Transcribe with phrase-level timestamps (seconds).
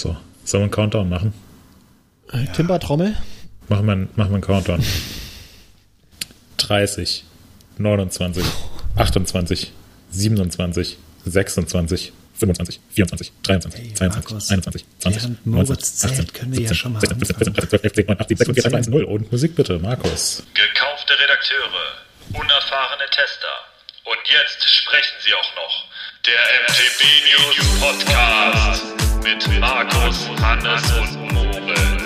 [0.00, 0.16] So,
[0.46, 1.34] sollen wir einen Countdown machen?
[2.32, 3.18] Äh, Timber-Trommel?
[3.68, 4.82] Machen wir, machen wir einen Countdown.
[6.56, 7.24] 30,
[7.76, 8.46] 29,
[8.96, 9.72] 28,
[10.10, 16.32] 27, 26, 25, 24, 23, Hey, 22, Markus, 21, 20, während 19, Moritz zählt, 18,
[16.32, 18.54] können wir ja 17, schon mal 16, 17, 17, 18, 12, 13, 14, 15, 16,
[18.54, 20.42] 17, 18, 19, 0 und Musik bitte, Markus.
[20.54, 23.52] Gekaufte Redakteure, unerfahrene Tester.
[24.08, 25.84] Und jetzt sprechen sie auch noch.
[26.24, 32.02] Der MTB News Podcast mit Markus, Hannes und Moritz.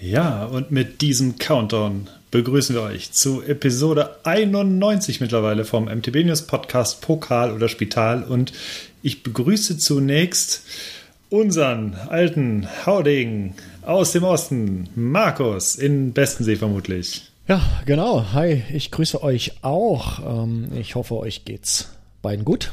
[0.00, 6.42] Ja, und mit diesem Countdown begrüßen wir euch zu Episode 91 mittlerweile vom MTB News
[6.42, 8.22] Podcast Pokal oder Spital.
[8.22, 8.52] Und
[9.02, 10.64] ich begrüße zunächst
[11.30, 17.30] unseren alten Hauding aus dem Osten, Markus in Bestensee vermutlich.
[17.46, 18.26] Ja, genau.
[18.34, 20.44] Hi, ich grüße euch auch.
[20.44, 21.88] Ähm, ich hoffe, euch geht's
[22.20, 22.72] beiden gut.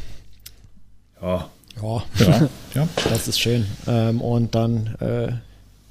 [1.22, 1.50] Ja,
[1.82, 2.88] Ja, Ja, ja.
[3.10, 3.66] das ist schön.
[3.88, 5.32] Ähm, und dann äh,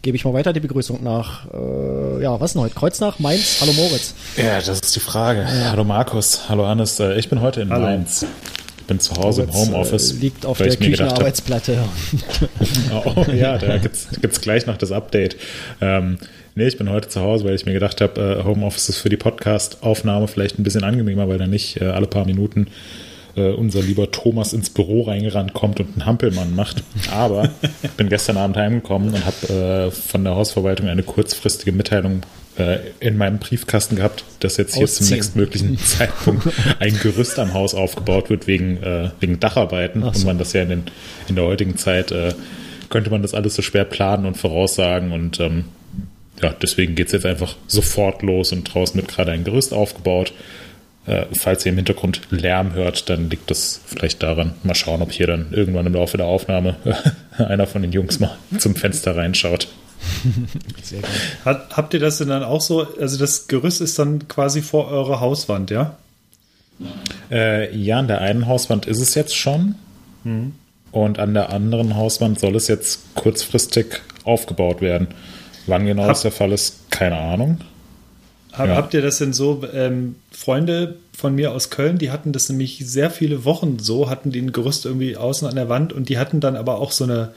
[0.02, 2.74] gebe ich mal weiter die Begrüßung nach, äh, ja, was denn heute?
[2.74, 4.14] Kreuznach, Mainz, hallo Moritz.
[4.36, 5.46] Ja, das ist die Frage.
[5.70, 7.00] Hallo Markus, hallo Hannes.
[7.00, 7.86] Äh, Ich bin heute in Hallo.
[7.86, 8.26] Mainz.
[8.78, 10.12] Ich bin zu Hause im Moritz, Homeoffice.
[10.12, 11.78] Äh, liegt auf der Küchenarbeitsplatte.
[12.92, 15.36] Oh, ja, da gibt's gibt's gleich noch das Update.
[15.80, 16.18] Ähm,
[16.54, 19.08] nee, ich bin heute zu Hause, weil ich mir gedacht habe, äh, Homeoffice ist für
[19.08, 22.66] die Podcast-Aufnahme vielleicht ein bisschen angenehmer, weil da nicht äh, alle paar Minuten
[23.36, 26.82] äh, unser lieber Thomas ins Büro reingerannt kommt und einen Hampelmann macht.
[27.10, 27.50] Aber
[27.82, 32.22] ich bin gestern Abend heimgekommen und habe äh, von der Hausverwaltung eine kurzfristige Mitteilung
[32.58, 35.16] äh, in meinem Briefkasten gehabt, dass jetzt hier zum Ausziehen.
[35.16, 40.26] nächstmöglichen Zeitpunkt ein Gerüst am Haus aufgebaut wird wegen, äh, wegen Dacharbeiten Ach und so.
[40.26, 40.82] man das ja in, den,
[41.28, 42.34] in der heutigen Zeit äh,
[42.90, 45.64] könnte man das alles so schwer planen und voraussagen und ähm,
[46.42, 50.32] ja, deswegen geht's jetzt einfach sofort los und draußen wird gerade ein Gerüst aufgebaut.
[51.06, 54.54] Äh, falls ihr im Hintergrund Lärm hört, dann liegt das vielleicht daran.
[54.62, 56.76] Mal schauen, ob hier dann irgendwann im Laufe der Aufnahme
[57.38, 59.68] einer von den Jungs mal zum Fenster reinschaut.
[60.82, 61.08] Sehr gut.
[61.44, 62.86] Hat, habt ihr das denn dann auch so?
[63.00, 65.96] Also das Gerüst ist dann quasi vor eurer Hauswand, ja?
[67.30, 69.74] Äh, ja, an der einen Hauswand ist es jetzt schon.
[70.90, 75.08] Und an der anderen Hauswand soll es jetzt kurzfristig aufgebaut werden.
[75.66, 77.58] Wann genau Hab- das der Fall ist, keine Ahnung.
[78.56, 78.76] Hab, Ja.
[78.76, 79.62] Habt ihr das denn so?
[79.72, 84.30] Ähm, Freunde von mir aus Köln, die hatten das nämlich sehr viele Wochen so, hatten
[84.30, 87.04] die ein Gerüst irgendwie außen an der Wand und die hatten dann aber auch so
[87.04, 87.32] eine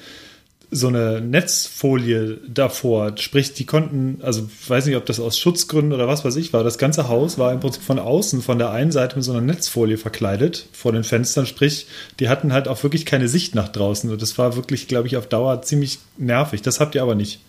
[0.69, 3.13] so eine Netzfolie davor.
[3.17, 6.51] Sprich, die konnten, also ich weiß nicht, ob das aus Schutzgründen oder was weiß ich
[6.51, 6.63] war.
[6.63, 9.41] Das ganze Haus war im Prinzip von außen, von der einen Seite mit so einer
[9.41, 11.45] Netzfolie verkleidet vor den Fenstern.
[11.45, 11.88] Sprich,
[12.19, 14.11] die hatten halt auch wirklich keine Sicht nach draußen.
[14.11, 16.61] Und das war wirklich, glaube ich, auf Dauer ziemlich nervig.
[16.63, 17.39] Das habt ihr aber nicht.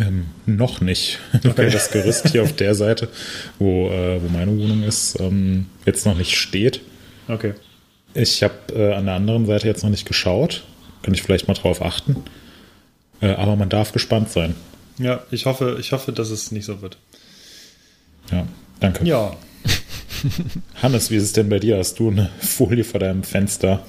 [0.00, 3.08] Ähm, noch nicht, weil das Gerüst hier auf der Seite,
[3.58, 6.80] wo, äh, wo meine Wohnung ist, ähm, jetzt noch nicht steht.
[7.28, 7.54] Okay.
[8.14, 10.64] Ich habe äh, an der anderen Seite jetzt noch nicht geschaut.
[11.02, 12.16] Kann ich vielleicht mal drauf achten.
[13.20, 14.54] Äh, aber man darf gespannt sein.
[14.98, 16.98] Ja, ich hoffe, ich hoffe, dass es nicht so wird.
[18.30, 18.46] Ja,
[18.80, 19.04] danke.
[19.04, 19.36] Ja,
[20.82, 21.78] Hannes, wie ist es denn bei dir?
[21.78, 23.84] Hast du eine Folie vor deinem Fenster?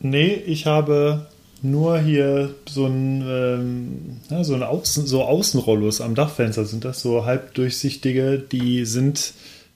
[0.00, 1.26] Nee, ich habe
[1.62, 7.00] nur hier so ein, ähm, ja, so ein Außen, so Außenrollos am Dachfenster sind das,
[7.00, 9.32] so halbdurchsichtige, die sind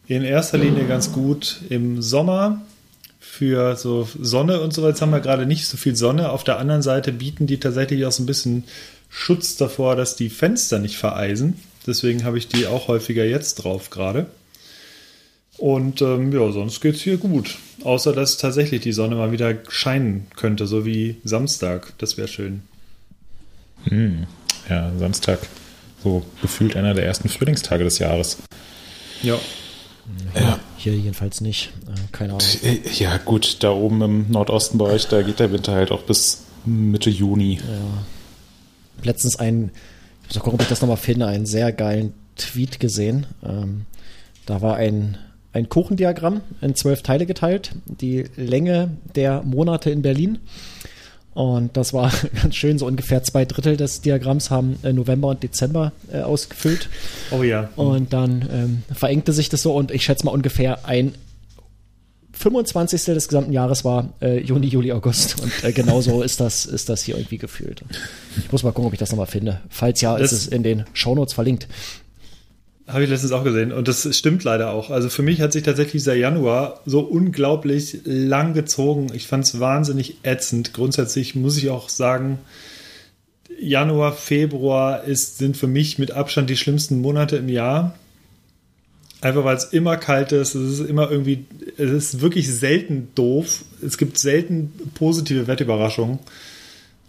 [0.06, 2.60] in erster Linie ganz gut im Sommer
[3.18, 4.86] für so Sonne und so.
[4.86, 6.30] Jetzt haben wir gerade nicht so viel Sonne.
[6.30, 8.64] Auf der anderen Seite bieten die tatsächlich auch so ein bisschen
[9.08, 11.60] Schutz davor, dass die Fenster nicht vereisen.
[11.86, 14.26] Deswegen habe ich die auch häufiger jetzt drauf gerade.
[15.62, 17.56] Und ähm, ja, sonst geht's hier gut.
[17.84, 21.92] Außer dass tatsächlich die Sonne mal wieder scheinen könnte, so wie Samstag.
[21.98, 22.62] Das wäre schön.
[23.84, 24.26] Hm,
[24.68, 25.38] ja, Samstag.
[26.02, 28.38] So gefühlt einer der ersten Frühlingstage des Jahres.
[29.22, 29.38] Ja.
[30.34, 30.58] Ja.
[30.78, 31.70] Hier jedenfalls nicht.
[31.86, 32.48] Äh, keine Ahnung.
[32.64, 36.02] Äh, Ja, gut, da oben im Nordosten bei euch, da geht der Winter halt auch
[36.02, 37.60] bis Mitte Juni.
[39.04, 39.70] letztens einen,
[40.22, 43.26] ich muss mal gucken, ob ich das nochmal finde, einen sehr geilen Tweet gesehen.
[43.44, 43.82] Ähm,
[44.44, 45.18] da war ein,
[45.52, 50.38] ein Kuchendiagramm in zwölf Teile geteilt, die Länge der Monate in Berlin.
[51.34, 52.12] Und das war
[52.42, 56.88] ganz schön, so ungefähr zwei Drittel des Diagramms haben äh, November und Dezember äh, ausgefüllt.
[57.30, 57.70] Oh ja.
[57.76, 61.14] Und dann ähm, verengte sich das so und ich schätze mal ungefähr ein
[62.34, 63.04] 25.
[63.04, 65.40] des gesamten Jahres war äh, Juni, Juli, August.
[65.40, 67.84] Und äh, genauso ist das, ist das hier irgendwie gefühlt.
[68.38, 69.60] Ich muss mal gucken, ob ich das nochmal finde.
[69.68, 71.68] Falls ja, Das- ist es in den Shownotes verlinkt.
[72.92, 73.72] Habe ich letztens auch gesehen.
[73.72, 74.90] Und das stimmt leider auch.
[74.90, 79.10] Also für mich hat sich tatsächlich dieser Januar so unglaublich lang gezogen.
[79.14, 80.74] Ich fand es wahnsinnig ätzend.
[80.74, 82.38] Grundsätzlich muss ich auch sagen,
[83.58, 87.94] Januar, Februar ist, sind für mich mit Abstand die schlimmsten Monate im Jahr.
[89.22, 91.46] Einfach weil es immer kalt ist, es ist immer irgendwie,
[91.78, 93.64] es ist wirklich selten doof.
[93.80, 96.18] Es gibt selten positive Wettüberraschungen.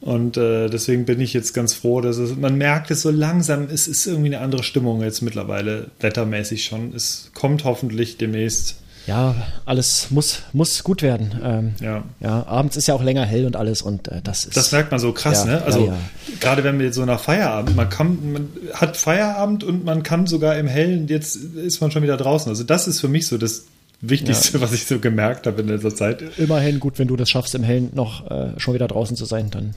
[0.04, 3.70] Und äh, deswegen bin ich jetzt ganz froh, dass es, man merkt es so langsam,
[3.72, 6.94] es ist irgendwie eine andere Stimmung jetzt mittlerweile wettermäßig schon.
[6.94, 8.76] Es kommt hoffentlich demnächst.
[9.08, 9.34] Ja,
[9.66, 11.40] alles muss, muss gut werden.
[11.42, 12.04] Ähm, Ja.
[12.20, 14.58] ja, abends ist ja auch länger hell und alles und äh, das ist.
[14.58, 15.62] Das merkt man so krass, Ja, ne?
[15.64, 15.98] Also ja,
[16.42, 20.28] gerade wenn wir jetzt so nach Feierabend, man kann, man hat Feierabend und man kann
[20.28, 22.50] sogar im Hellen, jetzt ist man schon wieder draußen.
[22.50, 23.64] Also das ist für mich so das
[24.06, 26.22] Wichtigste, was ich so gemerkt habe in letzter Zeit.
[26.38, 29.50] immerhin gut, wenn du das schaffst, im Hellen noch äh, schon wieder draußen zu sein,
[29.50, 29.76] dann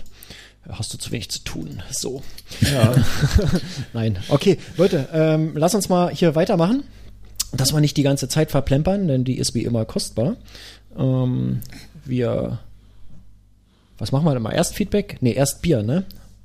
[0.68, 1.82] hast du zu wenig zu tun.
[1.92, 2.22] So.
[2.60, 2.92] Ja.
[3.92, 4.18] Nein.
[4.28, 6.82] Okay, Leute, ähm, lass uns mal hier weitermachen.
[7.52, 10.36] Dass wir nicht die ganze Zeit verplempern, denn die ist wie immer kostbar.
[10.98, 11.60] Ähm,
[12.04, 12.58] wir.
[13.98, 14.52] Was machen wir denn mal?
[14.52, 15.18] Erst Feedback?
[15.20, 16.04] Nee, erst Bier, ne?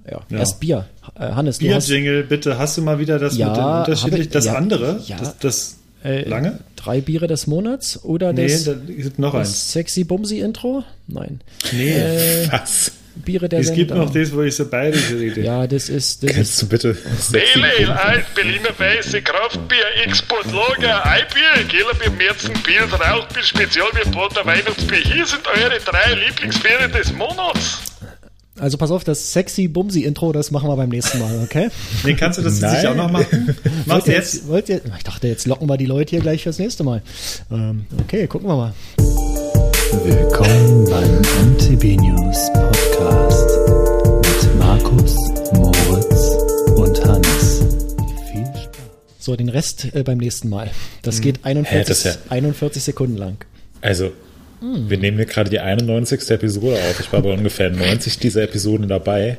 [0.10, 0.38] Ja, Ja.
[0.38, 0.86] erst Bier.
[1.16, 4.46] Äh, Hannes, Bier-Jingle, bitte, hast du mal wieder das Ja, mit dem unterschiedlich, ich- das
[4.46, 5.02] ja, andere?
[5.06, 5.18] ja.
[5.18, 6.60] Das, das äh, lange?
[6.76, 9.50] drei Biere des Monats oder Nee, das, da gibt noch eins.
[9.50, 10.84] das sexy Bumsy Intro?
[11.08, 11.42] Nein.
[11.72, 12.92] Nee, Äh, Was?
[13.14, 14.08] Biere der es gibt Sendung.
[14.08, 15.42] noch das, wo ich so beide rede.
[15.42, 16.98] Ja, das ist, das ist Kannst du bitte
[17.56, 25.00] Ale, Alt, Berliner Weiße, Kraftbier, Export Lager, Eibier, Gelbier, Märzen, Bier, Rauchbier, Spezialbier, Porter, Weihnachtsbier.
[25.00, 27.80] Hier sind eure drei Lieblingsbiere des Monats.
[28.62, 31.70] Also pass auf, das sexy Bumsy Intro, das machen wir beim nächsten Mal, okay?
[32.04, 32.76] Nee, kannst du das Nein.
[32.76, 33.56] nicht auch noch machen?
[33.88, 34.48] Mach's Wollt ihr jetzt.
[34.48, 37.02] wollt ihr, ich dachte, jetzt locken wir die Leute hier gleich fürs nächste Mal.
[37.50, 38.74] Ähm, okay, gucken wir mal.
[40.04, 43.50] Willkommen beim MTB News Podcast
[44.46, 45.16] mit Markus,
[45.54, 46.38] Moritz
[46.76, 47.64] und Hannes.
[48.32, 48.78] Viel Spaß.
[49.18, 50.70] So, den Rest äh, beim nächsten Mal.
[51.02, 53.38] Das geht 41, Hä, das ist ja- 41 Sekunden lang.
[53.82, 54.12] Also,
[54.62, 56.30] wir nehmen hier gerade die 91.
[56.30, 57.00] Episode auf.
[57.00, 59.38] Ich war bei ungefähr 90 dieser Episoden dabei.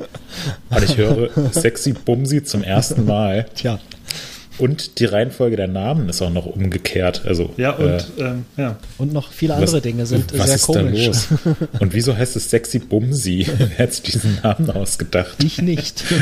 [0.71, 3.47] Und ich höre Sexy Bumsi zum ersten Mal.
[3.55, 3.79] Tja,
[4.59, 7.23] Und die Reihenfolge der Namen ist auch noch umgekehrt.
[7.25, 8.79] Also, Ja, und äh, ähm, ja.
[8.99, 11.05] und noch viele was, andere Dinge sind was sehr ist komisch.
[11.07, 11.29] da los?
[11.81, 13.47] Und wieso heißt es Sexy Bumsi?
[13.59, 15.43] Wer hat sich diesen Namen ausgedacht?
[15.43, 16.05] Ich nicht.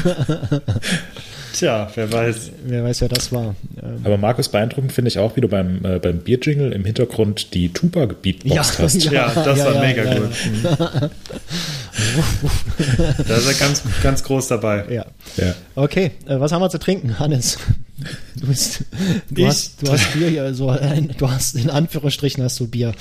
[1.52, 2.50] Tja, wer weiß.
[2.64, 3.55] Wer weiß, wer das war.
[3.82, 7.55] Ähm, Aber Markus, beeindruckend finde ich auch, wie du beim, äh, beim Bierjingle im Hintergrund
[7.55, 9.05] die Tuba gebeatboxt hast.
[9.05, 10.31] Ja, das ja, war ja, mega ja, gut.
[13.26, 14.85] da ist er ganz, ganz groß dabei.
[14.91, 15.06] ja.
[15.37, 15.55] Ja.
[15.75, 17.58] Okay, äh, was haben wir zu trinken, Hannes?
[18.37, 18.85] Du, bist,
[19.31, 22.67] du, Ich- hast, du hast Bier hier, so ein, du hast in Anführungsstrichen hast du
[22.67, 22.93] Bier.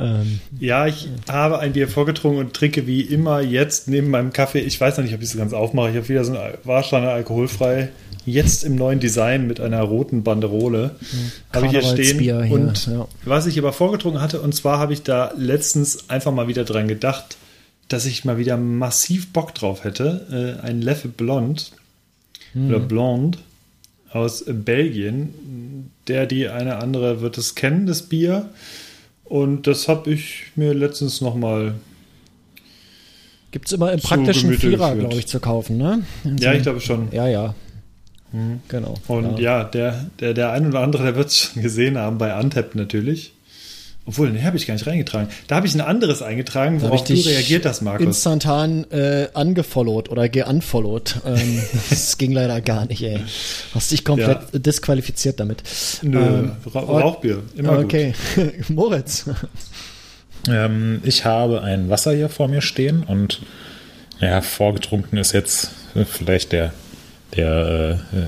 [0.00, 4.60] Ähm, Ja, ich habe ein Bier vorgetrunken und trinke wie immer jetzt neben meinem Kaffee.
[4.60, 5.90] Ich weiß noch nicht, ob ich es ganz aufmache.
[5.90, 7.90] Ich habe wieder so ein Warsteiner alkoholfrei.
[8.26, 10.96] Jetzt im neuen Design mit einer roten Banderole.
[11.52, 12.18] Habe ich hier stehen.
[12.18, 13.08] Karnevalsbier hier, und ja.
[13.24, 16.86] was ich aber vorgetrunken hatte, und zwar habe ich da letztens einfach mal wieder dran
[16.86, 17.36] gedacht,
[17.88, 20.58] dass ich mal wieder massiv Bock drauf hätte.
[20.62, 21.72] Äh, ein Leffe Blond
[22.54, 22.88] oder Mhm.
[22.88, 23.38] Blonde
[24.12, 25.90] aus Belgien.
[26.08, 28.50] Der, die eine andere wird es kennen, das Bier.
[29.30, 31.74] Und das habe ich mir letztens noch mal.
[33.52, 36.02] Gibt es immer im praktischen Vierer, glaube ich, zu kaufen, ne?
[36.24, 37.08] In Ja, so- ich glaube schon.
[37.12, 37.54] Ja, ja.
[38.68, 38.94] Genau.
[39.08, 42.32] Und ja, der, der, der ein oder andere, der wird es schon gesehen haben, bei
[42.34, 43.32] Antep natürlich.
[44.10, 45.28] Obwohl, ne, habe ich gar nicht reingetragen.
[45.46, 48.04] Da habe ich ein anderes eingetragen, worauf du reagiert hast, Markus.
[48.04, 51.20] Instantan äh, angefollowt oder geunfollowt.
[51.24, 53.20] Ähm, das ging leider gar nicht, ey.
[53.72, 55.62] Hast dich komplett disqualifiziert damit.
[56.02, 58.14] Nö, Ähm, Ra Rauchbier, immer okay,
[58.68, 59.26] Moritz.
[60.48, 63.42] Ähm, ich habe ein Wasser hier vor mir stehen und
[64.18, 65.70] ja, vorgetrunken ist jetzt
[66.04, 66.72] vielleicht der,
[67.36, 68.26] der äh, äh,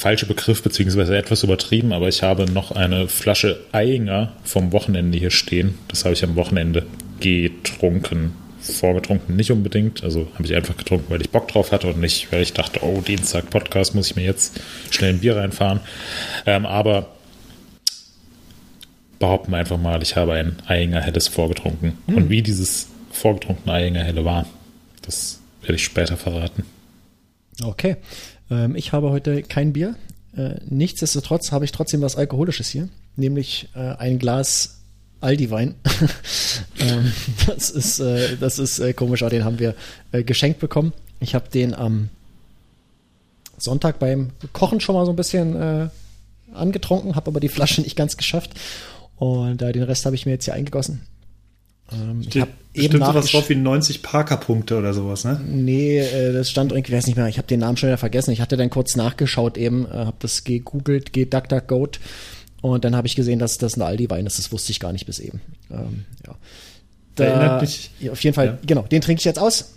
[0.00, 5.30] falsche Begriff, beziehungsweise etwas übertrieben, aber ich habe noch eine Flasche Einger vom Wochenende hier
[5.30, 5.78] stehen.
[5.88, 6.86] Das habe ich am Wochenende
[7.20, 8.32] getrunken.
[8.62, 12.32] Vorgetrunken nicht unbedingt, also habe ich einfach getrunken, weil ich Bock drauf hatte und nicht,
[12.32, 15.80] weil ich dachte, oh, Dienstag Podcast, muss ich mir jetzt schnell ein Bier reinfahren.
[16.46, 17.08] Ähm, aber
[19.18, 21.98] behaupten wir einfach mal, ich habe ein Einger Helles vorgetrunken.
[22.06, 24.46] Und wie dieses vorgetrunkene Einger Helle war,
[25.02, 26.64] das werde ich später verraten.
[27.62, 27.96] Okay.
[28.50, 29.96] Ähm, ich habe heute kein Bier.
[30.36, 34.80] Äh, nichtsdestotrotz habe ich trotzdem was Alkoholisches hier, nämlich äh, ein Glas
[35.20, 35.74] Aldi-Wein.
[36.78, 37.12] ähm,
[37.46, 39.74] das ist, äh, das ist äh, komisch, aber den haben wir
[40.12, 40.92] äh, geschenkt bekommen.
[41.20, 42.08] Ich habe den am
[43.58, 45.88] Sonntag beim Kochen schon mal so ein bisschen äh,
[46.54, 48.52] angetrunken, habe aber die Flasche nicht ganz geschafft.
[49.16, 51.02] Und den Rest habe ich mir jetzt hier eingegossen.
[51.92, 55.40] Ähm, ich Steht habe sowas nachgesch- drauf wie 90 Parker-Punkte oder sowas, ne?
[55.46, 57.98] Nee, äh, das stand irgendwie, ich weiß nicht mehr, ich habe den Namen schon wieder
[57.98, 58.30] vergessen.
[58.30, 61.98] Ich hatte dann kurz nachgeschaut eben, äh, habe das gegoogelt, DuckDuckGoat
[62.62, 64.38] und dann habe ich gesehen, dass das ein Aldi-Wein ist.
[64.38, 65.40] Das wusste ich gar nicht bis eben.
[65.70, 66.34] Ähm, ja.
[67.16, 68.58] Da, Erinnert mich- auf jeden Fall, Ja.
[68.64, 69.74] genau, den trinke ich jetzt aus.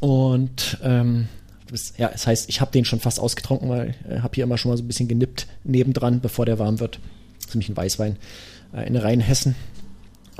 [0.00, 1.28] Und ähm,
[1.70, 4.44] das, ja, das heißt, ich habe den schon fast ausgetrunken, weil ich äh, habe hier
[4.44, 6.98] immer schon mal so ein bisschen genippt nebendran, bevor der warm wird.
[7.38, 8.16] Das ist nämlich ein Weißwein
[8.74, 9.54] äh, in Rheinhessen.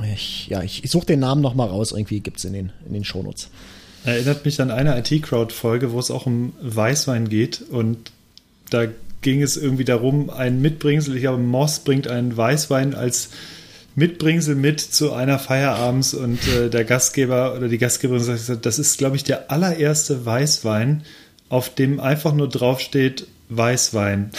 [0.03, 1.91] Ich, ja, ich, ich suche den Namen noch mal raus.
[1.91, 3.49] Irgendwie gibt's in den, in den Shownotes.
[4.05, 8.11] Erinnert mich an eine IT-Crowd-Folge, wo es auch um Weißwein geht und
[8.69, 8.85] da
[9.21, 13.31] ging es irgendwie darum, ein Mitbringsel, ich glaube, Moss bringt einen Weißwein als
[13.95, 18.97] Mitbringsel mit zu einer Feierabends und äh, der Gastgeber oder die Gastgeberin sagt, das ist,
[18.97, 21.03] glaube ich, der allererste Weißwein,
[21.49, 24.31] auf dem einfach nur draufsteht Weißwein.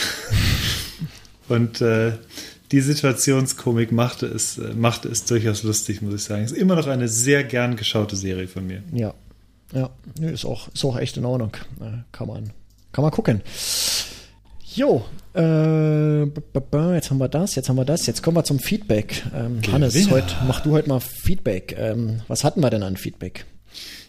[1.49, 2.13] und äh,
[2.71, 6.43] die Situationskomik machte es, äh, machte es durchaus lustig, muss ich sagen.
[6.43, 8.83] Ist immer noch eine sehr gern geschaute Serie von mir.
[8.93, 9.13] Ja.
[9.73, 11.55] Ja, ist auch, ist auch echt in Ordnung.
[11.79, 12.49] Äh, Kann man,
[12.91, 13.41] kann man gucken.
[14.75, 19.23] Jo, äh, jetzt haben wir das, jetzt haben wir das, jetzt kommen wir zum Feedback.
[19.33, 21.75] Ähm, Hannes, heute mach du heute mal Feedback.
[21.77, 23.45] Ähm, was hatten wir denn an Feedback?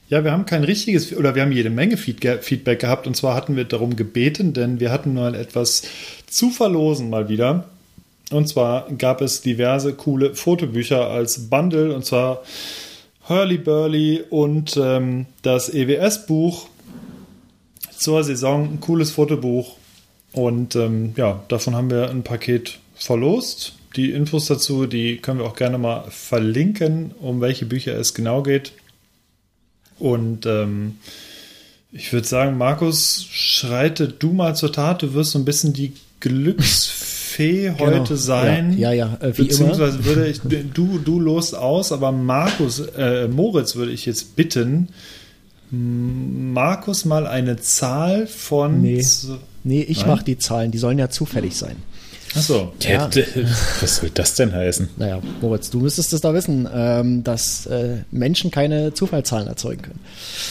[0.08, 3.56] Ja, wir haben kein richtiges, oder wir haben jede Menge Feedback gehabt und zwar hatten
[3.56, 5.82] wir darum gebeten, denn wir hatten mal etwas
[6.26, 7.68] zu verlosen mal wieder.
[8.32, 12.42] Und zwar gab es diverse coole Fotobücher als Bundle und zwar
[13.28, 16.66] Hurly Burly und ähm, das EWS-Buch
[17.96, 19.76] zur Saison, ein cooles Fotobuch.
[20.32, 23.74] Und ähm, ja, davon haben wir ein Paket verlost.
[23.96, 28.42] Die Infos dazu, die können wir auch gerne mal verlinken, um welche Bücher es genau
[28.42, 28.72] geht.
[29.98, 30.96] Und ähm,
[31.92, 35.02] ich würde sagen, Markus, schreite du mal zur Tat.
[35.02, 38.14] Du wirst so ein bisschen die Glücksfee heute Genau.
[38.14, 38.78] sein.
[38.78, 43.28] Ja, ja, ja, äh, wie Beziehungsweise würde ich, du, du lost aus, aber Markus, äh,
[43.28, 44.88] Moritz würde ich jetzt bitten,
[45.70, 48.82] Markus mal eine Zahl von.
[48.82, 49.04] Nee.
[49.64, 50.08] Nee, ich Nein?
[50.08, 51.76] mach die Zahlen, die sollen ja zufällig sein.
[52.34, 52.72] Achso.
[52.80, 53.08] Ja.
[53.80, 54.88] Was will das denn heißen?
[54.96, 60.00] Naja, Moritz, du müsstest es da wissen, ähm, dass äh, Menschen keine Zufallszahlen erzeugen können.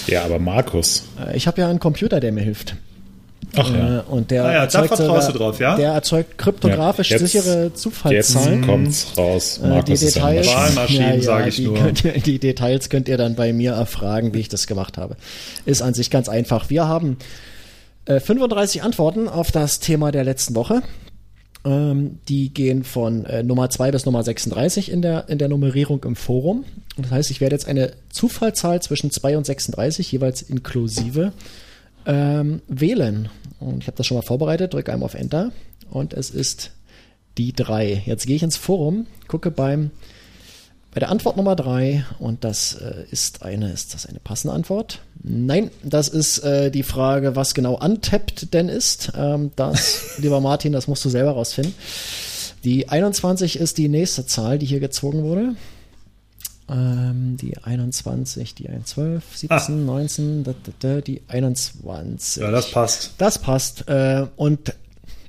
[0.07, 1.03] Ja, aber Markus.
[1.19, 2.75] Äh, ich habe ja einen Computer, der mir hilft.
[3.55, 3.99] Ach ja.
[3.99, 5.75] Äh, und der Ah ja, erzeugt sogar- drauf, ja?
[5.75, 8.65] Der erzeugt kryptografisch Ja, jetzt- sichere Jetzt Zufallszahlen.
[8.65, 9.59] kommt's raus.
[9.63, 10.75] Äh, Markus die ist eine Details, Maschine.
[10.75, 11.77] Wahlmaschinen, sag ich die, nur.
[11.77, 15.17] Könnt ihr, die Details könnt ihr dann bei mir erfragen, wie ich das gemacht habe.
[15.65, 16.69] Ist an sich ganz einfach.
[16.69, 17.17] Wir haben
[18.05, 20.81] äh, 35 Antworten auf das Thema der letzten Woche.
[21.63, 26.03] Ähm, die gehen von äh, Nummer 2 bis Nummer 36 in der, in der Nummerierung
[26.05, 26.63] im Forum.
[26.97, 31.33] Und das heißt, ich werde jetzt eine Zufallszahl zwischen 2 und 36, jeweils inklusive,
[32.05, 33.29] ähm, wählen.
[33.59, 35.51] Und ich habe das schon mal vorbereitet, drücke einmal auf Enter
[35.89, 36.71] und es ist
[37.37, 38.03] die 3.
[38.05, 39.91] Jetzt gehe ich ins Forum, gucke beim
[40.93, 44.99] bei der Antwort Nummer 3 und das äh, ist eine, ist das eine passende Antwort?
[45.23, 49.13] Nein, das ist äh, die Frage, was genau untappt denn ist.
[49.15, 51.73] Ähm, das, lieber Martin, das musst du selber rausfinden.
[52.65, 55.55] Die 21 ist die nächste Zahl, die hier gezogen wurde.
[56.71, 62.41] Ähm, die 21, die 112, 17, 19, da, da, da, die 21.
[62.41, 63.11] Ja, das passt.
[63.17, 63.89] Das passt.
[63.89, 64.73] Äh, und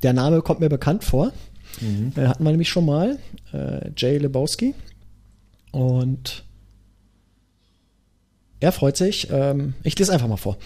[0.03, 1.33] der Name kommt mir bekannt vor.
[1.81, 3.19] Äh, hatten wir nämlich schon mal.
[3.53, 4.75] Äh, Jay Lebowski.
[5.73, 6.45] Und
[8.61, 9.29] er freut sich.
[9.31, 10.57] Ähm, ich lese einfach mal vor.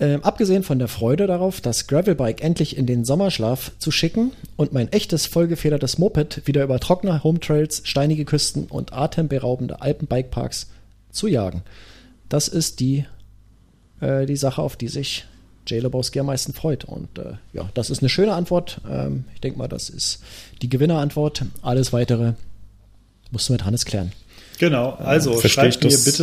[0.00, 4.72] Ähm, abgesehen von der Freude darauf, das Gravelbike endlich in den Sommerschlaf zu schicken und
[4.72, 10.68] mein echtes vollgefedertes Moped wieder über trockene Hometrails, steinige Küsten und atemberaubende Alpenbikeparks
[11.10, 11.62] zu jagen.
[12.28, 13.06] Das ist die,
[14.00, 15.24] äh, die Sache, auf die sich
[15.66, 16.84] Jay Lebowski am meisten freut.
[16.84, 18.80] Und äh, ja, das ist eine schöne Antwort.
[18.88, 20.22] Ähm, ich denke mal, das ist
[20.62, 21.44] die Gewinnerantwort.
[21.62, 22.34] Alles weitere
[23.32, 24.12] musst du mit Hannes klären.
[24.58, 26.20] Genau, also ich schreibt mir das?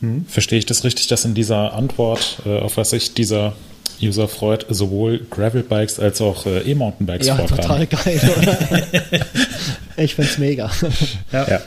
[0.00, 0.24] Bitte.
[0.28, 3.54] Verstehe ich das richtig, dass in dieser Antwort, äh, auf was sich dieser
[4.02, 7.60] User freut, sowohl Gravelbikes als auch äh, E-Mountainbikes Ja, vorkamen?
[7.60, 9.22] total geil, oder?
[10.02, 10.70] ich find's mega.
[11.32, 11.46] Ja.
[11.48, 11.60] Ja.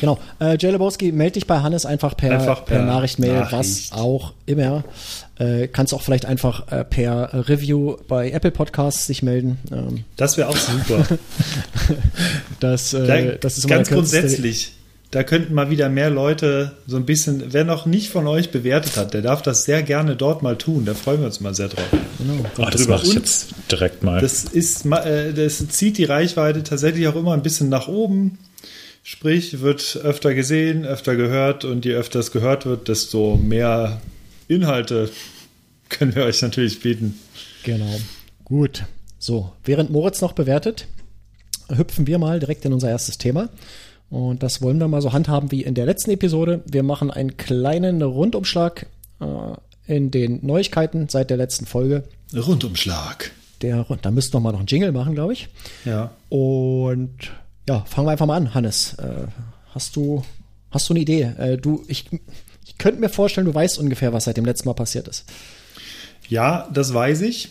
[0.00, 0.18] genau.
[0.40, 3.90] Äh, Jay Lebowski, melde dich bei Hannes einfach per, Einfach per, per Nachricht-Mail, Nachricht.
[3.90, 4.84] was auch immer.
[5.38, 9.58] Äh, kannst auch vielleicht einfach äh, per Review bei Apple Podcasts sich melden.
[9.72, 11.04] Ähm, Das wäre auch super.
[12.60, 14.72] das, Ja, äh, das ist ganz grundsätzlich.
[15.10, 18.96] Da könnten mal wieder mehr Leute so ein bisschen, wer noch nicht von euch bewertet
[18.96, 20.84] hat, der darf das sehr gerne dort mal tun.
[20.84, 21.88] Da freuen wir uns mal sehr drauf.
[22.18, 22.44] Genau.
[22.58, 24.20] Ach, das mache ich Und- jetzt direkt mal.
[24.20, 28.38] Das ist, äh, das zieht die Reichweite tatsächlich auch immer ein bisschen nach oben.
[29.02, 34.00] Sprich, wird öfter gesehen, öfter gehört und je öfter es gehört wird, desto mehr
[34.46, 35.10] Inhalte
[35.88, 37.18] können wir euch natürlich bieten.
[37.64, 37.98] Genau.
[38.44, 38.84] Gut.
[39.18, 40.86] So, während Moritz noch bewertet,
[41.68, 43.48] hüpfen wir mal direkt in unser erstes Thema.
[44.10, 46.62] Und das wollen wir mal so handhaben wie in der letzten Episode.
[46.66, 48.86] Wir machen einen kleinen Rundumschlag
[49.20, 49.24] äh,
[49.86, 52.04] in den Neuigkeiten seit der letzten Folge.
[52.34, 53.30] Rundumschlag.
[53.62, 55.48] Der, da müssten wir mal noch einen Jingle machen, glaube ich.
[55.84, 56.10] Ja.
[56.28, 57.30] Und
[57.68, 58.94] ja, fangen wir einfach mal an, Hannes.
[58.94, 59.26] Äh,
[59.74, 60.22] hast du
[60.70, 61.32] hast du eine Idee?
[61.38, 62.06] Äh, du, ich,
[62.66, 65.24] Ich könnte mir vorstellen, du weißt ungefähr, was seit dem letzten Mal passiert ist.
[66.28, 67.50] Ja, das weiß ich.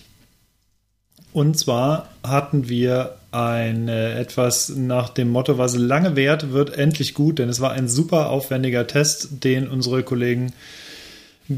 [1.33, 7.13] Und zwar hatten wir ein äh, etwas nach dem Motto, was lange währt, wird endlich
[7.13, 10.53] gut, denn es war ein super aufwendiger Test, den unsere Kollegen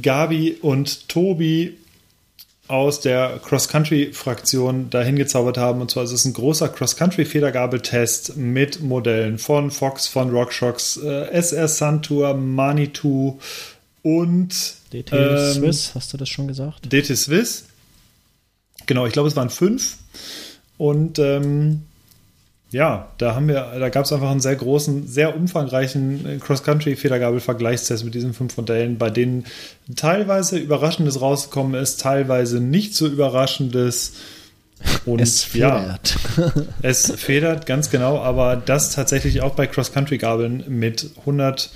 [0.02, 1.78] Gabi und Tobi
[2.68, 5.82] aus der Cross-Country-Fraktion dahin gezaubert haben.
[5.82, 11.68] Und zwar ist es ein großer Cross-Country-Federgabeltest mit Modellen von Fox, von RockShox, äh, SR
[11.68, 13.40] Suntour, Manitou
[14.04, 16.92] und DT ähm, Swiss, hast du das schon gesagt?
[16.92, 17.66] DT Swiss.
[18.92, 20.00] Genau, ich glaube, es waren fünf.
[20.78, 21.84] Und ähm,
[22.72, 28.04] ja, da haben wir, da gab es einfach einen sehr großen, sehr umfangreichen äh, Cross-Country-Federgabel-Vergleichstest
[28.04, 29.46] mit diesen fünf Modellen, bei denen
[29.96, 34.16] teilweise Überraschendes rausgekommen ist, teilweise nicht so Überraschendes.
[35.06, 36.18] Und es federt.
[36.36, 41.72] Ja, es federt, ganz genau, aber das tatsächlich auch bei Cross-Country-Gabeln mit 100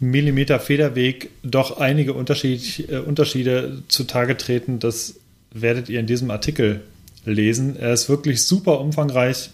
[0.00, 4.78] Millimeter Federweg doch einige Unterschied, äh, Unterschiede zutage treten.
[4.78, 5.16] Das
[5.52, 6.82] werdet ihr in diesem Artikel
[7.24, 7.76] lesen.
[7.76, 9.50] Er ist wirklich super umfangreich.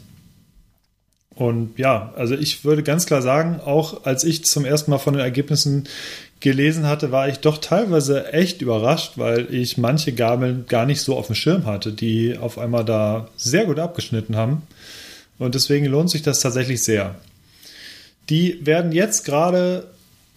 [1.35, 5.15] Und ja, also ich würde ganz klar sagen, auch als ich zum ersten Mal von
[5.15, 5.89] den Ergebnissen
[6.41, 11.17] gelesen hatte, war ich doch teilweise echt überrascht, weil ich manche Gabeln gar nicht so
[11.17, 14.63] auf dem Schirm hatte, die auf einmal da sehr gut abgeschnitten haben.
[15.39, 17.15] Und deswegen lohnt sich das tatsächlich sehr.
[18.29, 19.89] Die werden jetzt gerade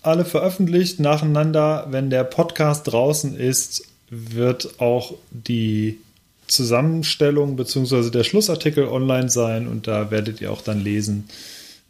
[0.02, 1.88] alle veröffentlicht nacheinander.
[1.90, 3.84] Wenn der Podcast draußen ist,
[4.16, 6.00] wird auch die
[6.48, 8.10] Zusammenstellung bzw.
[8.10, 11.26] der Schlussartikel online sein und da werdet ihr auch dann lesen,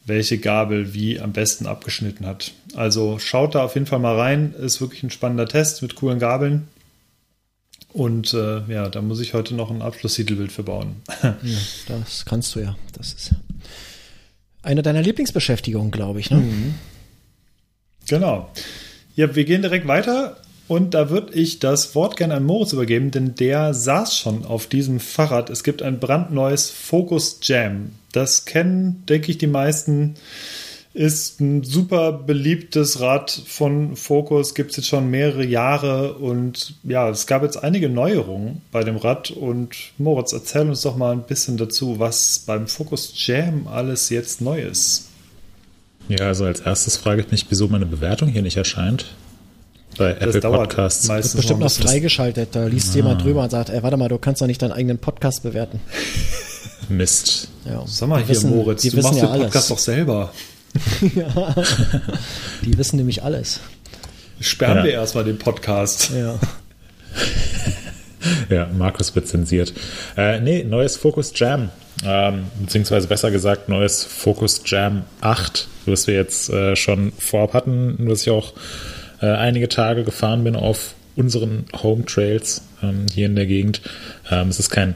[0.05, 2.51] welche Gabel wie am besten abgeschnitten hat.
[2.75, 4.53] Also schaut da auf jeden Fall mal rein.
[4.53, 6.67] Ist wirklich ein spannender Test mit coolen Gabeln.
[7.91, 10.97] Und äh, ja, da muss ich heute noch ein Abschlusstitelbild für bauen.
[11.23, 12.75] Ja, das kannst du ja.
[12.93, 13.31] Das ist
[14.61, 16.31] eine deiner Lieblingsbeschäftigungen, glaube ich.
[16.31, 16.37] Ne?
[16.37, 16.75] Mhm.
[18.07, 18.51] Genau.
[19.15, 23.11] Ja, wir gehen direkt weiter und da würde ich das Wort gerne an Moritz übergeben,
[23.11, 25.49] denn der saß schon auf diesem Fahrrad.
[25.49, 27.91] Es gibt ein brandneues Focus Jam.
[28.11, 30.15] Das kennen, denke ich, die meisten.
[30.93, 37.09] Ist ein super beliebtes Rad von Focus, gibt es jetzt schon mehrere Jahre und ja,
[37.09, 41.23] es gab jetzt einige Neuerungen bei dem Rad und Moritz, erzähl uns doch mal ein
[41.23, 45.09] bisschen dazu, was beim Focus Jam alles jetzt neu ist.
[46.07, 49.15] Ja, also als erstes frage ich mich, wieso meine Bewertung hier nicht erscheint.
[49.97, 51.07] Bei Das Apple dauert Podcasts.
[51.07, 52.49] meistens Ist bestimmt noch freigeschaltet.
[52.53, 54.97] Da liest jemand drüber und sagt, ey, warte mal, du kannst doch nicht deinen eigenen
[54.97, 55.79] Podcast bewerten.
[56.89, 57.47] Mist.
[57.65, 57.83] Ja.
[57.87, 59.67] Sag mal Die hier, wissen, Moritz, die du wissen machst ja den Podcast alles.
[59.67, 60.31] doch selber.
[62.65, 63.59] Die wissen nämlich alles.
[64.41, 64.83] Sperren Ja.
[64.83, 66.11] wir erstmal den Podcast.
[66.15, 66.37] Ja.
[68.49, 69.71] Ja, Markus wird zensiert.
[70.17, 71.69] Äh, nee, neues Focus Jam.
[72.03, 77.95] Ähm, beziehungsweise besser gesagt, neues Focus Jam 8, was wir jetzt äh, schon vorab hatten,
[77.99, 78.53] was ich auch
[79.21, 83.81] äh, einige Tage gefahren bin auf unseren Home Trails ähm, hier in der Gegend.
[84.29, 84.95] Ähm, es ist kein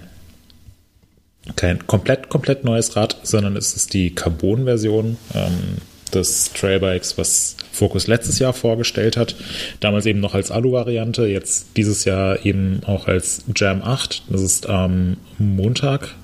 [1.56, 5.78] kein komplett, komplett neues Rad, sondern es ist die Carbon-Version ähm,
[6.14, 9.36] des Trailbikes, was Focus letztes Jahr vorgestellt hat.
[9.80, 14.24] Damals eben noch als Alu-Variante, jetzt dieses Jahr eben auch als Jam 8.
[14.30, 16.16] Das ist am Montag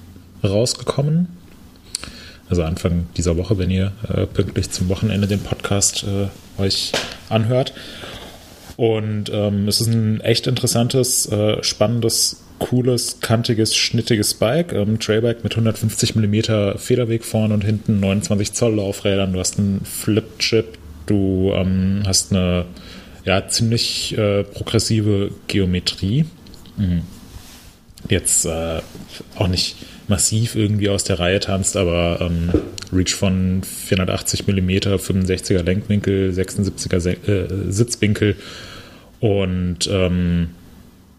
[0.44, 1.28] rausgekommen.
[2.50, 6.28] Also Anfang dieser Woche, wenn ihr äh, pünktlich zum Wochenende den Podcast äh,
[6.58, 6.92] euch
[7.30, 7.74] anhört.
[8.78, 14.74] Und ähm, es ist ein echt interessantes, äh, spannendes, cooles, kantiges, schnittiges Bike.
[14.74, 19.34] Ähm, Trailbike mit 150 mm Federweg vorne und hinten, 29 Zoll Laufrädern.
[19.34, 22.66] Du hast einen Flip-Chip, du ähm, hast eine
[23.24, 26.26] ja, ziemlich äh, progressive Geometrie.
[26.78, 27.02] Mhm.
[28.10, 28.82] Jetzt äh,
[29.36, 32.52] auch nicht massiv irgendwie aus der Reihe tanzt, aber ähm,
[32.94, 38.36] Reach von 480 mm, 65er Lenkwinkel, 76er Se äh, Sitzwinkel
[39.20, 40.50] und ähm,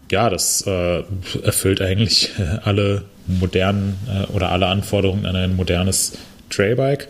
[0.09, 1.03] ja, das äh,
[1.43, 2.31] erfüllt eigentlich
[2.63, 6.13] alle modernen äh, oder alle Anforderungen an ein modernes
[6.49, 7.09] Trailbike.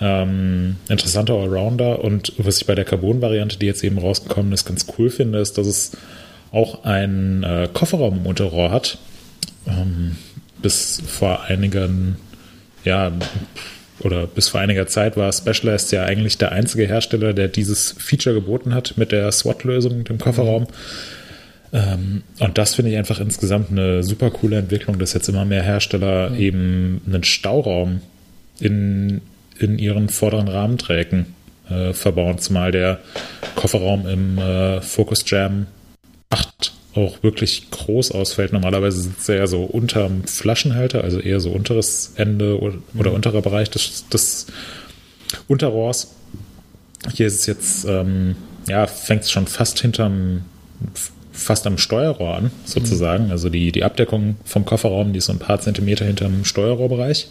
[0.00, 4.86] Ähm, interessanter Allrounder und was ich bei der Carbon-Variante, die jetzt eben rausgekommen ist, ganz
[4.98, 5.92] cool finde, ist, dass es
[6.50, 8.98] auch einen äh, Kofferraum im Unterrohr hat.
[9.68, 10.16] Ähm,
[10.64, 12.16] bis vor einigen,
[12.84, 13.12] ja,
[14.00, 18.34] oder bis vor einiger Zeit war Specialized ja eigentlich der einzige Hersteller, der dieses Feature
[18.34, 20.66] geboten hat mit der SWAT-Lösung dem Kofferraum.
[21.74, 25.62] Ähm, und das finde ich einfach insgesamt eine super coole Entwicklung, dass jetzt immer mehr
[25.62, 26.36] Hersteller Mhm.
[26.36, 28.00] eben einen Stauraum
[28.58, 29.20] in,
[29.58, 31.26] in ihren vorderen Rahmenträgen
[31.68, 33.00] äh, verbauen, zumal der
[33.54, 35.66] Kofferraum im äh, Focus Jam
[36.30, 38.52] 8 auch wirklich groß ausfällt.
[38.52, 43.42] Normalerweise sitzt er ja so unterm Flaschenhalter, also eher so unteres Ende oder, oder unterer
[43.42, 44.46] Bereich des, des
[45.48, 46.14] Unterrohrs.
[47.12, 48.36] Hier ist es jetzt ähm,
[48.68, 50.42] ja, fängt es schon fast hinterm,
[51.32, 53.30] fast am Steuerrohr an, sozusagen.
[53.30, 57.28] Also die, die Abdeckung vom Kofferraum, die ist so ein paar Zentimeter hinterm Steuerrohrbereich.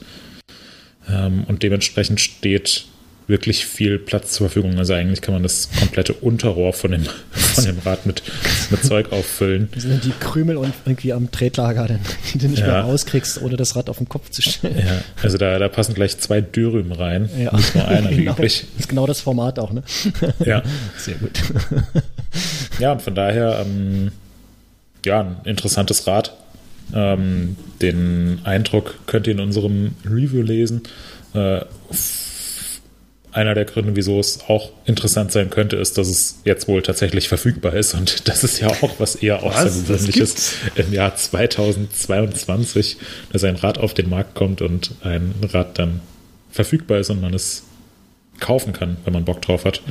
[1.09, 2.85] Ähm, und dementsprechend steht
[3.27, 4.77] wirklich viel Platz zur Verfügung.
[4.77, 8.21] Also eigentlich kann man das komplette Unterrohr von dem, von dem Rad mit,
[8.69, 9.69] mit Zeug auffüllen.
[9.73, 11.87] Das sind die Krümel und irgendwie am Tretlager,
[12.33, 12.67] die du nicht Ja.
[12.67, 14.77] mehr rauskriegst, ohne das Rad auf den Kopf zu stellen.
[14.77, 18.31] Ja, also da, da passen gleich zwei Dürüm rein, nicht nur einer genau.
[18.33, 18.65] üblich.
[18.73, 19.83] Das ist genau das Format auch, ne?
[20.45, 20.61] Ja.
[20.97, 21.41] Sehr gut.
[22.79, 24.11] ja, und von daher, ähm,
[25.05, 26.33] ja, ein interessantes Rad.
[26.93, 30.81] Ähm, den Eindruck könnt ihr in unserem Review lesen.
[31.33, 31.61] Äh,
[33.33, 37.27] einer der Gründe, wieso es auch interessant sein könnte, ist, dass es jetzt wohl tatsächlich
[37.27, 37.93] verfügbar ist.
[37.93, 39.43] Und das ist ja auch was eher?
[39.43, 42.97] Außergewöhnliches im Jahr 2022,
[43.31, 46.01] dass ein Rad auf den Markt kommt und ein Rad dann
[46.51, 47.63] verfügbar ist und man es
[48.39, 49.81] kaufen kann, wenn man Bock drauf hat.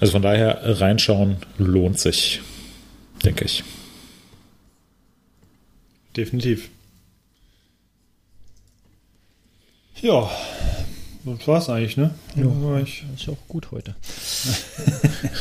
[0.00, 2.40] Also von daher reinschauen lohnt sich,
[3.24, 3.62] denke ich.
[6.16, 6.70] Definitiv.
[10.00, 10.30] Ja,
[11.34, 12.14] das war's eigentlich, ne?
[12.36, 12.44] Ja.
[12.44, 12.78] Ja.
[12.80, 13.94] Ich, ist ja auch gut heute.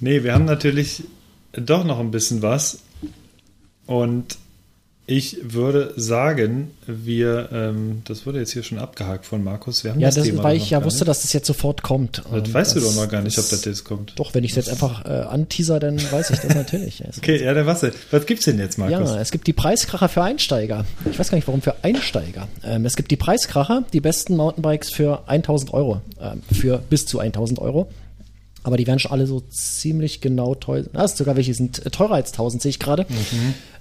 [0.00, 1.04] nee, wir haben natürlich
[1.52, 2.80] doch noch ein bisschen was.
[3.86, 4.38] Und
[5.06, 9.84] ich würde sagen, wir, ähm, das wurde jetzt hier schon abgehakt von Markus.
[9.84, 11.08] Wir haben Ja, das, das, Thema weil ich ja wusste, nicht.
[11.08, 12.22] dass das jetzt sofort kommt.
[12.32, 14.14] Das weißt du das- doch noch gar nicht, ob das jetzt kommt.
[14.16, 17.02] Doch, wenn ich es jetzt einfach äh, anteaser, dann weiß ich das natürlich.
[17.08, 17.84] Es- Okay, ja, der was?
[18.10, 19.10] Was gibt's denn jetzt, Markus?
[19.10, 20.86] Ja, es gibt die Preiskracher für Einsteiger.
[21.10, 22.48] Ich weiß gar nicht, warum für Einsteiger.
[22.64, 27.18] Ähm, es gibt die Preiskracher, die besten Mountainbikes für 1000 Euro, ähm, für bis zu
[27.18, 27.88] 1000 Euro.
[28.64, 30.84] Aber die werden schon alle so ziemlich genau teuer.
[30.94, 33.06] Ah, es sogar welche sind äh, teurer als 1000, sehe ich gerade.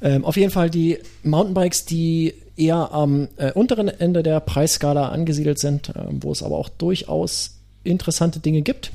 [0.02, 5.58] Ähm, auf jeden Fall die Mountainbikes, die eher am äh, unteren Ende der Preisskala angesiedelt
[5.58, 8.92] sind, ähm, wo es aber auch durchaus interessante Dinge gibt.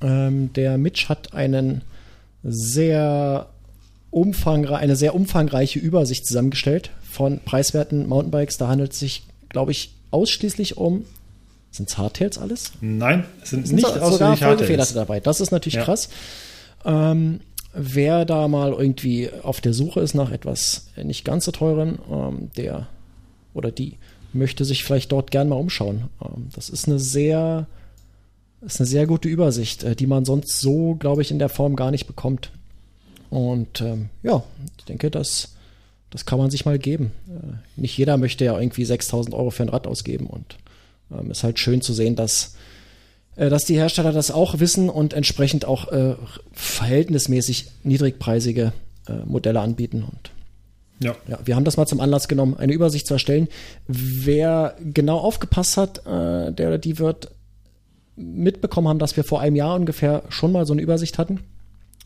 [0.00, 1.82] Ähm, der Mitch hat einen
[2.42, 3.48] sehr
[4.12, 8.58] eine sehr umfangreiche Übersicht zusammengestellt von preiswerten Mountainbikes.
[8.58, 11.04] Da handelt es sich, glaube ich, ausschließlich um.
[11.70, 12.72] Sind es Hardtails alles?
[12.80, 14.92] Nein, es sind Sind nicht so- sogar Hardtails.
[14.94, 15.20] dabei.
[15.20, 15.84] Das ist natürlich Ja.
[15.84, 16.08] krass.
[16.84, 17.40] Ähm,
[17.72, 22.50] wer da mal irgendwie auf der Suche ist nach etwas nicht ganz so teuren, ähm,
[22.56, 22.88] der
[23.54, 23.94] oder die
[24.32, 26.08] möchte sich vielleicht dort gern mal umschauen.
[26.24, 27.66] Ähm, das ist eine sehr,
[28.62, 31.76] ist eine sehr gute Übersicht, äh, die man sonst so, glaube ich, in der Form
[31.76, 32.50] gar nicht bekommt.
[33.28, 34.42] Und ähm, ja,
[34.78, 35.54] ich denke, das,
[36.10, 37.12] das kann man sich mal geben.
[37.28, 40.56] Äh, nicht jeder möchte ja irgendwie 6000 Euro für ein Rad ausgeben und
[41.12, 42.54] ähm, ist halt schön zu sehen, dass,
[43.36, 46.14] äh, dass die Hersteller das auch wissen und entsprechend auch äh,
[46.52, 48.72] verhältnismäßig niedrigpreisige
[49.08, 50.04] äh, Modelle anbieten.
[50.04, 50.30] Und
[51.00, 51.14] Ja.
[51.28, 53.48] ja, wir haben das mal zum Anlass genommen, eine Übersicht zu erstellen.
[53.86, 57.30] Wer genau aufgepasst hat, äh, der oder die wird
[58.16, 61.40] mitbekommen haben, dass wir vor einem Jahr ungefähr schon mal so eine Übersicht hatten.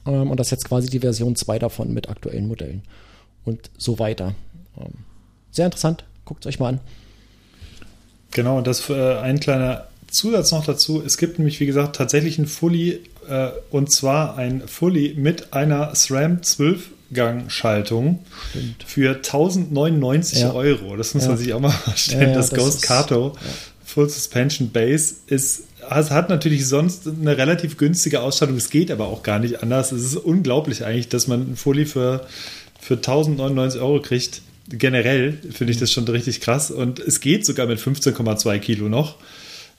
[0.07, 2.83] Ähm, und das ist jetzt quasi die Version 2 davon mit aktuellen Modellen
[3.45, 4.35] und so weiter.
[4.79, 4.93] Ähm,
[5.51, 6.81] sehr interessant, guckt es euch mal an.
[8.35, 11.03] Genau, und das äh, ein kleiner Zusatz noch dazu.
[11.05, 15.95] Es gibt nämlich, wie gesagt, tatsächlich ein Fully, äh, und zwar ein Fully mit einer
[15.95, 18.21] SRAM 12 Gang-Schaltung
[18.85, 20.53] für 1099 Ja.
[20.53, 20.97] Euro.
[20.97, 21.31] Das muss Ja.
[21.31, 22.31] man sich auch mal vorstellen.
[22.31, 23.37] Ja, das, das Ghost ist- Kato
[23.85, 28.57] Full Suspension Base ist, es hat natürlich sonst eine relativ günstige Ausstattung.
[28.57, 29.93] Es geht aber auch gar nicht anders.
[29.93, 32.27] Es ist unglaublich eigentlich, dass man ein Fully für,
[32.81, 34.41] für 1099 Euro kriegt.
[34.69, 36.71] Generell finde ich das schon richtig krass.
[36.71, 39.17] Und es geht sogar mit 15,2 Kilo noch.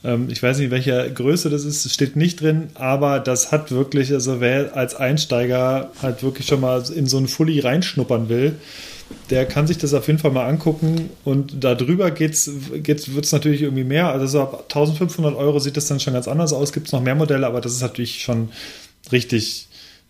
[0.04, 4.14] Ähm, ich weiß nicht, welcher Größe das ist, steht nicht drin, aber das hat wirklich,
[4.14, 8.56] also wer als Einsteiger halt wirklich schon mal in so einen Fully reinschnuppern will,
[9.30, 13.32] der kann sich das auf jeden Fall mal angucken und darüber geht's, geht's, wird es
[13.32, 14.10] natürlich irgendwie mehr.
[14.10, 16.74] Also so ab 1500 Euro sieht das dann schon ganz anders aus.
[16.74, 18.50] Gibt es noch mehr Modelle, aber das ist natürlich schon
[19.12, 19.68] richtig,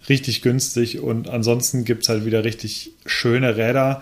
[0.07, 4.01] richtig günstig und ansonsten gibt es halt wieder richtig schöne Räder.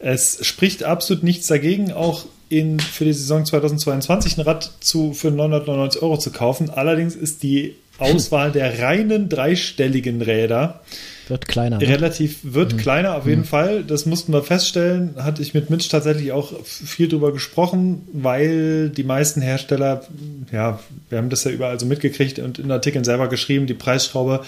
[0.00, 5.30] Es spricht absolut nichts dagegen, auch in, für die Saison 2022 ein Rad zu, für
[5.30, 6.70] 999 Euro zu kaufen.
[6.70, 10.80] Allerdings ist die Auswahl der reinen dreistelligen Räder
[11.28, 11.78] Wird kleiner.
[11.78, 11.86] Ne?
[11.86, 13.84] relativ, wird kleiner auf jeden Fall.
[13.84, 15.14] Das mussten wir feststellen.
[15.16, 20.02] Hatte ich mit Mitch tatsächlich auch viel drüber gesprochen, weil die meisten Hersteller,
[20.50, 24.40] ja, wir haben das ja überall so mitgekriegt und in Artikeln selber geschrieben, die Preisschraube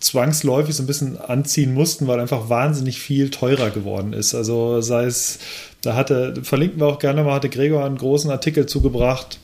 [0.00, 4.34] zwangsläufig so ein bisschen anziehen mussten, weil einfach wahnsinnig viel teurer geworden ist.
[4.34, 5.38] Also sei es,
[5.82, 9.38] da hatte, verlinken wir auch gerne mal, hatte Gregor einen großen Artikel zugebracht.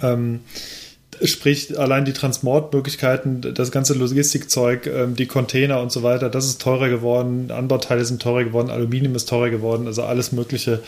[0.00, 0.40] Ähm,
[1.22, 6.60] Sprich, allein die Transportmöglichkeiten, das ganze Logistikzeug, ähm, die Container und so weiter, das ist
[6.60, 7.50] teurer geworden.
[7.50, 10.82] Anbauteile sind teurer geworden, Aluminium ist teurer geworden, also alles Mögliche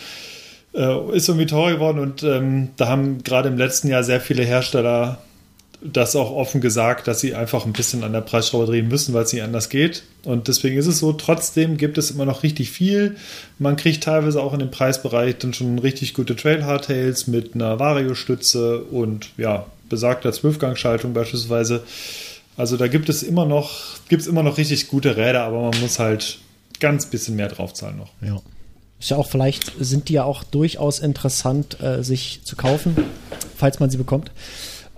[0.73, 1.99] äh, ist irgendwie teurer geworden.
[1.99, 5.19] Und ähm, da haben gerade im letzten Jahr sehr viele Hersteller
[5.81, 9.23] das auch offen gesagt, dass sie einfach ein bisschen an der Preisschraube drehen müssen, weil
[9.23, 10.03] es nicht anders geht.
[10.23, 13.15] Und deswegen ist es so, trotzdem gibt es immer noch richtig viel.
[13.59, 18.83] Man kriegt teilweise auch in dem Preisbereich dann schon richtig gute Trail-Hardtails mit einer Vario-Stütze
[18.83, 21.83] und ja, besagter Zwölfgangschaltung beispielsweise.
[22.57, 25.79] Also da gibt es immer noch, gibt es immer noch richtig gute Räder, aber man
[25.79, 26.39] muss halt
[26.79, 28.09] ganz bisschen mehr draufzahlen noch.
[28.21, 28.41] Ja.
[28.99, 32.95] Ist ja auch vielleicht, sind die ja auch durchaus interessant, äh, sich zu kaufen,
[33.55, 34.31] falls man sie bekommt.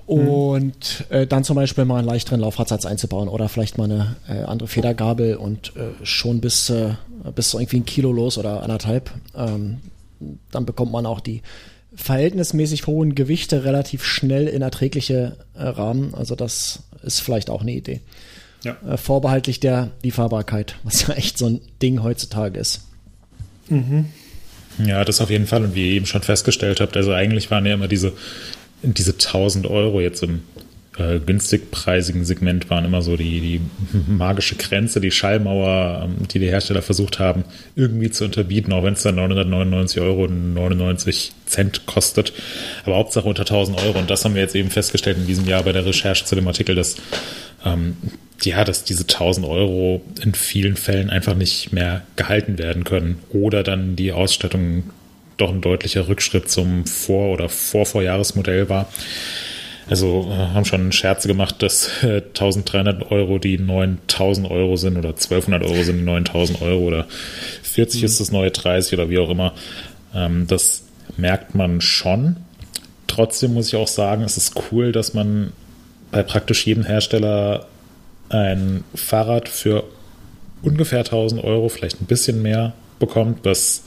[0.10, 4.44] Und äh, dann zum Beispiel mal einen leichteren Laufradsatz einzubauen oder vielleicht mal eine äh,
[4.44, 6.96] andere Federgabel und äh, schon bis, äh,
[7.36, 9.12] bis so irgendwie ein Kilo los oder anderthalb.
[9.36, 9.78] Ähm,
[10.50, 11.44] dann bekommt man auch die
[11.94, 16.16] verhältnismäßig hohen Gewichte relativ schnell in erträgliche äh, Rahmen.
[16.16, 18.02] Also das ist vielleicht auch eine Idee.
[18.64, 18.78] Ja.
[18.88, 22.82] Äh, vorbehaltlich der Lieferbarkeit, was ja echt so ein Ding heutzutage ist.
[24.84, 25.64] Ja, das auf jeden Fall.
[25.64, 28.14] Und wie ihr eben schon festgestellt habt, also eigentlich waren ja immer diese,
[28.82, 30.42] diese 1000 Euro jetzt im
[30.98, 33.62] äh, günstigpreisigen Segment waren immer so die, die
[34.08, 38.94] magische Grenze, die Schallmauer, ähm, die die Hersteller versucht haben, irgendwie zu unterbieten, auch wenn
[38.94, 42.34] es dann 999 Euro und 99 Cent kostet.
[42.86, 44.00] Aber Hauptsache unter 1000 Euro.
[44.00, 46.48] Und das haben wir jetzt eben festgestellt in diesem Jahr bei der Recherche zu dem
[46.48, 46.96] Artikel, dass
[47.66, 47.96] ähm,
[48.42, 53.64] ja, dass diese 1000 Euro in vielen Fällen einfach nicht mehr gehalten werden können oder
[53.64, 54.84] dann die Ausstattung
[55.42, 58.88] doch ein deutlicher Rückschritt zum Vor- oder Vorvorjahresmodell war.
[59.90, 65.10] Also äh, haben schon Scherze gemacht, dass äh, 1300 Euro die 9000 Euro sind oder
[65.10, 67.08] 1200 Euro sind die 9000 Euro oder
[67.64, 69.54] 40 ist das neue 30 oder wie auch immer.
[70.14, 70.84] Ähm, das
[71.18, 72.38] merkt man schon.
[73.08, 75.54] Trotzdem muss ich auch sagen, es ist cool, dass man
[76.12, 77.66] bei praktisch jedem Hersteller
[78.30, 79.86] ein Fahrrad für
[80.62, 83.84] ungefähr 1000 Euro, vielleicht ein bisschen mehr bekommt, was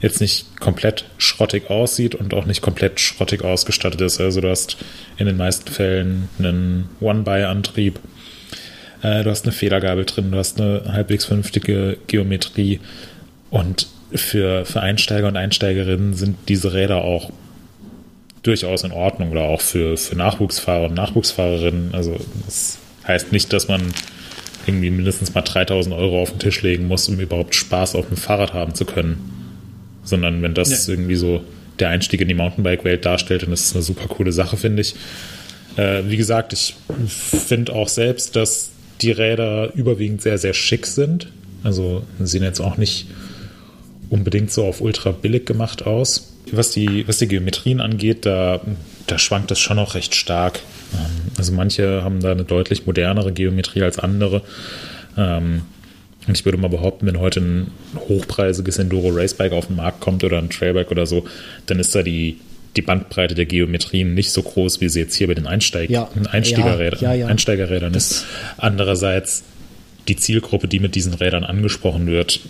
[0.00, 4.20] jetzt nicht komplett schrottig aussieht und auch nicht komplett schrottig ausgestattet ist.
[4.20, 4.76] Also du hast
[5.16, 7.98] in den meisten Fällen einen One-By-Antrieb,
[9.02, 12.80] äh, du hast eine Federgabel drin, du hast eine halbwegs vernünftige Geometrie
[13.50, 17.30] und für, für Einsteiger und Einsteigerinnen sind diese Räder auch
[18.42, 21.94] durchaus in Ordnung oder auch für, für Nachwuchsfahrer und Nachwuchsfahrerinnen.
[21.94, 23.82] Also das heißt nicht, dass man
[24.66, 28.16] irgendwie mindestens mal 3000 Euro auf den Tisch legen muss, um überhaupt Spaß auf dem
[28.16, 29.18] Fahrrad haben zu können.
[30.04, 30.92] Sondern wenn das Ja.
[30.94, 31.42] irgendwie so
[31.78, 34.94] der Einstieg in die Mountainbike-Welt darstellt, dann ist es eine super coole Sache, finde ich.
[35.76, 36.74] Äh, wie gesagt, ich
[37.08, 41.28] finde auch selbst, dass die Räder überwiegend sehr, sehr schick sind.
[41.64, 43.06] Also sehen jetzt auch nicht
[44.10, 46.30] unbedingt so auf ultra billig gemacht aus.
[46.52, 48.60] Was die, was die Geometrien angeht, da,
[49.06, 50.60] da schwankt es schon auch recht stark.
[50.94, 54.42] Ähm, Also manche haben da eine deutlich modernere Geometrie als andere.
[55.16, 55.62] Ähm,
[56.26, 57.70] Und ich würde mal behaupten, wenn heute ein
[58.08, 61.26] hochpreisiges Enduro Racebike auf den Markt kommt oder ein Trailbike oder so,
[61.66, 62.38] dann ist da die,
[62.76, 66.08] die Bandbreite der Geometrien nicht so groß, wie sie jetzt hier bei den Einsteig Ja.
[66.30, 67.26] Einsteigerrädern, Ja, ja.
[67.26, 68.24] Einsteigerrädern ist.
[68.56, 69.44] Andererseits
[70.08, 72.40] die Zielgruppe, die mit diesen Rädern angesprochen wird,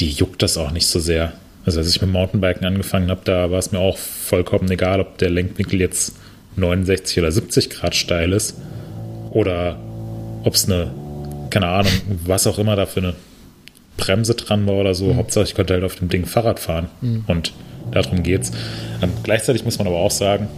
[0.00, 1.32] die juckt das auch nicht so sehr.
[1.64, 5.18] Also als ich mit Mountainbiken angefangen habe, da war es mir auch vollkommen egal, ob
[5.18, 6.14] der Lenkwinkel jetzt
[6.56, 8.56] 69 oder 70 Grad steil ist
[9.30, 9.78] oder
[10.44, 10.90] ob es eine,
[11.50, 11.92] keine Ahnung,
[12.24, 13.14] was auch immer da für eine
[13.96, 15.16] Bremse dran war oder so.
[15.16, 16.88] Hauptsache ich konnte halt auf dem Ding Fahrrad fahren
[17.26, 17.52] und
[17.92, 18.50] darum geht's.
[19.02, 20.48] Ähm, gleichzeitig muss man aber auch sagen,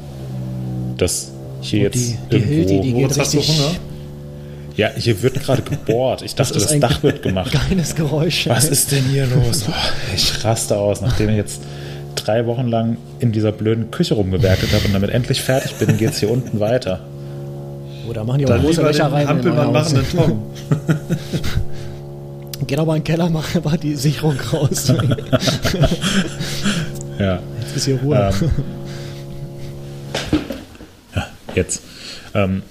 [0.97, 3.59] dass hier Und die, jetzt die Hildi, die geht Moritz, hast du richtig.
[3.59, 3.77] Hunger?
[4.77, 6.23] ja, hier wird gerade gebohrt.
[6.23, 7.53] Ich dachte, das, ein Dach wird gemacht.
[7.53, 8.49] Geiles Geräusch.
[8.49, 9.67] Was ist denn hier los?
[9.69, 9.73] Oh,
[10.15, 11.63] ich raste aus, nachdem ich jetzt
[12.17, 16.19] drei Wochen lang in dieser blöden Küche rumgewerkelt habe und damit endlich fertig bin, geht's
[16.19, 17.01] hier unten weiter.
[18.09, 19.23] Oh, da machen die auch Dann große Löcher rein.
[19.23, 20.43] in Hampelmann machen den Tom.
[22.67, 24.93] Geh doch mal in den Keller, mach mal die Sicherung raus.
[27.19, 28.17] Ja, Jetzt ist hier Ruhe.
[28.43, 28.51] Ähm,
[31.15, 31.83] ja jetzt.
[32.35, 32.63] Ähm,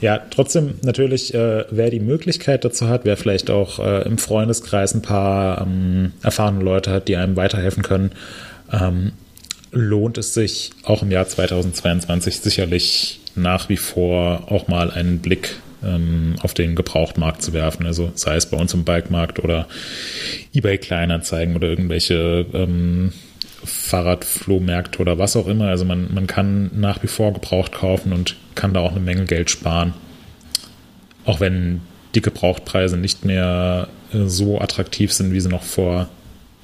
[0.00, 4.94] ja, trotzdem natürlich, äh, wer die Möglichkeit dazu hat, wer vielleicht auch äh, im Freundeskreis
[4.94, 8.12] ein paar ähm, erfahrene Leute hat, die einem weiterhelfen können,
[8.72, 9.12] ähm,
[9.70, 15.56] lohnt es sich auch im Jahr 2022 sicherlich nach wie vor auch mal einen Blick
[15.82, 17.86] ähm, auf den Gebrauchtmarkt zu werfen.
[17.86, 19.66] Also sei es bei uns im Bikemarkt oder
[20.52, 23.12] eBay Kleinanzeigen oder irgendwelche ähm,
[23.64, 25.68] Fahrradflohmärkte oder was auch immer.
[25.68, 29.24] Also man, man kann nach wie vor gebraucht kaufen und kann da auch eine Menge
[29.24, 29.94] Geld sparen.
[31.24, 31.82] Auch wenn
[32.14, 36.08] die Gebrauchtpreise nicht mehr äh, so attraktiv sind, wie sie noch vor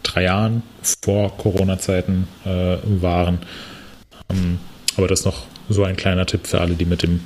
[0.04, 0.62] drei Jahren,
[1.02, 3.38] vor Corona-Zeiten äh, waren.
[4.30, 4.58] Ähm,
[4.96, 7.20] aber das ist noch so ein kleiner Tipp für alle, die mit dem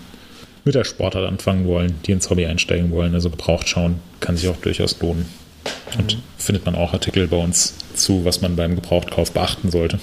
[0.64, 3.14] mit der Sportart anfangen wollen, die ins Hobby einsteigen wollen.
[3.14, 5.26] Also gebraucht schauen kann sich auch durchaus lohnen.
[5.96, 9.98] Und findet man auch Artikel bei uns zu, was man beim Gebrauchtkauf beachten sollte.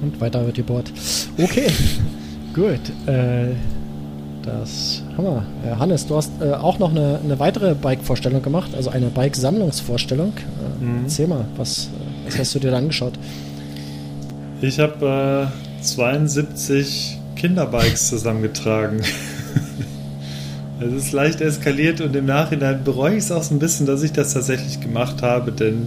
[0.00, 0.90] Und weiter wird gebohrt.
[1.36, 1.70] Okay.
[2.54, 3.54] Gut, äh,
[4.58, 5.44] das wir.
[5.64, 10.32] Äh, Hannes, du hast äh, auch noch eine, eine weitere Bike-Vorstellung gemacht, also eine Bike-Sammlungsvorstellung.
[10.36, 11.00] Äh, Mhm.
[11.04, 11.88] Erzähl mal, was,
[12.24, 13.12] was hast du dir da angeschaut?
[14.62, 19.02] Ich habe äh, 72 Kinderbikes zusammengetragen.
[20.82, 24.02] Es ist leicht eskaliert und im Nachhinein bereue ich es auch so ein bisschen, dass
[24.02, 25.86] ich das tatsächlich gemacht habe, denn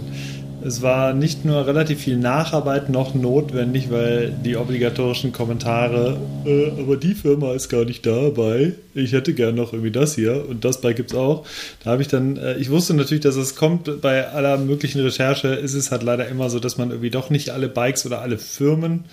[0.64, 6.96] es war nicht nur relativ viel Nacharbeit noch notwendig, weil die obligatorischen Kommentare, äh, aber
[6.96, 8.72] die Firma ist gar nicht dabei.
[8.94, 11.44] Ich hätte gern noch irgendwie das hier und das Bike gibt's auch.
[11.82, 14.00] Da habe ich dann, äh, ich wusste natürlich, dass es kommt.
[14.00, 17.50] Bei aller möglichen Recherche ist es halt leider immer so, dass man irgendwie doch nicht
[17.50, 19.04] alle Bikes oder alle Firmen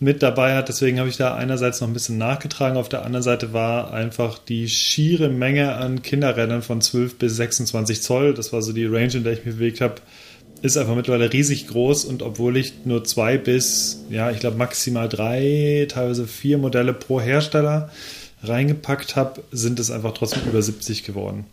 [0.00, 0.68] mit dabei hat.
[0.68, 2.76] Deswegen habe ich da einerseits noch ein bisschen nachgetragen.
[2.76, 8.02] Auf der anderen Seite war einfach die schiere Menge an Kinderrädern von 12 bis 26
[8.02, 8.34] Zoll.
[8.34, 9.96] Das war so die Range, in der ich mich bewegt habe.
[10.64, 15.10] Ist einfach mittlerweile riesig groß und obwohl ich nur zwei bis, ja, ich glaube maximal
[15.10, 17.90] drei, teilweise vier Modelle pro Hersteller
[18.42, 21.44] reingepackt habe, sind es einfach trotzdem über 70 geworden.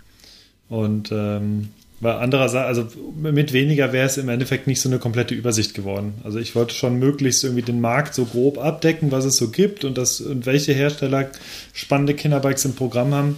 [0.69, 2.87] Und ähm, weil andererseits, also
[3.21, 6.13] mit weniger wäre es im Endeffekt nicht so eine komplette Übersicht geworden.
[6.23, 9.83] Also ich wollte schon möglichst irgendwie den Markt so grob abdecken, was es so gibt
[9.83, 11.29] und, das, und welche Hersteller
[11.73, 13.37] spannende Kinderbikes im Programm haben.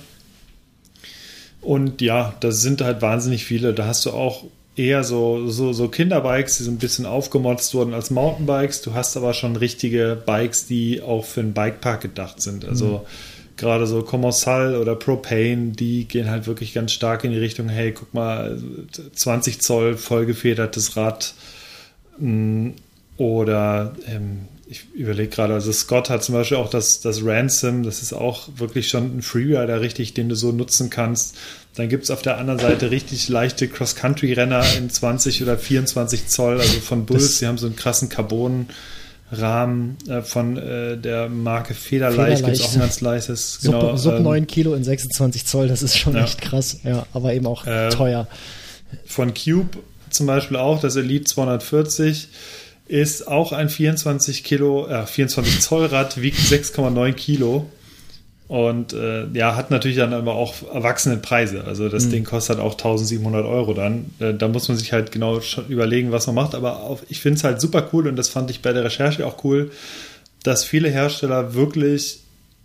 [1.61, 3.73] Und ja, das sind halt wahnsinnig viele.
[3.73, 4.43] Da hast du auch
[4.75, 8.81] eher so, so, so Kinderbikes, die so ein bisschen aufgemotzt wurden als Mountainbikes.
[8.81, 12.65] Du hast aber schon richtige Bikes, die auch für einen Bikepark gedacht sind.
[12.65, 13.05] Also
[13.57, 17.91] gerade so Commensal oder Propane, die gehen halt wirklich ganz stark in die Richtung, hey,
[17.91, 18.59] guck mal,
[19.13, 21.33] 20 Zoll vollgefedertes Rad.
[22.17, 22.71] Mm,
[23.17, 28.01] Oder ähm, ich überlege gerade, also Scott hat zum Beispiel auch das, das Ransom, das
[28.01, 31.37] ist auch wirklich schon ein Freerider, richtig, den du so nutzen kannst.
[31.75, 36.59] Dann gibt es auf der anderen Seite richtig leichte Cross-Country-Renner in 20 oder 24 Zoll,
[36.59, 41.73] also von Bulls, Das- die haben so einen krassen Carbon-Rahmen äh, von äh, der Marke
[41.73, 43.55] Federleicht, gibt es auch ein ganz leichtes.
[43.61, 46.23] Sub, Genau, Sub ähm, 9 Kilo in 26 Zoll, das ist schon Ja.
[46.23, 46.77] echt krass.
[46.83, 48.27] Ja, aber eben auch Äh, teuer.
[49.05, 49.69] von Cube
[50.11, 52.27] zum Beispiel auch, das Elite 240
[52.87, 57.65] ist auch ein 24 Kilo, äh, 24 Zoll Rad, wiegt 6,9 Kilo
[58.53, 61.63] und äh, ja, hat natürlich dann aber auch erwachsene Preise.
[61.63, 64.11] Also das Ding kostet auch 1700 Euro dann.
[64.19, 66.53] Äh, da muss man sich halt genau schon überlegen, was man macht.
[66.53, 69.25] Aber auf, ich finde es halt super cool und das fand ich bei der Recherche
[69.25, 69.71] auch cool,
[70.43, 72.19] dass viele Hersteller wirklich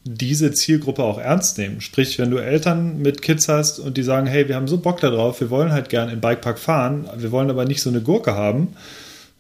[0.05, 1.81] diese Zielgruppe auch ernst nehmen.
[1.81, 5.01] Sprich, wenn du Eltern mit Kids hast und die sagen, hey, wir haben so Bock
[5.01, 8.35] darauf, wir wollen halt gern in Bikepark fahren, wir wollen aber nicht so eine Gurke
[8.35, 8.77] haben,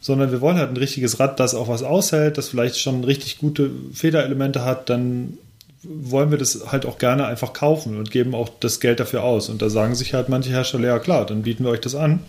[0.00, 3.37] sondern wir wollen halt ein richtiges Rad, das auch was aushält, das vielleicht schon richtig
[3.37, 5.37] gute Federelemente hat, dann
[5.82, 9.48] wollen wir das halt auch gerne einfach kaufen und geben auch das Geld dafür aus.
[9.48, 12.20] Und da sagen sich halt manche Hersteller, ja klar, dann bieten wir euch das an.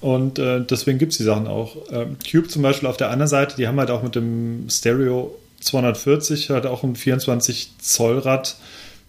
[0.00, 1.76] Und äh, deswegen gibt es die Sachen auch.
[1.90, 5.36] Ähm, Cube zum Beispiel auf der anderen Seite, die haben halt auch mit dem Stereo
[5.60, 8.56] 240 halt auch ein 24 Zoll Rad,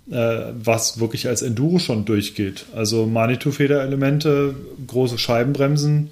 [0.10, 2.66] äh, was wirklich als Enduro schon durchgeht.
[2.76, 4.54] Also Manitou-Federelemente,
[4.88, 6.10] große Scheibenbremsen,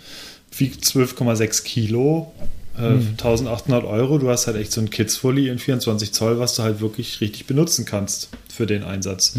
[0.55, 2.31] wiegt 12,6 Kilo,
[2.79, 4.17] äh, 1800 Euro.
[4.17, 7.45] Du hast halt echt so ein Kids-Fully in 24 Zoll, was du halt wirklich richtig
[7.45, 9.35] benutzen kannst für den Einsatz.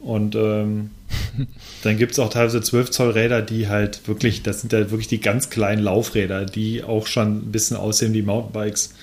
[0.00, 0.90] Und ähm,
[1.82, 5.08] dann gibt es auch teilweise 12 Zoll Räder, die halt wirklich, das sind ja wirklich
[5.08, 8.94] die ganz kleinen Laufräder, die auch schon ein bisschen aussehen wie Mountainbikes.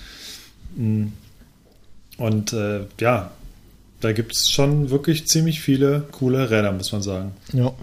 [0.76, 1.08] Mm.
[2.18, 3.32] Und äh, ja,
[4.00, 7.34] da gibt es schon wirklich ziemlich viele coole Räder, muss man sagen.
[7.52, 7.74] Ja.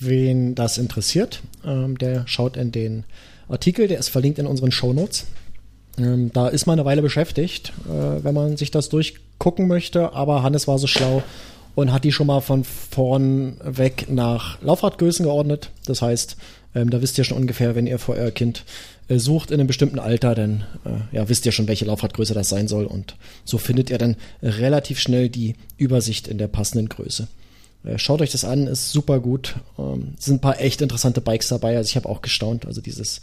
[0.00, 3.04] Wen das interessiert, ähm, der schaut in den
[3.48, 5.26] Artikel, der ist verlinkt in unseren Shownotes.
[5.98, 10.42] Ähm, da ist man eine Weile beschäftigt, äh, wenn man sich das durchgucken möchte, aber
[10.42, 11.22] Hannes war so schlau
[11.74, 15.70] und hat die schon mal von vorn weg nach Laufradgrößen geordnet.
[15.86, 16.36] Das heißt,
[16.74, 18.64] ähm, da wisst ihr schon ungefähr, wenn ihr für euer Kind
[19.08, 22.48] äh, sucht in einem bestimmten Alter, dann äh, ja, wisst ihr schon, welche Laufradgröße das
[22.48, 27.28] sein soll und so findet ihr dann relativ schnell die Übersicht in der passenden Größe.
[27.84, 29.56] Äh, Schaut euch das an, ist super gut.
[29.78, 31.76] Ähm, sind ein paar echt interessante Bikes dabei.
[31.76, 32.66] Also ich habe auch gestaunt.
[32.66, 33.18] Also dieses,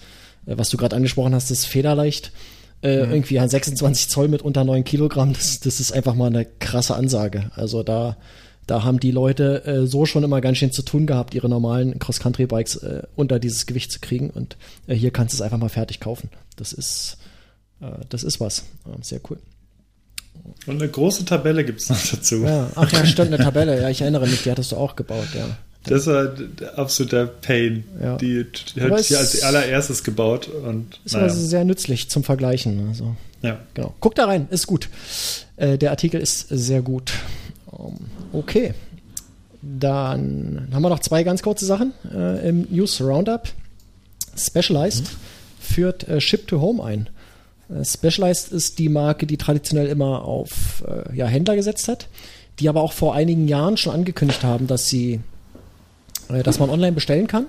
[0.46, 2.32] äh, was du gerade angesprochen hast, das Federleicht.
[2.82, 6.46] Äh, Irgendwie an 26 Zoll mit unter 9 Kilogramm, das, das ist einfach mal eine
[6.46, 7.50] krasse Ansage.
[7.56, 8.18] Also da,
[8.68, 11.98] da haben die Leute äh, so schon immer ganz schön zu tun gehabt, ihre normalen
[12.00, 14.30] Cross-Country-Bikes äh, unter dieses Gewicht zu kriegen.
[14.30, 14.58] Und
[14.88, 16.30] äh, hier kannst du es einfach mal fertig kaufen.
[16.58, 17.18] Das ist,
[18.10, 18.60] das ist was.
[18.86, 19.38] Äh, sehr cool.
[20.68, 22.44] Und eine große Tabelle gibt es noch dazu.
[22.44, 23.82] Ja, ach ja, stimmt, eine Tabelle.
[23.82, 25.46] Ja, ich erinnere mich, die hattest du auch gebaut, ja.
[25.84, 26.34] Das war
[26.76, 27.84] absoluter Pain.
[28.02, 28.18] Ja.
[28.18, 30.48] Die, die hat hier als allererstes gebaut.
[30.48, 31.26] Und Ist naja.
[31.26, 32.88] also sehr nützlich zum Vergleichen.
[32.90, 33.60] Also, ja.
[33.74, 33.94] genau.
[34.00, 34.90] Guck da rein, ist gut.
[35.58, 37.14] Äh, der Artikel ist sehr gut.
[37.72, 37.98] Ähm,
[38.34, 38.74] okay.
[39.62, 43.50] Dann haben wir noch zwei ganz kurze Sachen äh, im News Roundup.
[44.36, 45.06] Specialized
[45.60, 47.10] führt äh, Ship to Home ein.
[47.70, 52.08] Äh, Specialized ist die Marke, die traditionell immer auf äh, ja, Händler gesetzt hat,
[52.60, 55.20] die aber auch vor einigen Jahren schon angekündigt haben, dass sie,
[56.30, 57.46] äh, dass man online bestellen kann.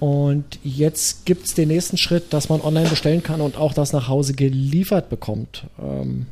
[0.00, 3.92] Und jetzt gibt es den nächsten Schritt, dass man online bestellen kann und auch das
[3.92, 5.64] nach Hause geliefert bekommt.
[5.82, 6.26] Ähm,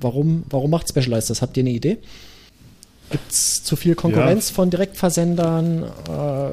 [0.00, 1.42] warum, warum macht Specialized das?
[1.42, 1.98] Habt ihr eine Idee?
[3.10, 4.54] Gibt es zu viel Konkurrenz ja.
[4.54, 5.82] von Direktversendern?
[5.82, 6.50] Äh,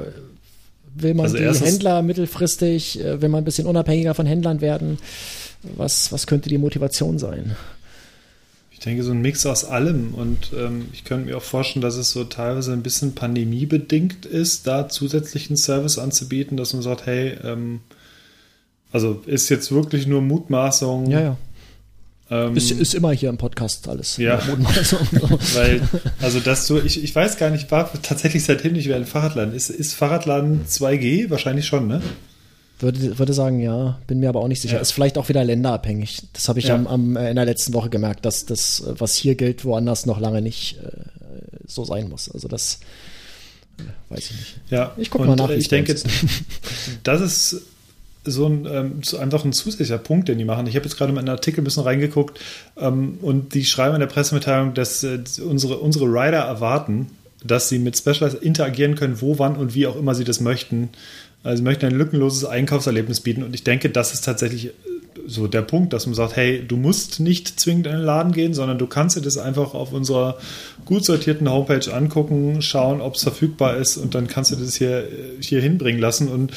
[0.95, 4.97] will man also die Händler mittelfristig, äh, will man ein bisschen unabhängiger von Händlern werden?
[5.63, 7.55] Was, was könnte die Motivation sein?
[8.71, 10.15] Ich denke, so ein Mix aus allem.
[10.15, 14.65] Und ähm, ich könnte mir auch vorstellen, dass es so teilweise ein bisschen pandemiebedingt ist,
[14.65, 17.81] da zusätzlichen Service anzubieten, dass man sagt, hey, ähm,
[18.91, 21.09] also ist jetzt wirklich nur Mutmaßung.
[21.11, 21.37] Ja, ja.
[22.31, 24.17] Ähm, ist, ist, immer hier im Podcast alles.
[24.17, 24.41] Ja.
[24.47, 25.07] Mutmaßung.
[25.53, 25.81] Weil,
[26.21, 29.53] also dass du, ich, ich weiß gar nicht, war tatsächlich seitdem nicht mehr ein Fahrradladen.
[29.53, 31.29] Ist, ist Fahrradladen 2G?
[31.29, 32.01] Wahrscheinlich schon, ne?
[32.81, 34.75] Würde, würde sagen, ja, bin mir aber auch nicht sicher.
[34.75, 34.81] Ja.
[34.81, 36.23] Ist vielleicht auch wieder länderabhängig.
[36.33, 36.75] Das habe ich ja.
[36.75, 40.19] am, am, äh, in der letzten Woche gemerkt, dass das, was hier gilt, woanders noch
[40.19, 40.89] lange nicht äh,
[41.67, 42.29] so sein muss.
[42.29, 42.79] Also das
[43.77, 44.59] äh, weiß ich nicht.
[44.69, 45.49] Ja, ich gucke mal nach.
[45.49, 45.95] Ich denke,
[47.03, 47.61] das ist
[48.23, 50.67] so ein ähm, einfach ein zusätzlicher Punkt, den die machen.
[50.67, 52.39] Ich habe jetzt gerade mal in einen Artikel ein bisschen reingeguckt
[52.77, 57.07] ähm, und die schreiben in der Pressemitteilung, dass äh, unsere, unsere Rider erwarten,
[57.43, 60.89] dass sie mit Specialized interagieren können, wo, wann und wie auch immer sie das möchten.
[61.43, 64.71] Also sie möchten ein lückenloses Einkaufserlebnis bieten und ich denke, das ist tatsächlich äh,
[65.25, 68.53] so der Punkt, dass man sagt, hey, du musst nicht zwingend in den Laden gehen,
[68.53, 70.37] sondern du kannst dir das einfach auf unserer
[70.85, 74.99] gut sortierten Homepage angucken, schauen, ob es verfügbar ist und dann kannst du das hier,
[74.99, 75.07] äh,
[75.41, 76.27] hier hinbringen lassen.
[76.27, 76.51] Und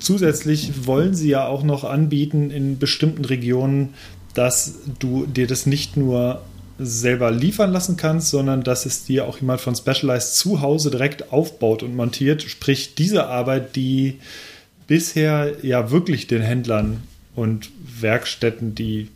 [0.00, 3.94] zusätzlich wollen sie ja auch noch anbieten in bestimmten Regionen,
[4.34, 6.42] dass du dir das nicht nur
[6.78, 11.32] selber liefern lassen kannst, sondern dass es dir auch jemand von Specialized zu Hause direkt
[11.32, 12.42] aufbaut und montiert.
[12.42, 14.18] Sprich, diese Arbeit, die
[14.86, 17.02] bisher ja wirklich den Händlern
[17.34, 17.70] und
[18.00, 19.08] Werkstätten, die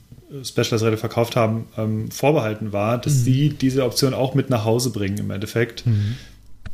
[0.45, 3.25] Specialized Räder verkauft haben, ähm, vorbehalten war, dass mhm.
[3.25, 5.87] sie diese Option auch mit nach Hause bringen im Endeffekt.
[5.87, 6.17] Mhm.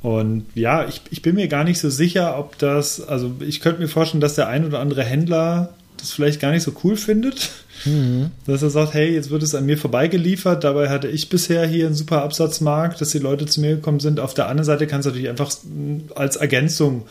[0.03, 3.81] Und ja, ich, ich bin mir gar nicht so sicher, ob das, also ich könnte
[3.81, 5.73] mir vorstellen, dass der ein oder andere Händler
[6.05, 7.51] das vielleicht gar nicht so cool findet.
[7.85, 8.31] Mhm.
[8.47, 11.87] Dass er sagt, hey, jetzt wird es an mir vorbeigeliefert, dabei hatte ich bisher hier
[11.87, 14.21] einen super Absatzmarkt, dass die Leute zu mir gekommen sind.
[14.21, 15.53] Auf der anderen Seite kann es natürlich einfach
[16.15, 17.05] als Ergänzung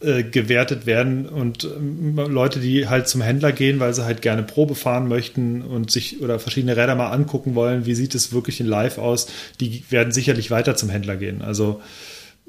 [0.00, 4.42] äh, gewertet werden und äh, Leute, die halt zum Händler gehen, weil sie halt gerne
[4.42, 8.60] Probe fahren möchten und sich oder verschiedene Räder mal angucken wollen, wie sieht es wirklich
[8.60, 9.28] in Live aus,
[9.60, 11.42] die werden sicherlich weiter zum Händler gehen.
[11.42, 11.80] Also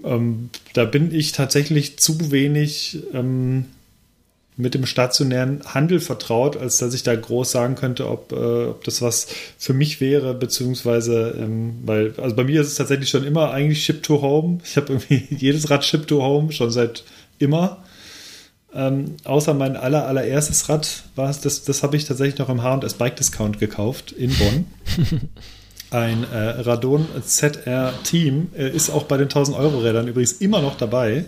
[0.03, 3.65] ähm, da bin ich tatsächlich zu wenig ähm,
[4.57, 8.83] mit dem stationären Handel vertraut, als dass ich da groß sagen könnte, ob, äh, ob
[8.85, 9.27] das was
[9.57, 13.83] für mich wäre, beziehungsweise, ähm, weil, also bei mir ist es tatsächlich schon immer eigentlich
[13.83, 14.59] Ship to Home.
[14.63, 17.03] Ich habe irgendwie jedes Rad Ship to Home schon seit
[17.37, 17.83] immer.
[18.73, 22.61] Ähm, außer mein aller, allererstes Rad war es, das, das habe ich tatsächlich noch im
[22.61, 24.67] H&S Bike Discount gekauft in Bonn.
[25.91, 30.61] Ein äh, Radon ZR Team äh, ist auch bei den 1000 Euro Rädern übrigens immer
[30.61, 31.25] noch dabei.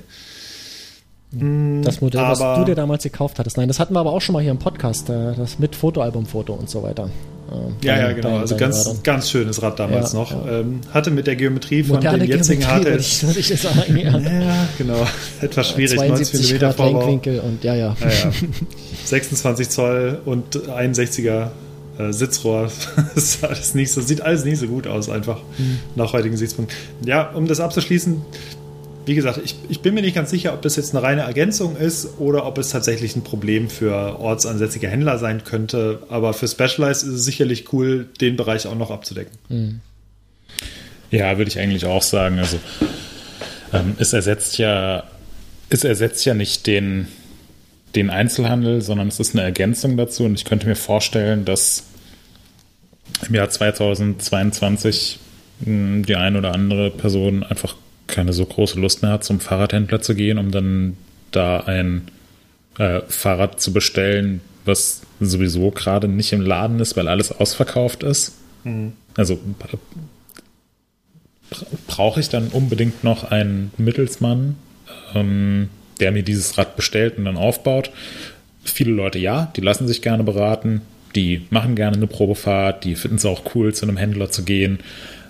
[1.38, 3.57] Hm, das Modell, aber, was du dir damals gekauft hattest.
[3.57, 6.53] Nein, das hatten wir aber auch schon mal hier im Podcast, äh, das mit Fotoalbumfoto
[6.53, 7.09] und so weiter.
[7.51, 8.30] Äh, ja, ja, genau.
[8.30, 9.03] Dein, also ganz, Radon.
[9.03, 10.32] ganz schönes Rad damals ja, noch.
[10.32, 10.59] Ja.
[10.59, 13.23] Ähm, hatte mit der Geometrie von Moderne dem jetzigen Geometrie, HTS.
[13.23, 14.67] Würde ich, würde ich ja.
[14.78, 15.07] genau.
[15.41, 15.97] Etwas schwierig.
[15.97, 17.95] 72 Grad Lenkwinkel und ja, ja.
[17.99, 18.32] ja, ja.
[19.05, 21.49] 26 Zoll und 61er
[21.97, 22.69] äh, Sitzrohr.
[23.15, 25.80] das alles nicht so, sieht alles nicht so gut aus, einfach mhm.
[25.95, 26.78] nach heutigen Gesichtspunkten.
[27.05, 28.21] Ja, um das abzuschließen,
[29.08, 31.78] wie gesagt, ich, ich bin mir nicht ganz sicher, ob das jetzt eine reine Ergänzung
[31.78, 36.03] ist oder ob es tatsächlich ein Problem für ortsansässige Händler sein könnte.
[36.10, 39.38] Aber für Specialized ist es sicherlich cool, den Bereich auch noch abzudecken.
[39.47, 39.80] Mhm.
[41.10, 42.38] Ja, würde ich eigentlich auch sagen.
[42.39, 42.60] Also
[43.72, 45.05] ähm, es ersetzt ja,
[45.70, 47.08] es ersetzt ja nicht den,
[47.95, 50.26] den Einzelhandel, sondern es ist eine Ergänzung dazu.
[50.26, 51.84] Und ich könnte mir vorstellen, dass
[53.26, 55.20] im Jahr 2022
[55.64, 57.76] hm, die eine oder andere Person einfach
[58.08, 60.97] keine so große Lust mehr hat, zum Fahrradhändler zu gehen, um dann
[61.32, 62.08] da ein
[62.78, 68.34] äh, Fahrrad zu bestellen, was sowieso gerade nicht im Laden ist, weil alles ausverkauft ist.
[68.64, 68.93] Mhm.
[69.16, 69.39] Also
[71.88, 74.55] brauche ich dann unbedingt noch einen Mittelsmann,
[75.16, 77.91] ähm, der mir dieses Rad bestellt und dann aufbaut.
[78.64, 80.82] Viele Leute ja, die lassen sich gerne beraten,
[81.16, 84.80] die machen gerne eine Probefahrt, die finden es auch cool, zu einem Händler zu gehen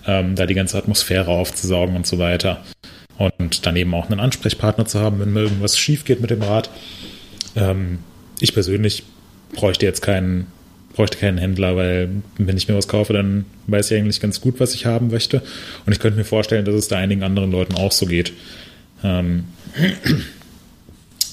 [0.08, 2.64] ähm, da die ganze Atmosphäre aufzusaugen und so weiter.
[3.18, 6.70] Und daneben auch einen Ansprechpartner zu haben, wenn mir irgendwas schief geht mit dem Rad.
[7.54, 7.98] Ähm,
[8.40, 9.04] ich persönlich
[9.52, 10.46] bräuchte jetzt keinen,
[10.94, 14.60] bräuchte keinen Händler, weil wenn ich mir was kaufe, dann weiß ich eigentlich ganz gut,
[14.60, 15.42] was ich haben möchte.
[15.84, 18.32] Und ich könnte mir vorstellen, dass es da einigen anderen Leuten auch so geht.
[19.04, 19.44] Ähm,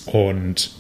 [0.06, 0.72] und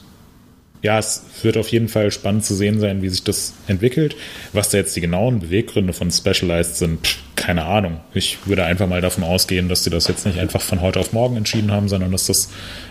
[0.85, 4.15] ja, es wird auf jeden Fall spannend zu sehen sein, wie sich das entwickelt.
[4.53, 8.01] Was da jetzt die genauen Beweggründe von Specialized sind, pff, keine Ahnung.
[8.13, 11.11] Ich würde einfach mal davon ausgehen, dass sie das jetzt nicht einfach von heute auf
[11.11, 12.49] morgen entschieden haben, sondern dass das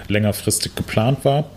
[0.09, 1.49] längerfristig geplant war.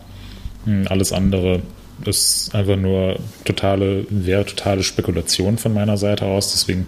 [0.65, 1.63] Hm, Alles andere
[2.05, 6.51] ist einfach nur totale, wäre totale Spekulation von meiner Seite aus.
[6.51, 6.85] Deswegen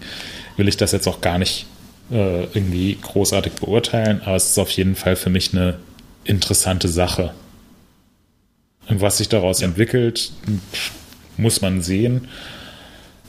[0.58, 1.66] will ich das jetzt auch gar nicht
[2.12, 5.80] äh, irgendwie großartig beurteilen, aber es ist auf jeden Fall für mich eine
[6.24, 7.34] interessante Sache.
[8.90, 10.32] Was sich daraus entwickelt,
[10.74, 10.92] pff,
[11.38, 12.28] muss man sehen.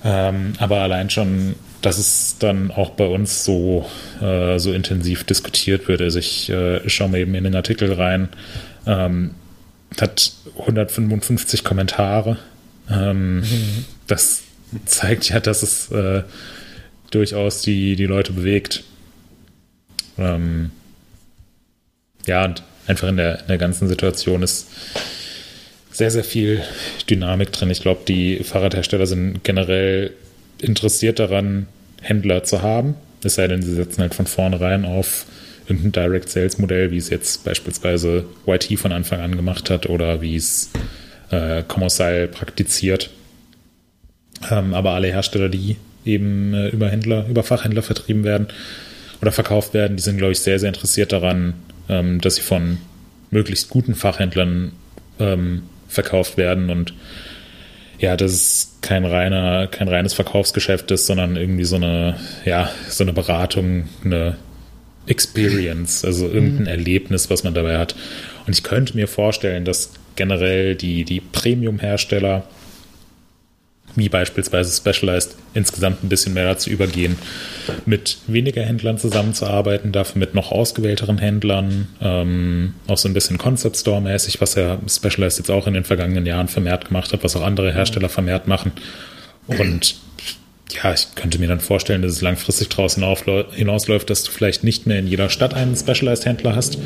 [0.03, 3.87] Ähm, aber allein schon, dass es dann auch bei uns so,
[4.23, 6.01] äh, so intensiv diskutiert wird.
[6.01, 8.29] Also ich äh, schaue mir eben in den Artikel rein.
[8.87, 9.35] Ähm,
[10.01, 12.39] hat 155 Kommentare.
[12.91, 13.43] Ähm,
[14.07, 14.43] Das
[14.87, 16.23] zeigt ja, dass es äh,
[17.11, 18.85] durchaus die, die Leute bewegt.
[20.19, 20.71] Ähm,
[22.27, 24.69] ja, und einfach in der, in der ganzen Situation ist
[26.01, 26.63] sehr, sehr viel
[27.11, 27.69] Dynamik drin.
[27.69, 30.15] Ich glaube, die Fahrradhersteller sind generell
[30.59, 31.67] interessiert daran,
[32.01, 32.95] Händler zu haben.
[33.23, 35.27] Es sei denn, sie setzen halt von vornherein auf
[35.69, 40.23] irgendein Direct Sales Modell, wie es jetzt beispielsweise YT von Anfang an gemacht hat oder
[40.23, 40.71] wie es
[41.31, 43.11] äh, Commercial praktiziert.
[44.51, 45.77] Ähm, aber alle Hersteller, die
[46.07, 48.47] eben äh, über Händler, über Fachhändler vertrieben werden
[49.21, 51.53] oder verkauft werden, die sind, glaube ich, sehr, sehr interessiert daran,
[51.91, 52.79] ähm, dass sie von
[53.31, 54.73] möglichst guten Fachhändlern
[55.19, 56.95] ähm, verkauft werden und
[57.99, 62.17] ja, dass es kein reiner, kein reines Verkaufsgeschäft ist, sondern irgendwie so eine,
[62.47, 64.37] ja, so eine Beratung, eine
[65.07, 67.95] Experience, also irgendein Erlebnis, was man dabei hat.
[68.47, 72.45] Und ich könnte mir vorstellen, dass generell die, die Premium-Hersteller,
[73.97, 77.17] wie beispielsweise Specialized, insgesamt ein bisschen mehr dazu übergehen,
[77.87, 83.77] mit weniger Händlern zusammenzuarbeiten, dafür mit noch ausgewählteren Händlern, ähm, auch so ein bisschen Concept
[83.77, 87.43] Store-mäßig, was ja Specialized jetzt auch in den vergangenen Jahren vermehrt gemacht hat, was auch
[87.43, 88.73] andere Hersteller vermehrt machen.
[89.47, 89.97] Und
[90.75, 93.03] ja, ich könnte mir dann vorstellen, dass es langfristig draußen
[93.53, 96.79] hinausläuft, dass du vielleicht nicht mehr in jeder Stadt einen Specialized-Händler hast,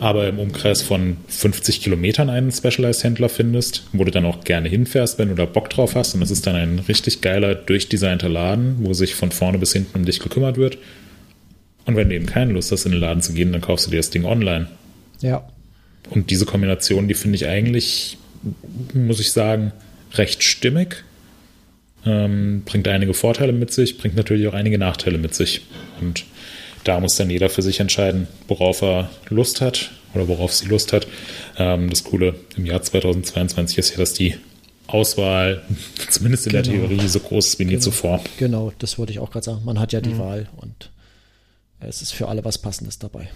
[0.00, 5.18] aber im Umkreis von 50 Kilometern einen Specialized-Händler findest, wo du dann auch gerne hinfährst,
[5.18, 6.14] wenn du da Bock drauf hast.
[6.14, 9.98] Und es ist dann ein richtig geiler, durchdesignter Laden, wo sich von vorne bis hinten
[9.98, 10.78] um dich gekümmert wird.
[11.86, 13.90] Und wenn du eben keine Lust hast, in den Laden zu gehen, dann kaufst du
[13.90, 14.68] dir das Ding online.
[15.20, 15.46] Ja.
[16.10, 18.18] Und diese Kombination, die finde ich eigentlich,
[18.92, 19.72] muss ich sagen,
[20.14, 21.04] recht stimmig.
[22.06, 25.62] Ähm, bringt einige Vorteile mit sich, bringt natürlich auch einige Nachteile mit sich.
[26.00, 26.24] Und
[26.84, 30.92] da muss dann jeder für sich entscheiden, worauf er Lust hat oder worauf sie Lust
[30.92, 31.06] hat.
[31.56, 34.34] Ähm, das Coole im Jahr 2022 ist ja, dass die
[34.86, 35.62] Auswahl,
[36.10, 36.86] zumindest in der Genau.
[36.88, 38.22] Theorie, so groß ist wie nie zuvor.
[38.38, 39.62] Genau, das wollte ich auch gerade sagen.
[39.64, 40.04] Man hat ja Mhm.
[40.04, 40.90] die Wahl und
[41.80, 43.28] es ist für alle was Passendes dabei.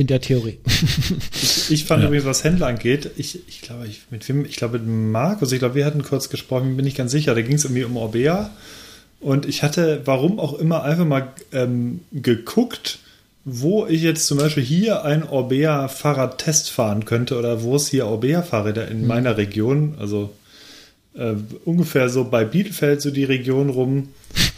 [0.00, 0.58] In der Theorie.
[1.68, 2.08] Ich fand Ja.
[2.08, 5.58] übrigens, was Händler angeht, ich, ich glaube, ich, mit wem, ich glaube, mit Markus, ich
[5.60, 8.50] glaube, wir hatten kurz gesprochen, bin ich ganz sicher, da ging es irgendwie um Orbea.
[9.20, 12.98] Und ich hatte, warum auch immer, einfach mal ähm, geguckt,
[13.44, 18.88] wo ich jetzt zum Beispiel hier ein Orbea-Fahrradtest fahren könnte oder wo es hier Orbea-Fahrräder
[18.88, 20.30] in meiner Region, also
[21.14, 21.34] äh,
[21.66, 24.08] ungefähr so bei Bielefeld, so die Region rum,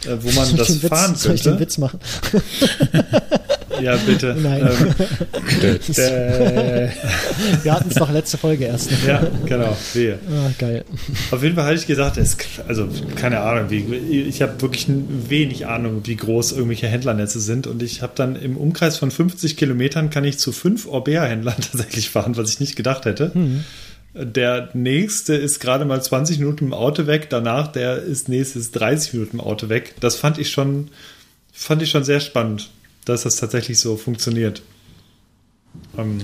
[0.05, 1.63] äh, wo man ich das den Witz- fahren Soll ich den könnte.
[1.65, 1.99] Witz machen?
[3.83, 4.35] Ja, bitte.
[4.41, 4.61] Nein.
[5.61, 6.89] Ähm, Äh,
[7.63, 8.89] Wir hatten es doch letzte Folge erst.
[9.07, 9.75] ja, genau.
[9.93, 10.19] Wehe.
[10.29, 10.85] Ah, geil.
[11.31, 13.83] Auf jeden Fall hatte ich gesagt, es, also keine Ahnung, wie,
[14.21, 18.57] ich habe wirklich wenig Ahnung, wie groß irgendwelche Händlernetze sind und ich habe dann im
[18.57, 23.05] Umkreis von 50 Kilometern kann ich zu fünf Orbea-Händlern tatsächlich fahren, was ich nicht gedacht
[23.05, 23.31] hätte.
[24.15, 29.13] Der nächste ist gerade mal 20 Minuten im Auto weg, danach der ist nächstes 30
[29.13, 29.95] Minuten im Auto weg.
[29.99, 30.89] Das fand ich schon,
[31.51, 32.69] fand ich schon sehr spannend,
[33.05, 34.61] dass das tatsächlich so funktioniert.
[35.97, 36.19] Ähm,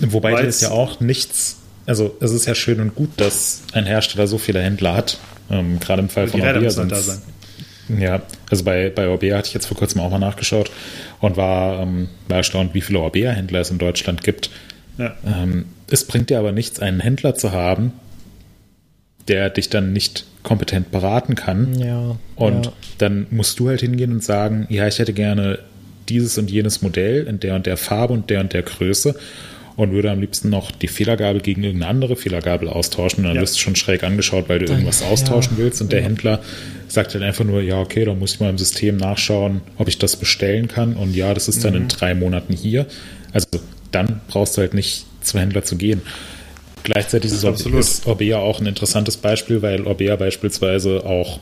[0.00, 4.26] Wobei das ja auch nichts, also es ist ja schön und gut, dass ein Hersteller
[4.26, 5.18] so viele Händler hat.
[5.50, 7.22] Ähm, gerade im Fall von Orbea da sein.
[7.98, 10.70] Ja, also bei, bei Orbea hatte ich jetzt vor kurzem auch mal nachgeschaut
[11.20, 14.50] und war, ähm, war erstaunt, wie viele Orbea-Händler es in Deutschland gibt.
[14.98, 15.16] Ja.
[15.26, 17.92] Ähm, es bringt dir aber nichts, einen Händler zu haben,
[19.26, 21.78] der dich dann nicht kompetent beraten kann.
[21.78, 22.16] Ja.
[22.36, 22.72] Und ja.
[22.98, 25.58] dann musst du halt hingehen und sagen, ja, ich hätte gerne
[26.10, 29.14] dieses und jenes Modell in der und der Farbe und der und der Größe
[29.76, 33.20] und würde am liebsten noch die Fehlergabel gegen irgendeine andere Fehlergabel austauschen.
[33.20, 33.42] Und dann Ja.
[33.42, 35.80] wirst du schon schräg angeschaut, weil du Dann- irgendwas austauschen ja, willst.
[35.80, 36.06] Und der ja.
[36.06, 36.40] Händler
[36.88, 39.96] sagt halt einfach nur, ja, okay, dann muss ich mal im System nachschauen, ob ich
[39.96, 40.96] das bestellen kann.
[40.96, 41.82] Und ja, das ist dann Mhm.
[41.82, 42.86] in drei Monaten hier.
[43.32, 43.46] Also
[43.92, 46.02] dann brauchst du halt nicht zum Händler zu gehen.
[46.82, 47.78] Gleichzeitig ist, Absolut.
[47.80, 51.38] ist Orbea auch ein interessantes Beispiel, weil Orbea beispielsweise auch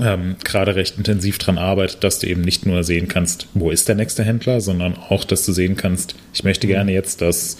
[0.00, 3.88] ähm, gerade recht intensiv dran arbeitet, dass du eben nicht nur sehen kannst, wo ist
[3.88, 7.56] der nächste Händler, sondern auch, dass du sehen kannst, ich möchte gerne jetzt das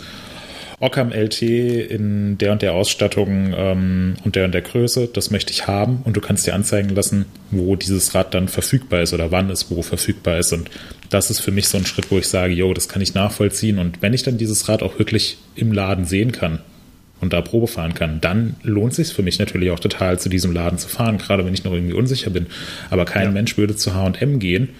[0.81, 5.53] Occam LT in der und der Ausstattung ähm, und der und der Größe, das möchte
[5.53, 6.03] ich haben.
[6.05, 9.71] Und du kannst dir anzeigen lassen, wo dieses Rad dann verfügbar ist oder wann es
[9.71, 10.53] wo verfügbar ist.
[10.53, 10.71] Und
[11.11, 13.79] das ist für mich so ein Schritt, wo ich sage, yo, das kann ich nachvollziehen.
[13.79, 16.61] Und wenn ich dann dieses Rad auch wirklich im Laden sehen kann
[17.21, 20.53] und da Probe fahren kann, dann lohnt sich für mich natürlich auch total zu diesem
[20.53, 22.47] Laden zu fahren, gerade wenn ich noch irgendwie unsicher bin.
[22.91, 23.31] Aber kein ja.
[23.33, 24.71] Mensch würde zu H&M gehen,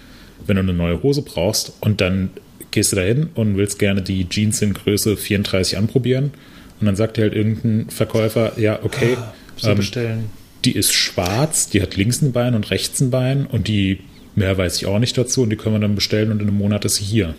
[0.47, 2.29] wenn du eine neue Hose brauchst und dann
[2.71, 6.31] gehst du da hin und willst gerne die Jeans in Größe 34 anprobieren.
[6.79, 9.33] Und dann sagt dir halt irgendein Verkäufer, ja, okay, ah,
[9.63, 10.25] ähm, bestellen.
[10.63, 13.99] die ist schwarz, die hat links ein Bein und rechts ein Bein und die,
[14.35, 16.57] mehr weiß ich auch nicht dazu und die können wir dann bestellen und in einem
[16.57, 17.35] Monat ist sie hier.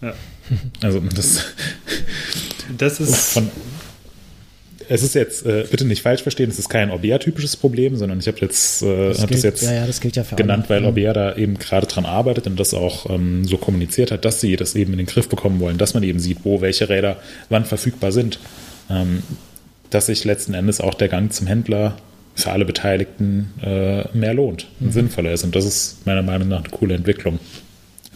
[0.00, 0.14] Ja.
[0.80, 1.44] Also das,
[2.78, 3.50] das ist von,
[4.88, 8.26] es ist jetzt, äh, bitte nicht falsch verstehen, es ist kein Orbea-typisches Problem, sondern ich
[8.26, 10.70] habe jetzt, äh, das, hab das jetzt ja, ja, das ja genannt, alle.
[10.70, 10.86] weil mhm.
[10.86, 14.56] Orbea da eben gerade dran arbeitet und das auch ähm, so kommuniziert hat, dass sie
[14.56, 17.18] das eben in den Griff bekommen wollen, dass man eben sieht, wo welche Räder
[17.50, 18.40] wann verfügbar sind.
[18.90, 19.22] Ähm,
[19.90, 21.96] dass sich letzten Endes auch der Gang zum Händler
[22.34, 24.92] für alle Beteiligten äh, mehr lohnt und mhm.
[24.92, 25.44] sinnvoller ist.
[25.44, 27.38] Und das ist meiner Meinung nach eine coole Entwicklung.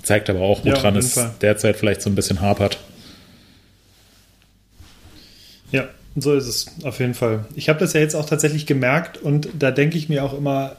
[0.03, 1.35] Zeigt aber auch, woran ja, es Fall.
[1.41, 2.79] derzeit vielleicht so ein bisschen hapert.
[5.71, 7.47] Ja, so ist es, auf jeden Fall.
[7.55, 10.77] Ich habe das ja jetzt auch tatsächlich gemerkt und da denke ich mir auch immer,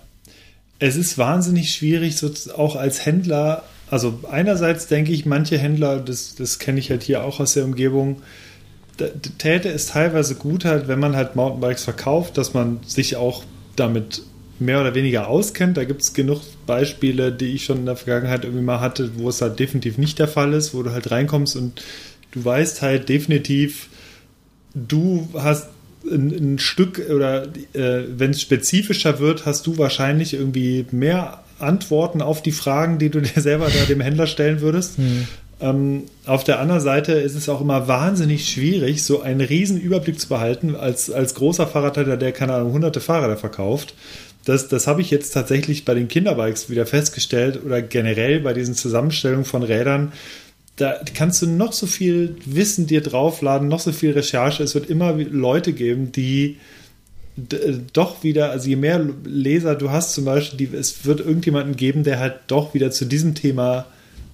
[0.79, 3.63] es ist wahnsinnig schwierig, so auch als Händler.
[3.89, 7.65] Also einerseits denke ich, manche Händler, das, das kenne ich halt hier auch aus der
[7.65, 8.21] Umgebung,
[9.37, 13.43] täte es teilweise gut halt, wenn man halt Mountainbikes verkauft, dass man sich auch
[13.75, 14.21] damit
[14.59, 15.77] mehr oder weniger auskennt.
[15.77, 19.29] Da gibt es genug Beispiele, die ich schon in der Vergangenheit irgendwie mal hatte, wo
[19.29, 21.83] es halt definitiv nicht der Fall ist, wo du halt reinkommst und
[22.31, 23.89] du weißt halt definitiv,
[24.73, 25.67] du hast
[26.09, 27.43] ein, ein Stück oder
[27.73, 33.09] äh, wenn es spezifischer wird, hast du wahrscheinlich irgendwie mehr Antworten auf die Fragen, die
[33.09, 34.99] du dir selber da dem Händler stellen würdest.
[34.99, 35.27] Mhm.
[35.61, 40.19] Ähm, auf der anderen Seite ist es auch immer wahnsinnig schwierig, so einen riesen Überblick
[40.19, 43.93] zu behalten als, als großer Fahrradhändler, der keine Ahnung, hunderte Fahrräder verkauft.
[44.45, 48.73] Das, das habe ich jetzt tatsächlich bei den Kinderbikes wieder festgestellt oder generell bei diesen
[48.73, 50.11] Zusammenstellungen von Rädern,
[50.75, 54.63] da kannst du noch so viel Wissen dir draufladen, noch so viel Recherche.
[54.63, 56.57] Es wird immer Leute geben, die
[57.93, 62.03] doch wieder, also je mehr Leser du hast zum Beispiel, die, es wird irgendjemanden geben,
[62.03, 63.87] der halt doch wieder zu diesem Thema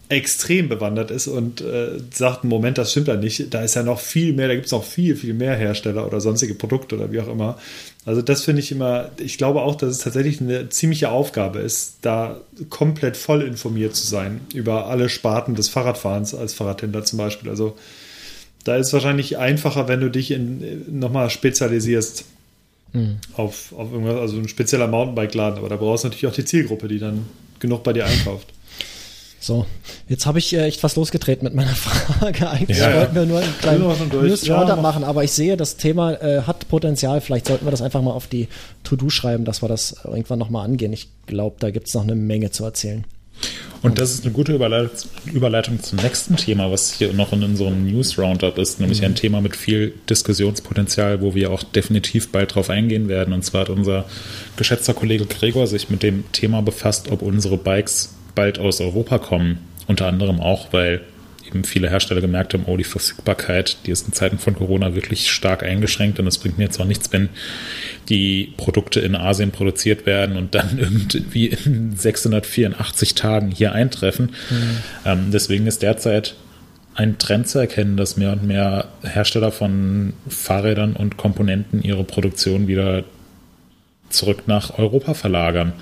[0.10, 4.00] extrem bewandert ist und äh, sagt, Moment, das stimmt ja nicht, da ist ja noch
[4.00, 7.20] viel mehr, da gibt es noch viel, viel mehr Hersteller oder sonstige Produkte oder wie
[7.20, 7.60] auch immer.
[8.06, 11.98] Also das finde ich immer, ich glaube auch, dass es tatsächlich eine ziemliche Aufgabe ist,
[12.02, 12.40] da
[12.70, 17.50] komplett voll informiert zu sein über alle Sparten des Fahrradfahrens als Fahrradhändler zum Beispiel.
[17.50, 17.76] Also
[18.64, 20.36] da ist es wahrscheinlich einfacher, wenn du dich
[20.90, 22.26] nochmal spezialisierst
[22.94, 23.18] mhm.
[23.34, 25.60] auf, auf irgendwas, also ein spezieller Mountainbike-Laden.
[25.60, 27.26] Aber da brauchst du natürlich auch die Zielgruppe, die dann
[27.60, 28.48] genug bei dir einkauft.
[29.42, 29.66] So,
[30.10, 32.50] jetzt habe ich äh, echt was losgetreten mit meiner Frage.
[32.50, 36.14] Eigentlich ja, wollten wir nur einen kleinen News ja, machen, aber ich sehe, das Thema
[36.14, 37.22] äh, hat Potenzial.
[37.22, 38.50] Vielleicht sollten wir das einfach mal auf die
[38.84, 40.92] To-Do schreiben, dass wir das irgendwann nochmal angehen.
[40.92, 43.06] Ich glaube, da gibt es noch eine Menge zu erzählen.
[43.82, 48.18] Und das ist eine gute Überleitung zum nächsten Thema, was hier noch in unserem News
[48.18, 49.06] Roundup ist, nämlich mhm.
[49.06, 53.34] ein Thema mit viel Diskussionspotenzial, wo wir auch definitiv bald drauf eingehen werden.
[53.34, 54.04] Und zwar hat unser
[54.58, 59.58] geschätzter Kollege Gregor sich mit dem Thema befasst, ob unsere Bikes bald aus Europa kommen.
[59.88, 61.02] Unter anderem auch, weil
[61.46, 65.30] eben viele Hersteller gemerkt haben, oh, die Verfügbarkeit, die ist in Zeiten von Corona wirklich
[65.30, 67.28] stark eingeschränkt und es bringt mir jetzt auch nichts, wenn
[68.08, 74.28] die Produkte in Asien produziert werden und dann irgendwie in 684 Tagen hier eintreffen.
[74.50, 74.78] Mhm.
[75.06, 76.36] Ähm, deswegen ist derzeit
[76.96, 82.70] ein Trend zu erkennen, dass mehr und mehr Hersteller von Fahrrädern und Komponenten ihre Produktion
[82.70, 83.04] wieder
[84.10, 85.74] zurück nach Europa verlagern.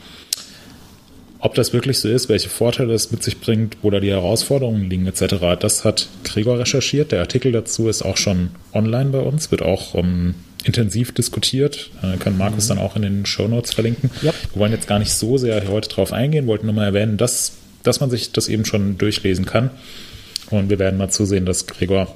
[1.39, 4.89] Ob das wirklich so ist, welche Vorteile es mit sich bringt, wo da die Herausforderungen
[4.89, 7.11] liegen etc., das hat Gregor recherchiert.
[7.11, 11.91] Der Artikel dazu ist auch schon online bei uns, wird auch um, ähm, intensiv diskutiert.
[12.01, 12.69] Äh, kann Markus mhm.
[12.69, 14.09] dann auch in den Show Notes verlinken.
[14.23, 14.35] Yep.
[14.53, 17.53] Wir wollen jetzt gar nicht so sehr heute drauf eingehen, wollten nur mal erwähnen, dass,
[17.83, 19.69] dass man sich das eben schon durchlesen kann.
[20.49, 22.15] Und wir werden mal zusehen, dass Gregor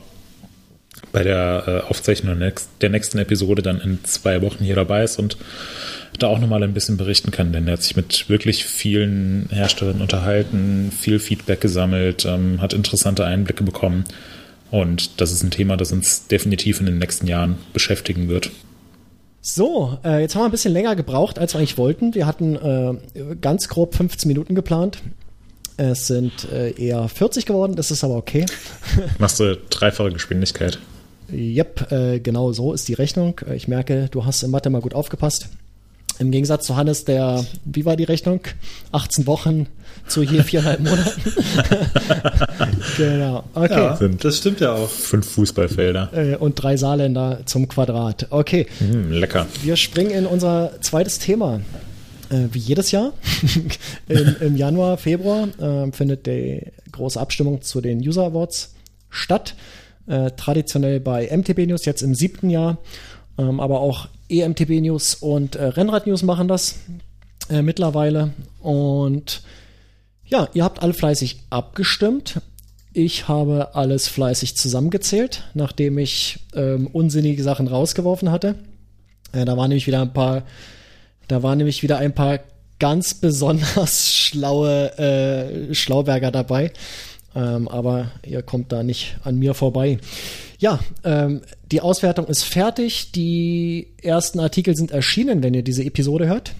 [1.11, 2.39] bei der äh, Aufzeichnung
[2.81, 5.37] der nächsten Episode dann in zwei Wochen hier dabei ist und
[6.19, 10.01] da auch nochmal ein bisschen berichten kann, denn er hat sich mit wirklich vielen Herstellern
[10.01, 14.05] unterhalten, viel Feedback gesammelt, ähm, hat interessante Einblicke bekommen.
[14.69, 18.51] Und das ist ein Thema, das uns definitiv in den nächsten Jahren beschäftigen wird.
[19.41, 22.13] So, äh, jetzt haben wir ein bisschen länger gebraucht, als wir eigentlich wollten.
[22.13, 24.99] Wir hatten äh, ganz grob 15 Minuten geplant.
[25.77, 28.45] Es sind äh, eher 40 geworden, das ist aber okay.
[29.17, 30.77] Machst du dreifache Geschwindigkeit?
[31.31, 33.41] Yep, äh, genau so ist die Rechnung.
[33.55, 35.49] Ich merke, du hast in Mathe mal gut aufgepasst.
[36.19, 38.41] Im Gegensatz zu Hannes, der, wie war die Rechnung?
[38.91, 39.67] 18 Wochen
[40.07, 41.21] zu je viereinhalb Monaten.
[42.97, 43.43] genau.
[43.53, 43.73] Okay.
[43.73, 44.89] Ja, das stimmt ja auch.
[44.89, 46.09] Fünf Fußballfelder.
[46.13, 48.27] Äh, Und drei Saarländer zum Quadrat.
[48.29, 48.67] Okay.
[48.79, 49.47] Hm, lecker.
[49.63, 51.61] Wir springen in unser zweites Thema.
[52.29, 53.13] Äh, wie jedes Jahr.
[54.07, 58.75] Im, Im Januar, Februar äh, findet die große Abstimmung zu den User Awards
[59.09, 59.55] statt.
[60.35, 62.79] Traditionell bei MTB News, jetzt im siebten Jahr.
[63.37, 66.79] Ähm, aber auch EMTB News und äh, Rennrad News machen das
[67.49, 68.33] äh, mittlerweile.
[68.59, 69.41] Und
[70.25, 72.41] ja, ihr habt alle fleißig abgestimmt.
[72.93, 78.55] Ich habe alles fleißig zusammengezählt, nachdem ich ähm, unsinnige Sachen rausgeworfen hatte.
[79.31, 80.43] Äh, da waren nämlich wieder ein paar,
[81.27, 82.39] da waren nämlich wieder ein paar
[82.79, 86.71] ganz besonders schlaue äh, Schlauberger dabei.
[87.33, 89.99] Ähm, aber ihr kommt da nicht an mir vorbei.
[90.59, 93.11] Ja, ähm, die Auswertung ist fertig.
[93.13, 96.53] Die ersten Artikel sind erschienen, wenn ihr diese Episode hört.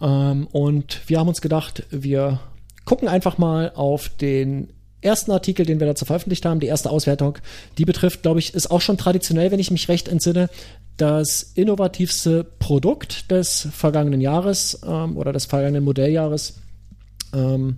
[0.00, 2.40] Ähm, und wir haben uns gedacht, wir
[2.84, 6.60] gucken einfach mal auf den ersten Artikel, den wir dazu veröffentlicht haben.
[6.60, 7.38] Die erste Auswertung,
[7.78, 10.50] die betrifft, glaube ich, ist auch schon traditionell, wenn ich mich recht entsinne,
[10.96, 16.58] das innovativste Produkt des vergangenen Jahres ähm, oder des vergangenen Modelljahres.
[17.32, 17.76] Ähm,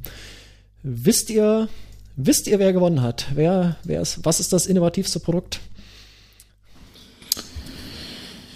[0.83, 1.69] wisst ihr,
[2.17, 3.27] wisst ihr, wer gewonnen hat?
[3.35, 5.61] Wer, wer ist, was ist das innovativste Produkt?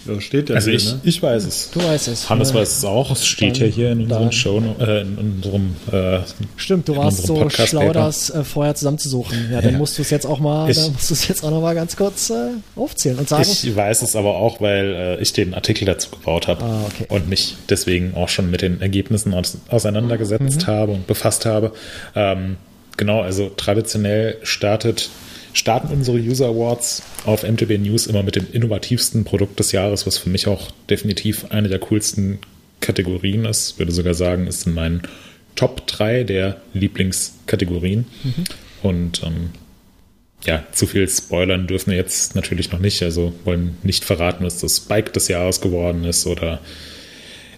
[0.07, 0.99] Ja, steht ja Also hier, ich, ne?
[1.03, 1.71] ich weiß es.
[1.71, 2.29] Du weißt es.
[2.29, 3.11] Hannes Äh, weiß es auch.
[3.11, 6.19] Es steht ja hier in unseren dann- Show, äh, in unserem äh,
[6.57, 9.49] Stimmt, du warst so schlau, das äh, vorher zusammenzusuchen.
[9.51, 9.77] Ja, dann Ja.
[9.77, 11.73] musst du es jetzt auch mal, Ich- dann musst du es jetzt auch noch mal
[11.75, 13.43] ganz kurz äh, aufzählen und sagen.
[13.49, 17.05] Ich weiß es aber auch, weil äh, ich den Artikel dazu gebaut habe Ah, okay.
[17.09, 20.67] und mich deswegen auch schon mit den Ergebnissen aus, auseinandergesetzt Mhm.
[20.67, 21.71] habe und befasst habe.
[22.15, 22.57] Ähm,
[22.97, 25.09] genau, also traditionell startet,
[25.55, 30.17] starten unsere User Awards auf MTB News immer mit dem innovativsten Produkt des Jahres, was
[30.17, 32.39] für mich auch definitiv eine der coolsten
[32.81, 33.71] Kategorien ist.
[33.71, 35.01] Ich würde sogar sagen, ist in meinen
[35.55, 38.05] Top 3 der Lieblingskategorien.
[38.23, 38.43] Mhm.
[38.83, 39.49] Und ähm,
[40.45, 43.01] ja, zu viel spoilern dürfen wir jetzt natürlich noch nicht.
[43.01, 46.59] Also wollen nicht verraten, was das Bike des Jahres geworden ist oder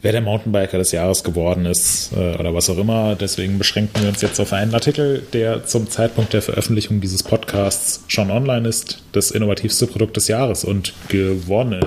[0.02, 3.16] wer der Mountainbiker des Jahres geworden ist äh, oder was auch immer.
[3.16, 8.04] Deswegen beschränken wir uns jetzt auf einen Artikel, der zum Zeitpunkt der Veröffentlichung dieses Podcasts
[8.08, 9.02] schon online ist.
[9.12, 11.82] Das innovativste Produkt des Jahres und gewonnen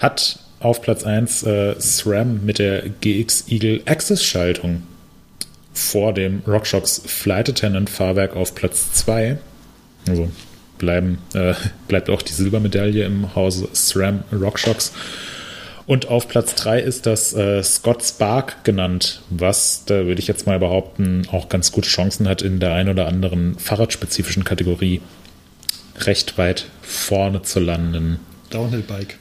[0.00, 4.82] hat auf Platz 1 äh, SRAM mit der GX Eagle Access Schaltung
[5.72, 9.38] vor dem RockShox Flight Attendant Fahrwerk auf Platz 2.
[10.08, 10.28] Also
[10.78, 11.54] bleiben, äh,
[11.88, 14.92] bleibt auch die Silbermedaille im Hause SRAM RockShox.
[15.86, 20.46] Und auf Platz 3 ist das äh, Scott Spark genannt, was, da würde ich jetzt
[20.46, 25.00] mal behaupten, auch ganz gute Chancen hat, in der ein oder anderen fahrradspezifischen Kategorie
[26.00, 28.20] recht weit vorne zu landen.
[28.50, 29.18] Downhill-Bike.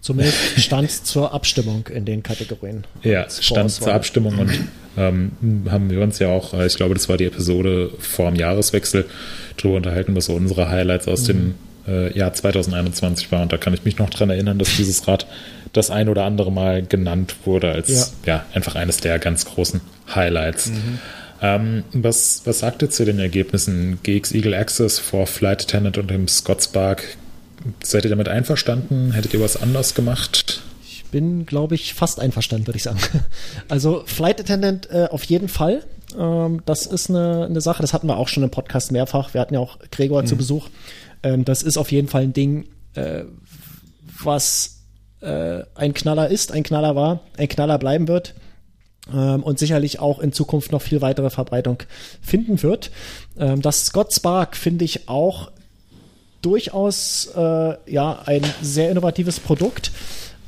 [0.00, 2.84] Zumindest stand zur Abstimmung in den Kategorien.
[3.02, 4.50] Ja, stand zur Abstimmung und
[4.96, 5.32] ähm,
[5.70, 9.06] haben wir uns ja auch, äh, ich glaube, das war die Episode vor dem Jahreswechsel,
[9.56, 11.54] darüber unterhalten, was so unsere Highlights aus dem
[11.86, 13.42] äh, Jahr 2021 waren.
[13.42, 15.26] Und da kann ich mich noch dran erinnern, dass dieses Rad
[15.72, 18.44] das ein oder andere Mal genannt wurde als ja.
[18.54, 19.80] einfach eines der ganz großen
[20.14, 20.72] Highlights.
[21.40, 26.10] Ähm, was, was sagt ihr zu den Ergebnissen GX Eagle Access vor Flight Attendant und
[26.10, 27.04] dem Scott Spark?
[27.82, 29.12] Seid ihr damit einverstanden?
[29.12, 30.62] Hättet ihr was anders gemacht?
[30.86, 32.98] Ich bin, glaube ich, fast einverstanden, würde ich sagen.
[33.68, 35.84] Also Flight Attendant äh, auf jeden Fall.
[36.18, 39.34] Ähm, das ist eine, eine Sache, das hatten wir auch schon im Podcast mehrfach.
[39.34, 40.68] Wir hatten ja auch Gregor zu Besuch.
[41.22, 43.24] Ähm, das ist auf jeden Fall ein Ding, äh,
[44.22, 44.78] was
[45.20, 48.34] äh, ein Knaller ist, ein Knaller war, ein Knaller bleiben wird
[49.12, 51.82] ähm, und sicherlich auch in Zukunft noch viel weitere Verbreitung
[52.20, 52.90] finden wird.
[53.38, 55.50] Ähm, das Scott Spark finde ich auch
[56.42, 59.90] durchaus äh, ja ein sehr innovatives Produkt.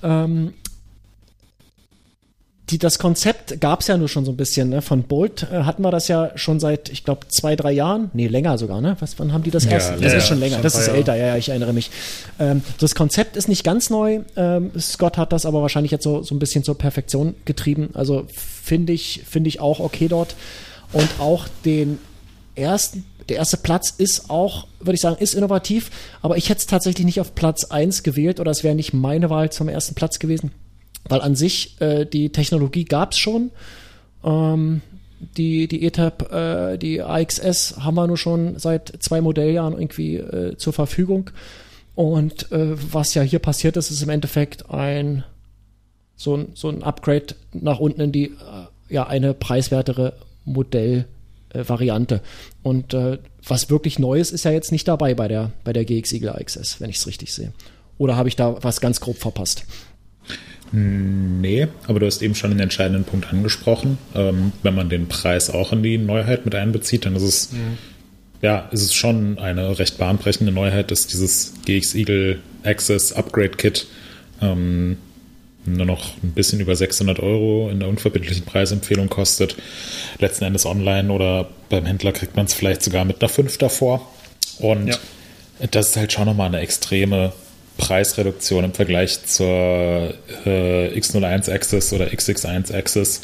[0.03, 0.55] Ähm,
[2.71, 4.69] die, das Konzept gab es ja nur schon so ein bisschen.
[4.69, 4.81] Ne?
[4.81, 8.11] Von Bolt äh, hatten wir das ja schon seit, ich glaube, zwei, drei Jahren.
[8.13, 8.81] Nee, länger sogar.
[8.81, 8.97] Ne?
[9.01, 9.91] Was, wann haben die das Ja, erst?
[9.91, 10.15] Das länger.
[10.15, 10.55] ist schon länger.
[10.57, 11.17] Schon Das ist älter.
[11.17, 11.91] Ja, ja, ich erinnere mich.
[12.39, 14.21] Ähm, das Konzept ist nicht ganz neu.
[14.37, 17.91] Ähm, Scott hat das aber wahrscheinlich jetzt so, so ein bisschen zur Perfektion getrieben.
[17.95, 20.37] Also finde ich, finde ich auch okay dort.
[20.93, 21.99] Und auch den
[22.55, 26.67] ersten, der erste Platz ist auch, würde ich sagen, ist innovativ, aber ich hätte es
[26.67, 30.19] tatsächlich nicht auf Platz 1 gewählt oder es wäre nicht meine Wahl zum ersten Platz
[30.19, 30.51] gewesen.
[31.09, 33.51] Weil an sich äh, die Technologie gab es schon.
[34.25, 34.83] Ähm,
[35.37, 40.57] die, die ETAP, äh, die AXS haben wir nur schon seit zwei Modelljahren irgendwie äh,
[40.57, 41.31] zur Verfügung.
[41.95, 45.25] Und äh, was ja hier passiert ist, ist im Endeffekt ein
[46.17, 48.33] so ein, so ein Upgrade nach unten in die äh,
[48.89, 50.15] ja eine preiswertere
[51.51, 52.21] Modellvariante.
[52.63, 56.13] Und äh, was wirklich Neues ist ja jetzt nicht dabei bei der bei der GX
[56.13, 57.53] Eagle AXS, wenn ich es richtig sehe.
[57.99, 59.65] Oder habe ich da was ganz grob verpasst?
[60.73, 63.99] Nee, aber du hast eben schon den entscheidenden Punkt angesprochen.
[64.15, 67.77] Ähm, wenn man den Preis auch in die Neuheit mit einbezieht, dann ist es, mhm.
[68.41, 73.89] ja, ist es schon eine recht bahnbrechende Neuheit, dass dieses GX Eagle Access Upgrade Kit
[74.41, 74.97] ähm,
[75.67, 79.57] nur noch ein bisschen über 600 Euro in der unverbindlichen Preisempfehlung kostet.
[80.19, 84.09] Letzten Endes online oder beim Händler kriegt man es vielleicht sogar mit einer 5 davor.
[84.59, 84.97] Und ja.
[85.71, 87.33] das ist halt schon nochmal eine extreme
[87.77, 93.23] Preisreduktion im Vergleich zur äh, X01 Access oder XX1 Access.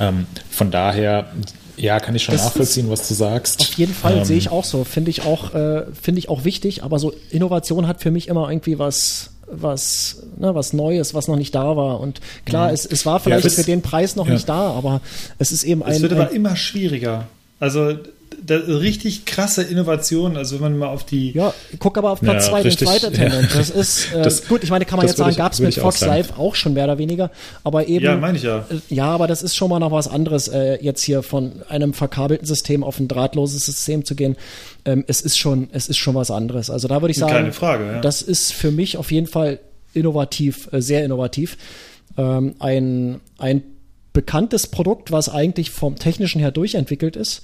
[0.00, 1.32] Ähm, von daher,
[1.76, 3.60] ja, kann ich schon das nachvollziehen, was du sagst.
[3.60, 4.84] Auf jeden Fall ähm, sehe ich auch so.
[4.84, 6.82] Finde ich auch, äh, finde ich auch wichtig.
[6.82, 11.36] Aber so Innovation hat für mich immer irgendwie was, was, ne, was Neues, was noch
[11.36, 12.00] nicht da war.
[12.00, 12.74] Und klar, ja.
[12.74, 14.34] es, es war vielleicht ja, für den Preis noch ja.
[14.34, 15.00] nicht da, aber
[15.38, 15.94] es ist eben ein.
[15.94, 17.26] Es wird aber immer schwieriger.
[17.60, 17.96] Also
[18.50, 20.36] richtig krasse Innovation.
[20.36, 21.32] Also wenn man mal auf die.
[21.32, 23.50] Ja, guck aber auf Platz 2 ja, den Flight Attendant.
[23.50, 23.58] Ja.
[23.58, 26.00] Das ist äh, das, gut, ich meine, kann man jetzt sagen, gab es mit Fox
[26.00, 27.30] Live auch schon mehr oder weniger.
[27.64, 28.04] Aber eben.
[28.04, 28.64] Ja, meine ich ja.
[28.88, 32.46] Ja, aber das ist schon mal noch was anderes, äh, jetzt hier von einem verkabelten
[32.46, 34.36] System auf ein drahtloses System zu gehen.
[34.84, 36.70] Ähm, es ist schon, es ist schon was anderes.
[36.70, 38.00] Also da würde ich sagen, Keine Frage, ja.
[38.00, 39.60] das ist für mich auf jeden Fall
[39.94, 41.56] innovativ, äh, sehr innovativ.
[42.16, 43.62] Ähm, ein, ein
[44.12, 47.42] bekanntes Produkt, was eigentlich vom technischen her durchentwickelt ist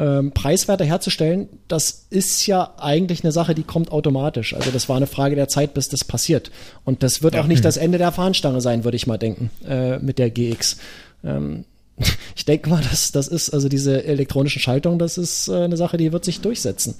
[0.00, 4.54] ähm, preiswerter herzustellen, das ist ja eigentlich eine Sache, die kommt automatisch.
[4.54, 6.50] Also das war eine Frage der Zeit, bis das passiert.
[6.84, 7.42] Und das wird ja.
[7.42, 10.78] auch nicht das Ende der Fahnenstange sein, würde ich mal denken, äh, mit der GX.
[11.22, 11.66] Ähm,
[12.34, 15.98] ich denke mal, das, das ist, also diese elektronischen Schaltungen, das ist äh, eine Sache,
[15.98, 16.94] die wird sich durchsetzen.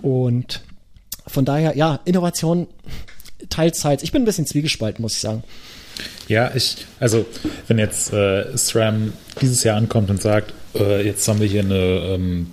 [0.00, 0.62] Und
[1.26, 2.68] von daher, ja, Innovation
[3.50, 4.04] teils, teils.
[4.04, 5.42] Ich bin ein bisschen zwiegespalten, muss ich sagen.
[6.28, 7.26] Ja, ich, also
[7.66, 12.14] wenn jetzt äh, SRAM dieses Jahr ankommt und sagt, äh, jetzt haben wir hier eine
[12.14, 12.46] ähm,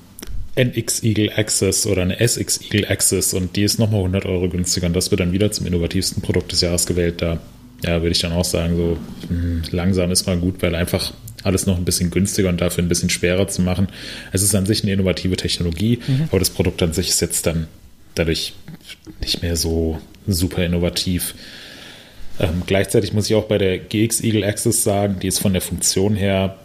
[0.55, 4.87] NX Eagle Access oder eine SX Eagle Access und die ist nochmal 100 Euro günstiger
[4.87, 7.21] und das wird dann wieder zum innovativsten Produkt des Jahres gewählt.
[7.21, 7.39] Da
[7.83, 8.97] ja, würde ich dann auch sagen, so
[9.29, 11.13] mh, hm, langsam ist mal gut, weil einfach
[11.43, 13.87] alles noch ein bisschen günstiger und dafür ein bisschen schwerer zu machen.
[14.31, 16.23] Es ist an sich eine innovative Technologie, mhm.
[16.29, 17.67] aber das Produkt an sich ist jetzt dann
[18.15, 18.53] dadurch
[19.21, 21.35] nicht mehr so super innovativ.
[22.39, 25.61] Ähm, gleichzeitig muss ich auch bei der GX Eagle Access sagen, die ist von der
[25.61, 26.57] Funktion her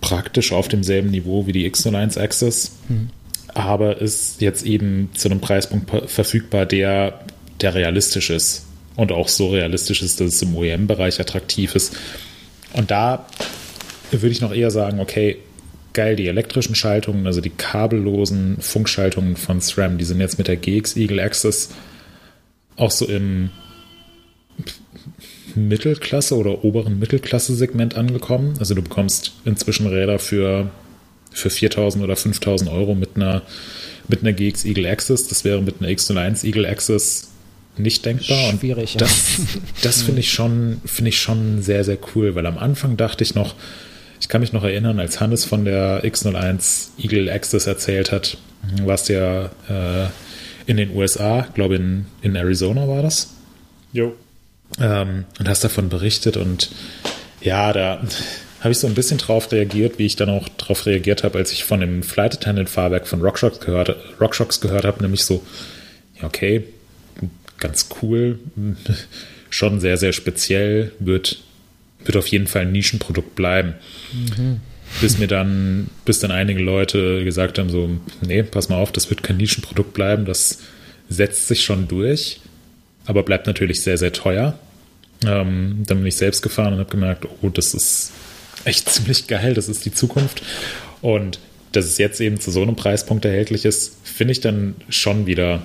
[0.00, 3.10] praktisch auf demselben Niveau wie die X01 Access, mhm.
[3.54, 7.20] aber ist jetzt eben zu einem Preispunkt verfügbar, der,
[7.60, 11.96] der realistisch ist und auch so realistisch ist, dass es im OEM-Bereich attraktiv ist.
[12.72, 13.26] Und da
[14.10, 15.38] würde ich noch eher sagen, okay,
[15.92, 20.56] geil, die elektrischen Schaltungen, also die kabellosen Funkschaltungen von SRAM, die sind jetzt mit der
[20.56, 21.70] GX Eagle Access
[22.76, 23.50] auch so im
[25.56, 28.54] Mittelklasse oder oberen Mittelklasse-Segment angekommen.
[28.58, 30.70] Also du bekommst inzwischen Räder für,
[31.32, 33.42] für 4.000 oder 5.000 Euro mit einer,
[34.08, 35.28] mit einer GX Eagle Access.
[35.28, 37.28] Das wäre mit einer X01 Eagle Access
[37.76, 38.52] nicht denkbar.
[38.58, 38.94] Schwierig.
[38.94, 39.44] Und das, ja.
[39.82, 43.34] das finde ich schon, finde ich schon sehr, sehr cool, weil am Anfang dachte ich
[43.34, 43.54] noch,
[44.20, 48.36] ich kann mich noch erinnern, als Hannes von der X01 Eagle Access erzählt hat,
[48.84, 50.08] warst ja äh,
[50.66, 53.30] in den USA, glaube in, in Arizona war das.
[53.92, 54.14] Jo
[54.78, 56.70] ähm, und hast davon berichtet und
[57.40, 58.02] ja, da
[58.60, 61.52] habe ich so ein bisschen drauf reagiert, wie ich dann auch drauf reagiert habe, als
[61.52, 65.42] ich von dem Flight Attendant Fahrwerk von RockShox gehört, RockShox gehört habe, nämlich so,
[66.20, 66.64] ja, okay,
[67.58, 68.38] ganz cool,
[69.50, 71.42] schon sehr, sehr speziell, wird,
[72.04, 73.74] wird auf jeden Fall ein Nischenprodukt bleiben.
[74.12, 74.60] Mhm.
[75.00, 77.88] Bis mir dann, bis dann einige Leute gesagt haben, so,
[78.22, 80.58] nee, pass mal auf, das wird kein Nischenprodukt bleiben, das
[81.08, 82.40] setzt sich schon durch
[83.10, 84.56] aber bleibt natürlich sehr, sehr teuer.
[85.26, 88.12] Ähm, dann bin ich selbst gefahren und habe gemerkt, oh, das ist
[88.64, 90.42] echt ziemlich geil, das ist die Zukunft.
[91.02, 91.40] Und
[91.72, 95.62] dass es jetzt eben zu so einem Preispunkt erhältlich ist, finde ich dann schon wieder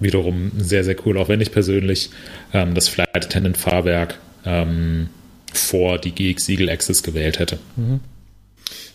[0.00, 2.10] wiederum sehr, sehr cool, auch wenn ich persönlich
[2.52, 5.08] ähm, das Flight Attendant Fahrwerk ähm,
[5.52, 7.58] vor die GX Eagle Access gewählt hätte.
[7.76, 8.00] Mhm.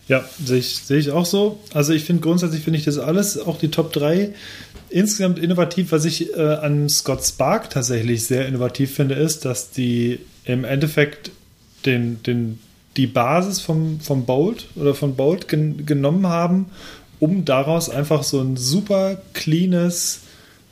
[0.10, 1.60] Ja, sehe ich, sehe ich auch so.
[1.74, 4.34] Also ich finde grundsätzlich finde ich das alles, auch die Top 3
[4.96, 10.20] insgesamt innovativ, was ich äh, an Scott Spark tatsächlich sehr innovativ finde, ist, dass die
[10.46, 11.32] im Endeffekt
[11.86, 12.60] den, den,
[12.96, 16.68] die Basis vom, vom Bolt oder von Bolt gen genommen haben,
[17.20, 20.22] um daraus einfach so ein super cleanes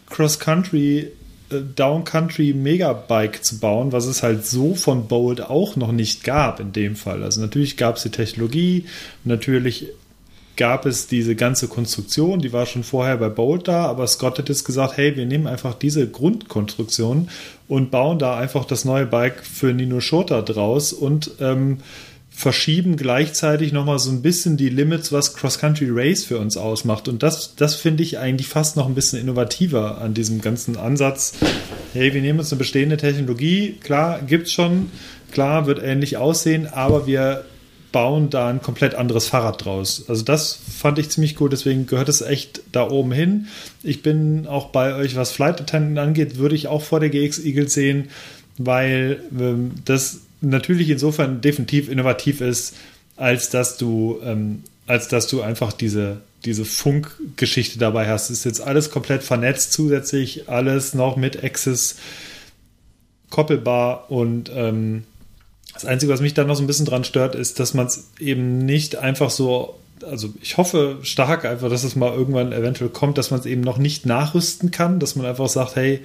[0.10, 1.12] Cross-Country,
[1.50, 6.62] äh, Down-Country Megabike zu bauen, was es halt so von Bolt auch noch nicht gab
[6.62, 7.24] in dem Fall.
[7.24, 8.86] Also natürlich gab es die Technologie,
[9.26, 9.88] natürlich
[10.56, 14.50] gab es diese ganze Konstruktion, die war schon vorher bei Bolt da, aber Scott hat
[14.50, 17.30] jetzt gesagt, hey, wir nehmen einfach diese Grundkonstruktion
[17.68, 21.80] und bauen da einfach das neue Bike für Nino Schurter draus und ähm,
[22.36, 27.08] verschieben gleichzeitig nochmal so ein bisschen die Limits, was Cross-Country Race für uns ausmacht.
[27.08, 31.34] Und das, das finde ich eigentlich fast noch ein bisschen innovativer an diesem ganzen Ansatz.
[31.94, 34.92] Hey, wir nehmen uns eine bestehende Technologie, klar, gibt's schon,
[35.32, 37.46] klar, wird ähnlich aussehen, aber wir
[37.94, 40.04] bauen da ein komplett anderes Fahrrad draus.
[40.10, 43.48] Also das fand ich ziemlich cool, deswegen gehört es echt da oben hin.
[43.84, 47.40] Ich bin auch bei euch, was Flight Attendant angeht, würde ich auch vor der GX
[47.46, 48.10] Eagle sehen,
[48.58, 52.76] weil ähm, das natürlich insofern definitiv innovativ ist,
[53.16, 58.32] als dass du, ähm, als dass du einfach diese, diese Funkgeschichte dabei hast.
[58.32, 61.98] Ist jetzt alles komplett vernetzt zusätzlich, alles noch mit Access
[63.30, 65.04] koppelbar und ähm,
[65.74, 68.10] das Einzige, was mich da noch so ein bisschen dran stört, ist, dass man es
[68.20, 73.18] eben nicht einfach so, also ich hoffe stark einfach, dass es mal irgendwann eventuell kommt,
[73.18, 76.02] dass man es eben noch nicht nachrüsten kann, dass man einfach sagt, hey,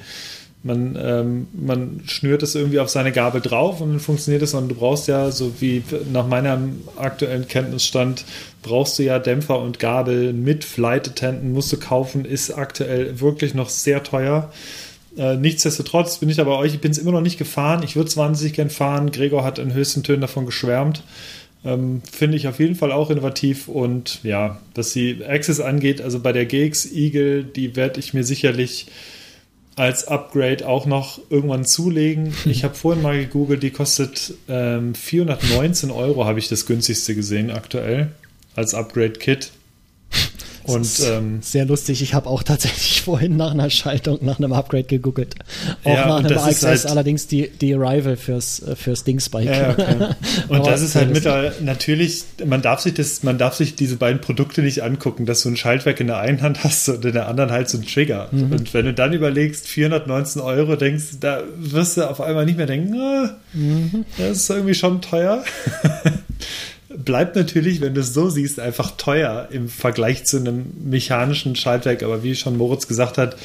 [0.62, 4.54] man, ähm, man schnürt es irgendwie auf seine Gabel drauf und dann funktioniert es.
[4.54, 8.24] Und du brauchst ja, so wie nach meinem aktuellen Kenntnisstand,
[8.62, 13.54] brauchst du ja Dämpfer und Gabel mit Flight Attendant, musst du kaufen, ist aktuell wirklich
[13.54, 14.50] noch sehr teuer.
[15.18, 17.82] Äh, nichtsdestotrotz bin ich da bei euch, ich bin es immer noch nicht gefahren.
[17.82, 19.10] Ich würde es wahnsinnig gern fahren.
[19.10, 21.02] Gregor hat in höchsten Tönen davon geschwärmt.
[21.64, 26.20] Ähm, Finde ich auf jeden Fall auch innovativ und ja, was die Access angeht, also
[26.20, 28.86] bei der GX Eagle, die werde ich mir sicherlich
[29.74, 32.32] als Upgrade auch noch irgendwann zulegen.
[32.44, 37.50] Ich habe vorhin mal gegoogelt, die kostet ähm, 419 Euro, habe ich das günstigste gesehen
[37.50, 38.12] aktuell
[38.54, 39.50] als Upgrade-Kit.
[40.68, 42.02] Und ähm, sehr lustig.
[42.02, 45.34] Ich habe auch tatsächlich vorhin nach einer Schaltung, nach einem Upgrade gegoogelt.
[45.84, 49.46] Auch ja, nach einem Access, halt, allerdings die, die Arrival fürs, fürs Dingsbike.
[49.46, 49.96] Ja, okay.
[50.48, 54.20] Und das ist halt mittlerweile natürlich, man darf sich das, man darf sich diese beiden
[54.20, 57.28] Produkte nicht angucken, dass du ein Schaltwerk in der einen Hand hast und in der
[57.28, 58.28] anderen halt so ein Trigger.
[58.30, 58.52] Mhm.
[58.52, 62.66] Und wenn du dann überlegst, 419 Euro, denkst, da wirst du auf einmal nicht mehr
[62.66, 64.04] denken, ah, mhm.
[64.16, 65.44] das ist irgendwie schon teuer
[66.88, 72.02] bleibt natürlich, wenn du es so siehst, einfach teuer im Vergleich zu einem mechanischen Schaltwerk.
[72.02, 73.36] Aber wie schon Moritz gesagt hat,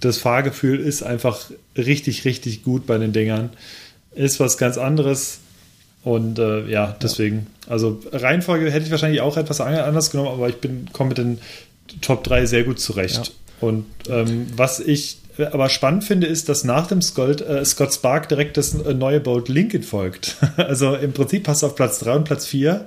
[0.00, 3.50] das Fahrgefühl ist einfach richtig, richtig gut bei den Dingern.
[4.14, 5.38] Ist was ganz anderes.
[6.02, 10.56] Und äh, ja, deswegen, also Reihenfolge hätte ich wahrscheinlich auch etwas anders genommen, aber ich
[10.56, 11.38] bin komme mit den
[12.00, 13.16] Top 3 sehr gut zurecht.
[13.26, 13.68] Ja.
[13.68, 15.18] Und ähm, was ich
[15.52, 19.20] aber spannend finde, ist, dass nach dem Scott, äh, Scott Spark direkt das äh, neue
[19.20, 20.36] Boat Lincoln folgt.
[20.56, 22.86] also im Prinzip passt auf Platz 3 und Platz 4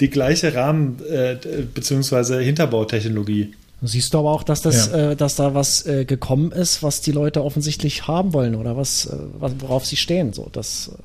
[0.00, 1.36] die gleiche Rahmen- äh,
[1.72, 2.42] bzw.
[2.42, 3.54] Hinterbautechnologie.
[3.82, 5.10] Siehst du aber auch, dass das, ja.
[5.10, 9.06] äh, dass da was äh, gekommen ist, was die Leute offensichtlich haben wollen oder was,
[9.06, 10.32] äh, worauf sie stehen.
[10.32, 11.02] So, das, äh,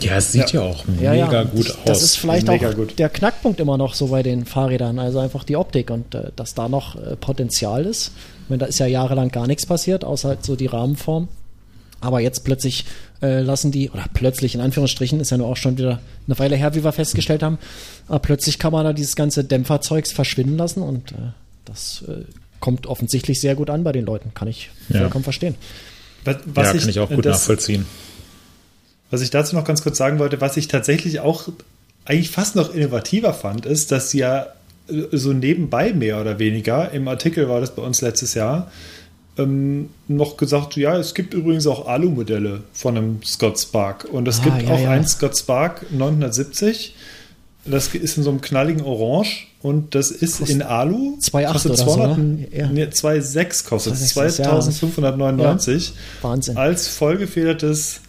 [0.00, 1.78] ja, es sieht ja, ja auch mega ja, gut aus.
[1.84, 2.98] Das ist vielleicht mega auch gut.
[2.98, 6.54] der Knackpunkt immer noch so bei den Fahrrädern, also einfach die Optik und äh, dass
[6.54, 8.12] da noch äh, Potenzial ist.
[8.44, 11.28] Ich meine, da ist ja jahrelang gar nichts passiert, außer halt so die Rahmenform.
[12.00, 12.84] Aber jetzt plötzlich
[13.22, 16.56] äh, lassen die, oder plötzlich in Anführungsstrichen, ist ja nur auch schon wieder eine Weile
[16.56, 17.58] her, wie wir festgestellt haben,
[18.08, 21.32] aber plötzlich kann man da dieses ganze Dämpferzeugs verschwinden lassen und äh,
[21.64, 22.24] das äh,
[22.60, 24.32] kommt offensichtlich sehr gut an bei den Leuten.
[24.34, 25.00] Kann ich ja.
[25.00, 25.54] vollkommen verstehen.
[26.24, 27.86] Was, was ja, ich, kann ich auch gut das, nachvollziehen.
[29.14, 31.48] Was ich dazu noch ganz kurz sagen wollte, was ich tatsächlich auch
[32.04, 34.48] eigentlich fast noch innovativer fand, ist, dass sie ja
[34.88, 38.72] so nebenbei mehr oder weniger, im Artikel war das bei uns letztes Jahr,
[39.38, 44.04] ähm, noch gesagt, ja, es gibt übrigens auch Alu-Modelle von einem Scott Spark.
[44.10, 44.90] Und es ah, gibt ja, auch ja.
[44.90, 46.96] ein Scott Spark 970.
[47.66, 51.18] Das ist in so einem knalligen Orange und das ist kostet in Alu.
[51.20, 52.48] 2,8 kostet 200, so, ne?
[52.52, 52.66] ja.
[52.66, 55.88] nee, 2,6 kostet 2599.
[55.88, 55.94] Ja.
[56.28, 56.56] Wahnsinn.
[56.56, 58.00] Als vollgefedertes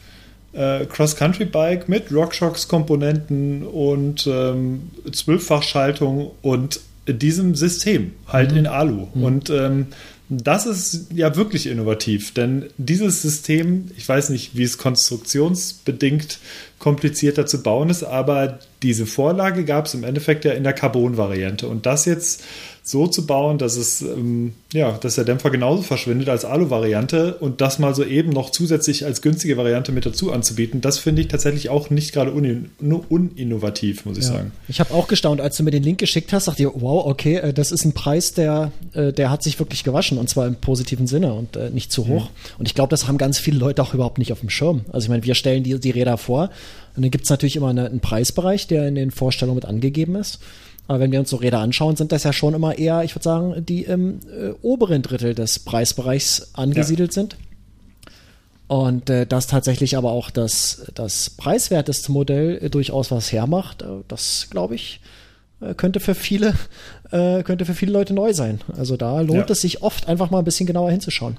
[0.55, 8.57] äh, Cross-Country-Bike mit RockShox-Komponenten und ähm, Zwölffachschaltung und diesem System, halt mhm.
[8.57, 9.07] in Alu.
[9.13, 9.23] Mhm.
[9.23, 9.87] Und ähm,
[10.27, 16.39] das ist ja wirklich innovativ, denn dieses System, ich weiß nicht, wie es konstruktionsbedingt
[16.85, 21.67] komplizierter zu bauen ist, aber diese Vorlage gab es im Endeffekt ja in der Carbon-Variante.
[21.67, 22.43] Und das jetzt
[22.83, 27.59] so zu bauen, dass es ähm, ja, dass der Dämpfer genauso verschwindet als Alu-Variante und
[27.59, 31.27] das mal so eben noch zusätzlich als günstige Variante mit dazu anzubieten, das finde ich
[31.27, 32.69] tatsächlich auch nicht gerade un
[33.09, 34.33] uninnovativ, muss ich ja.
[34.33, 34.51] sagen.
[34.67, 37.37] Ich habe auch gestaunt, als du mir den Link geschickt hast, dachte ich, wow, okay,
[37.37, 40.55] äh, das ist ein Preis, der, äh, der hat sich wirklich gewaschen und zwar im
[40.55, 42.25] positiven Sinne und äh, nicht zu hoch.
[42.25, 42.59] Mhm.
[42.59, 44.81] Und ich glaube, das haben ganz viele Leute auch überhaupt nicht auf dem Schirm.
[44.91, 46.51] Also ich meine, wir stellen die, die Räder vor
[46.95, 50.15] und dann gibt es natürlich immer eine, einen Preisbereich, der in den Vorstellungen mit angegeben
[50.15, 50.39] ist.
[50.87, 53.23] Aber wenn wir uns so Räder anschauen, sind das ja schon immer eher, ich würde
[53.23, 57.21] sagen, die im äh, oberen Drittel des Preisbereichs angesiedelt ja.
[57.21, 57.37] sind.
[58.67, 64.03] Und äh, das tatsächlich aber auch das, das preiswerteste Modell äh, durchaus was hermacht, äh,
[64.07, 65.01] das glaube ich,
[65.61, 66.53] äh, könnte für viele,
[67.11, 68.61] äh, könnte für viele Leute neu sein.
[68.77, 69.53] Also da lohnt ja.
[69.53, 71.37] es sich oft einfach mal ein bisschen genauer hinzuschauen.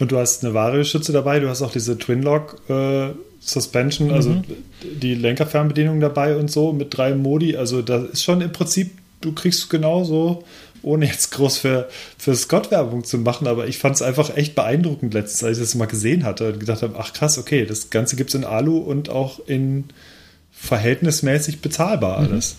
[0.00, 3.10] Und du hast eine Variostütze dabei, du hast auch diese Twinlock äh,
[3.44, 4.44] Suspension, also Mhm.
[5.00, 7.56] die Lenkerfernbedienung dabei und so mit drei Modi.
[7.56, 10.44] Also da ist schon im Prinzip, du kriegst genauso,
[10.82, 11.88] ohne jetzt groß für,
[12.18, 15.64] für Scott Werbung zu machen, aber ich fand es einfach echt beeindruckend letztens, als ich
[15.64, 18.44] das mal gesehen hatte und gedacht habe, ach krass, okay, das Ganze gibt es in
[18.44, 19.84] Alu und auch in
[20.52, 22.32] verhältnismäßig bezahlbar Mhm.
[22.32, 22.56] alles.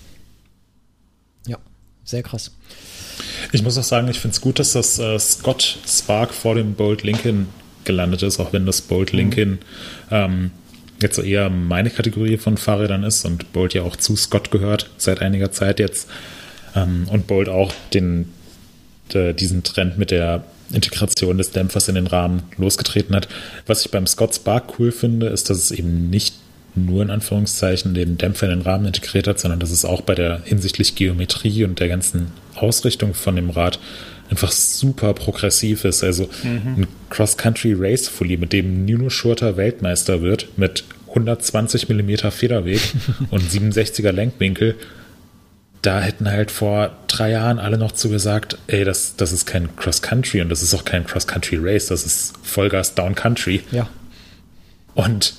[1.47, 1.57] Ja,
[2.03, 2.51] sehr krass.
[3.51, 6.73] Ich muss auch sagen, ich finde es gut, dass das äh, Scott Spark vor dem
[6.73, 7.47] Bolt Lincoln
[7.85, 9.59] gelandet ist, auch wenn das Bolt Lincoln
[10.09, 10.51] ähm,
[11.03, 14.89] jetzt so eher meine Kategorie von Fahrrädern ist und Bolt ja auch zu Scott gehört
[14.97, 16.09] seit einiger Zeit jetzt
[16.75, 18.29] ähm, und Bolt auch den,
[19.13, 23.27] äh, diesen Trend mit der Integration des Dämpfers in den Rahmen losgetreten hat.
[23.67, 26.35] Was ich beim Scott Spark cool finde, ist, dass es eben nicht
[26.75, 30.15] nur in Anführungszeichen den Dämpfer in den Rahmen integriert hat, sondern dass es auch bei
[30.15, 33.79] der hinsichtlich Geometrie und der ganzen Ausrichtung von dem Rad
[34.29, 36.03] einfach super progressiv ist.
[36.03, 42.81] Also ein Cross-Country-Race-Fully, mit dem Nino Schurter Weltmeister wird, mit 120 mm Federweg
[43.29, 44.75] und 67er Lenkwinkel,
[45.83, 49.75] da hätten halt vor drei Jahren alle noch zu gesagt, ey, das, das ist kein
[49.75, 53.61] Cross-Country und das ist auch kein Cross-Country-Race, das ist Vollgas Down-Country.
[53.71, 53.89] Ja,
[54.95, 55.33] Und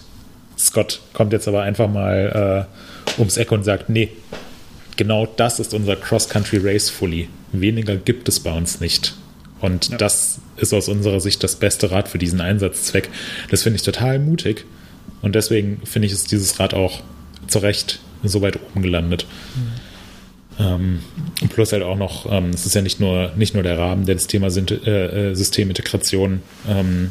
[0.58, 4.10] Scott kommt jetzt aber einfach mal äh, ums Eck und sagt, nee,
[4.96, 7.28] genau das ist unser Cross-Country Race Fully.
[7.52, 9.14] Weniger gibt es bei uns nicht.
[9.60, 13.08] Und das ist aus unserer Sicht das beste Rad für diesen Einsatzzweck.
[13.50, 14.64] Das finde ich total mutig.
[15.22, 17.00] Und deswegen finde ich, ist dieses Rad auch
[17.46, 19.26] zu Recht so weit oben gelandet.
[20.58, 21.00] Ähm,
[21.48, 24.14] plus halt auch noch, ähm, es ist ja nicht nur, nicht nur der Rahmen, der
[24.14, 27.10] das Thema äh, äh, Systemintegration ähm,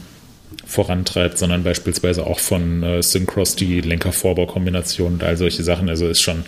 [0.65, 5.89] vorantreibt, sondern beispielsweise auch von äh, Syncross die Lenker-Vorbau-Kombination und all solche Sachen.
[5.89, 6.45] Also ist schon,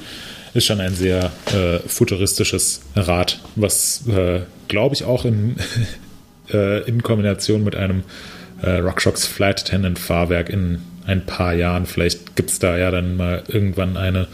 [0.56, 5.58] ist schon ein sehr äh, futuristisches Rad, was, äh, glaube ich, auch in,
[6.54, 8.04] äh, in Kombination mit einem
[8.62, 13.18] äh, RockShox Flight Attendant Fahrwerk in ein paar Jahren, vielleicht gibt es da ja dann
[13.18, 14.28] mal irgendwann eine,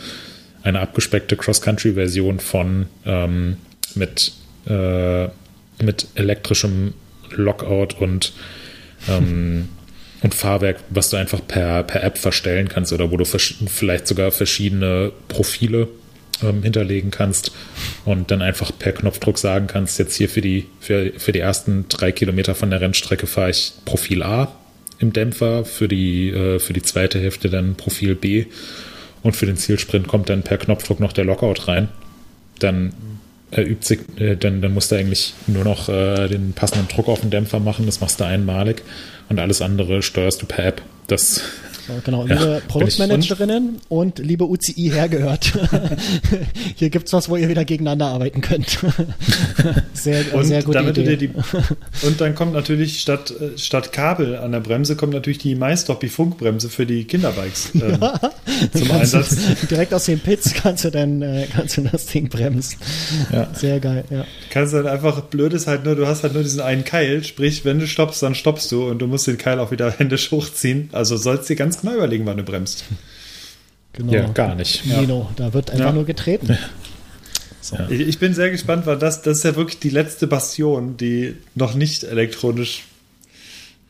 [0.63, 3.57] eine abgespeckte Cross-Country-Version von ähm,
[3.95, 4.31] mit,
[4.67, 5.25] äh,
[5.83, 6.93] mit elektrischem
[7.31, 8.31] Lockout und
[9.09, 9.69] ähm,
[10.23, 14.31] und Fahrwerk, was du einfach per, per App verstellen kannst oder wo du vielleicht sogar
[14.31, 15.87] verschiedene Profile
[16.43, 17.51] ähm, hinterlegen kannst
[18.05, 21.85] und dann einfach per Knopfdruck sagen kannst, jetzt hier für die, für, für die ersten
[21.89, 24.51] drei Kilometer von der Rennstrecke fahre ich Profil A
[24.99, 28.45] im Dämpfer, für die, äh, für die zweite Hälfte dann Profil B
[29.23, 31.89] und für den Zielsprint kommt dann per Knopfdruck noch der Lockout rein.
[32.59, 32.93] Dann
[33.51, 37.21] erübt sich, äh, dann, dann musst du eigentlich nur noch äh, den passenden Druck auf
[37.21, 38.81] den Dämpfer machen, das machst du einmalig
[39.29, 40.81] und alles andere steuerst du per App.
[41.07, 41.41] Das,
[42.03, 42.25] genau.
[42.27, 45.53] Ja, liebe Produktmanagerinnen und liebe UCI hergehört.
[46.75, 48.79] Hier gibt's was, wo ihr wieder gegeneinander arbeiten könnt.
[49.93, 51.17] sehr, Und, sehr gute damit Idee.
[51.17, 51.29] die,
[52.05, 55.55] und dann kommt natürlich statt, äh, statt Kabel an der Bremse kommt natürlich die
[56.01, 57.99] die Funkbremse für die Kinderbikes ähm, zum
[58.87, 59.37] Kannst du- Einsatz.
[59.69, 62.77] Direkt aus den Pits kannst du dann äh, kannst du das Ding bremsen.
[63.31, 63.49] Ja.
[63.53, 64.25] Sehr geil, ja.
[64.49, 67.65] Kannst dann einfach, blöd ist halt nur, du hast halt nur diesen einen Keil, sprich,
[67.65, 70.89] wenn du stoppst, dann stoppst du und du musst den Keil auch wieder händisch hochziehen.
[70.91, 72.83] Also sollst dir ganz genau überlegen, wann du bremst.
[73.93, 74.13] Genau.
[74.13, 74.85] ja, gar nicht.
[74.85, 75.91] Nino, da wird einfach Ja.
[75.91, 76.57] nur getreten.
[77.59, 77.77] So.
[77.89, 81.35] Ich, ich bin sehr gespannt, weil das, das ist ja wirklich die letzte Bastion, die
[81.55, 82.83] noch nicht elektronisch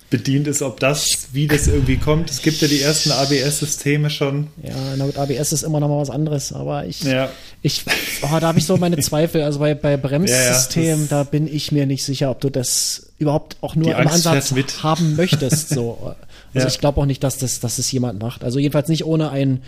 [0.10, 2.30] bedient ist, ob das, wie das irgendwie kommt.
[2.30, 4.48] Es gibt ja die ersten ABS-Systeme schon.
[4.62, 7.30] Ja, na gut, ABS ist immer noch mal was anderes, aber ich, Ja.
[7.62, 7.86] ich,
[8.24, 9.42] oh, da habe ich so meine Zweifel.
[9.44, 13.12] Also bei, bei Bremssystem, Ja, ja, da bin ich mir nicht sicher, ob du das
[13.20, 15.70] überhaupt auch nur Die im Angst Ansatz haben möchtest.
[15.70, 16.14] So.
[16.54, 16.74] Also Ja.
[16.74, 18.43] ich glaube auch nicht, dass das, dass das jemand macht.
[18.43, 19.62] Also jedenfalls nicht ohne ein,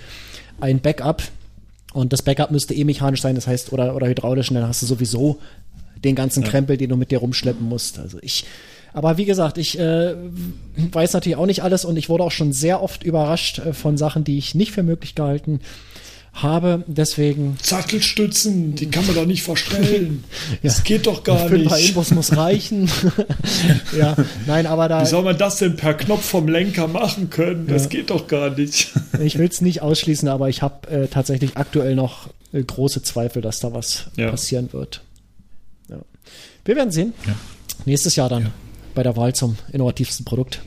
[0.60, 1.24] ein Backup.
[1.94, 4.82] Und das Backup müsste eh mechanisch sein, das heißt, oder, oder hydraulisch, und dann hast
[4.82, 5.40] du sowieso
[6.04, 8.00] den ganzen Krempel, den du mit dir rumschleppen musst.
[8.00, 8.46] Also ich,
[8.94, 10.16] aber wie gesagt, ich äh,
[10.76, 13.98] weiß natürlich auch nicht alles und ich wurde auch schon sehr oft überrascht äh, von
[13.98, 15.64] Sachen, die ich nicht für möglich gehalten habe.
[16.88, 20.24] Deswegen Sattelstützen, die kann man doch nicht verstellen.
[20.64, 21.90] Das geht doch gar für ein paar nicht.
[21.90, 22.90] Infos muss reichen.
[23.98, 24.16] ja,
[24.48, 27.68] nein, aber da Wie soll man das denn per Knopf vom Lenker machen können?
[27.68, 28.92] Das geht doch gar nicht.
[29.22, 33.42] ich will es nicht ausschließen, aber ich habe äh, tatsächlich aktuell noch äh, große Zweifel,
[33.42, 34.30] dass da was Ja.
[34.32, 35.02] passieren wird.
[35.90, 35.98] Ja.
[36.66, 37.14] Wir werden sehen.
[37.86, 38.52] Nächstes Jahr dann
[38.96, 40.62] bei der Wahl zum innovativsten Produkt.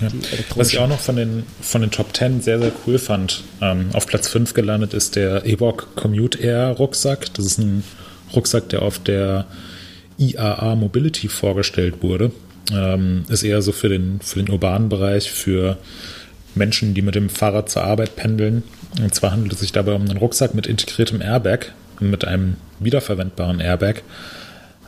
[0.00, 0.08] Ja.
[0.54, 3.88] Was ich auch noch von den, von den Top 10 sehr, sehr cool fand, ähm,
[3.92, 7.32] auf Platz 5 gelandet ist der Evoque Commute Air Rucksack.
[7.34, 7.82] Das ist ein
[8.34, 9.46] Rucksack, der auf der
[10.18, 12.32] IAA Mobility vorgestellt wurde.
[12.72, 15.78] Ähm, ist eher so für den, für den urbanen Bereich, für
[16.54, 18.64] Menschen, die mit dem Fahrrad zur Arbeit pendeln.
[19.00, 23.60] Und zwar handelt es sich dabei um einen Rucksack mit integriertem Airbag, mit einem wiederverwendbaren
[23.60, 24.02] Airbag.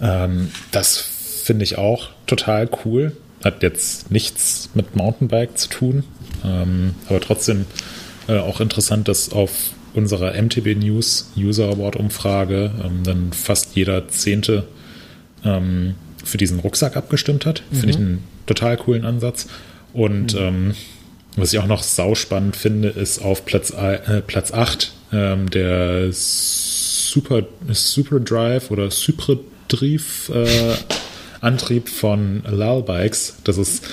[0.01, 3.13] Ähm, das finde ich auch total cool,
[3.45, 6.05] hat jetzt nichts mit Mountainbike zu tun,
[6.45, 7.67] ähm, aber trotzdem
[8.29, 14.09] äh, auch interessant, dass auf unserer MTB News User Award Umfrage ähm, dann fast jeder
[14.09, 14.65] Zehnte
[15.45, 15.95] ähm,
[16.25, 17.63] für diesen Rucksack abgestimmt hat.
[17.71, 17.77] Mhm.
[17.77, 19.47] Finde ich einen total coolen Ansatz.
[19.93, 20.41] Und mhm.
[20.41, 20.75] ähm,
[21.37, 27.45] was ich auch noch sauspannend finde, ist auf Platz, äh, Platz 8 ähm, der Super,
[27.71, 29.37] Super Drive oder Super
[29.69, 30.75] Drive äh,
[31.41, 33.37] Antrieb von Lal Bikes.
[33.45, 33.89] Das ist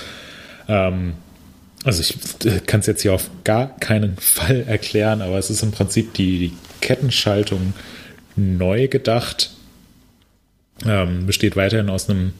[0.68, 1.14] ähm,
[1.86, 5.62] also ich äh, kann es jetzt hier auf gar keinen Fall erklären, aber es ist
[5.62, 7.74] im Prinzip die, die Kettenschaltung
[8.34, 9.50] neu gedacht.
[10.84, 12.32] Ähm, besteht weiterhin aus einem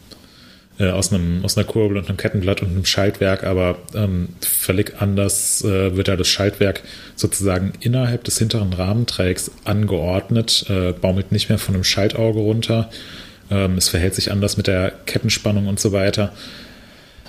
[0.79, 5.01] äh, aus einem aus einer Kurbel und einem Kettenblatt und einem Schaltwerk, aber ähm, völlig
[5.01, 6.83] anders äh, wird da das Schaltwerk
[7.15, 12.91] sozusagen innerhalb des hinteren Rahmenträgs angeordnet, äh, baumelt nicht mehr von einem Schaltauge runter.
[13.51, 16.33] Ähm, es verhält sich anders mit der Kettenspannung und so weiter.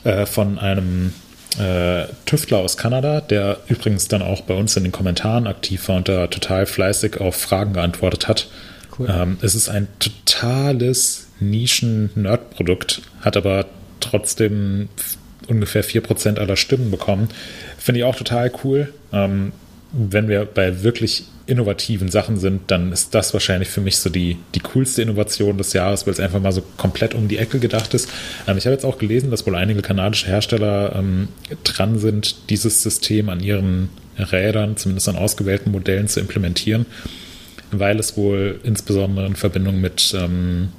[0.03, 1.13] Äh, von einem
[1.59, 5.97] äh, Tüftler aus Kanada, der übrigens dann auch bei uns in den Kommentaren aktiv war
[5.97, 8.47] und da total fleißig auf Fragen geantwortet hat.
[8.97, 9.07] Cool.
[9.09, 13.65] Ähm, es ist ein totales Nischen-Nerd-Produkt, hat aber
[13.99, 14.89] trotzdem
[15.47, 17.29] ungefähr 4% aller Stimmen bekommen.
[17.77, 18.93] Finde ich auch total cool.
[19.13, 19.51] Ähm,
[19.91, 24.37] wenn wir bei wirklich innovativen Sachen sind, dann ist das wahrscheinlich für mich so die,
[24.53, 27.93] die coolste Innovation des Jahres, weil es einfach mal so komplett um die Ecke gedacht
[27.93, 28.09] ist.
[28.47, 31.29] Ähm, ich habe jetzt auch gelesen, dass wohl einige kanadische Hersteller ähm,
[31.63, 36.85] dran sind, dieses System an ihren Rädern, zumindest an ausgewählten Modellen, zu implementieren,
[37.71, 40.69] weil es wohl insbesondere in Verbindung mit, ähm,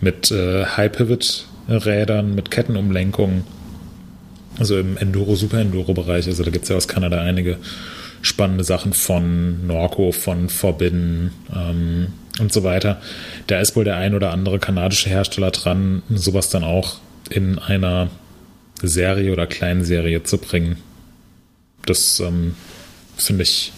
[0.00, 3.44] mit äh, High-Pivot-Rädern, mit Kettenumlenkung,
[4.58, 7.58] also im Enduro, Super Enduro-Bereich, also da gibt es ja aus Kanada einige
[8.22, 13.00] spannende Sachen von Norco, von Forbidden ähm, und so weiter.
[13.46, 16.98] Da ist wohl der ein oder andere kanadische Hersteller dran, sowas dann auch
[17.30, 18.10] in einer
[18.82, 20.76] Serie oder kleinen Serie zu bringen.
[21.86, 22.54] Das ähm,
[23.16, 23.72] finde ich,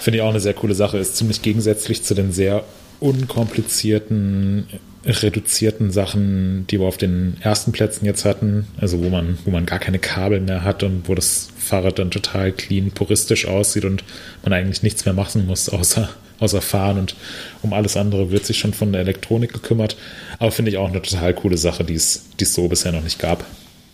[0.00, 0.98] finde ich auch eine sehr coole Sache.
[0.98, 2.64] Ist ziemlich gegensätzlich zu den sehr
[3.00, 4.66] unkomplizierten
[5.04, 9.66] reduzierten Sachen, die wir auf den ersten Plätzen jetzt hatten, also wo man, wo man
[9.66, 14.04] gar keine Kabel mehr hat und wo das Fahrrad dann total clean, puristisch aussieht und
[14.42, 17.16] man eigentlich nichts mehr machen muss, außer, außer fahren und
[17.62, 19.96] um alles andere wird sich schon von der Elektronik gekümmert.
[20.38, 23.02] Aber finde ich auch eine total coole Sache, die es, die es so bisher noch
[23.02, 23.46] nicht gab.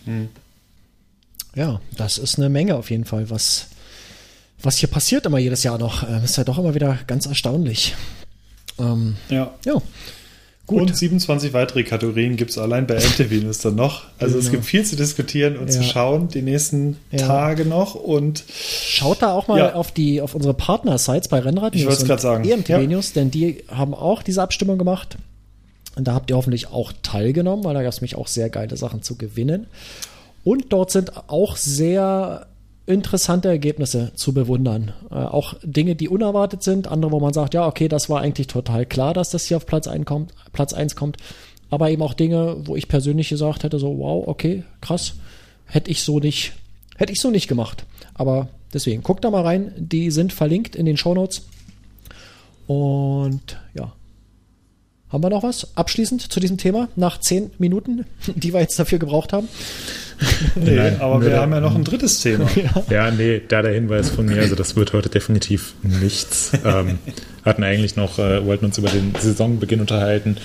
[0.03, 0.27] Hm.
[1.55, 3.67] Ja, das ist eine Menge auf jeden Fall, was,
[4.61, 6.03] was hier passiert immer jedes Jahr noch.
[6.03, 7.95] Ähm, ist ja doch immer wieder ganz erstaunlich.
[8.77, 9.53] Ähm, ja.
[9.65, 9.81] Ja.
[10.69, 10.81] Gut.
[10.81, 14.03] Und 27 weitere Kategorien gibt es allein bei MTV dann noch.
[14.19, 14.45] Also genau.
[14.45, 15.73] es gibt viel zu diskutieren und ja.
[15.73, 17.25] zu schauen die nächsten ja.
[17.25, 17.95] Tage noch.
[17.95, 19.73] Und schaut da auch mal ja.
[19.73, 22.47] auf die auf unsere Partner-Sites bei Rennrad News ich und sagen.
[22.47, 25.17] EMTV News, denn die haben auch diese Abstimmung gemacht.
[25.95, 28.77] Und da habt ihr hoffentlich auch teilgenommen, weil da gab es mich auch sehr geile
[28.77, 29.65] Sachen zu gewinnen.
[30.43, 32.45] Und dort sind auch sehr
[32.89, 34.93] interessante Ergebnisse zu bewundern.
[35.11, 38.47] Äh, auch Dinge, die unerwartet sind, andere, wo man sagt, ja, okay, das war eigentlich
[38.47, 41.17] total klar, dass das hier auf Platz 1 kommt, Platz 1 kommt.
[41.69, 45.13] Aber eben auch Dinge, wo ich persönlich gesagt hätte, so, wow, okay, krass,
[45.65, 46.53] hätte ich so nicht,
[46.97, 47.85] hätte ich so nicht gemacht.
[48.15, 51.43] Aber deswegen, guckt da mal rein, die sind verlinkt in den Show Notes.
[52.65, 53.93] Und ja,
[55.11, 58.05] haben wir noch was abschließend zu diesem Thema nach zehn Minuten,
[58.35, 59.47] die wir jetzt dafür gebraucht haben?
[60.55, 62.49] nee, Nein, aber wir haben ja noch ein drittes Thema.
[62.55, 62.83] ja.
[62.89, 66.51] ja, nee, da der Hinweis von mir, also das wird heute definitiv nichts.
[66.65, 66.99] ähm,
[67.45, 70.37] hatten eigentlich noch, äh, wollten uns über den Saisonbeginn unterhalten,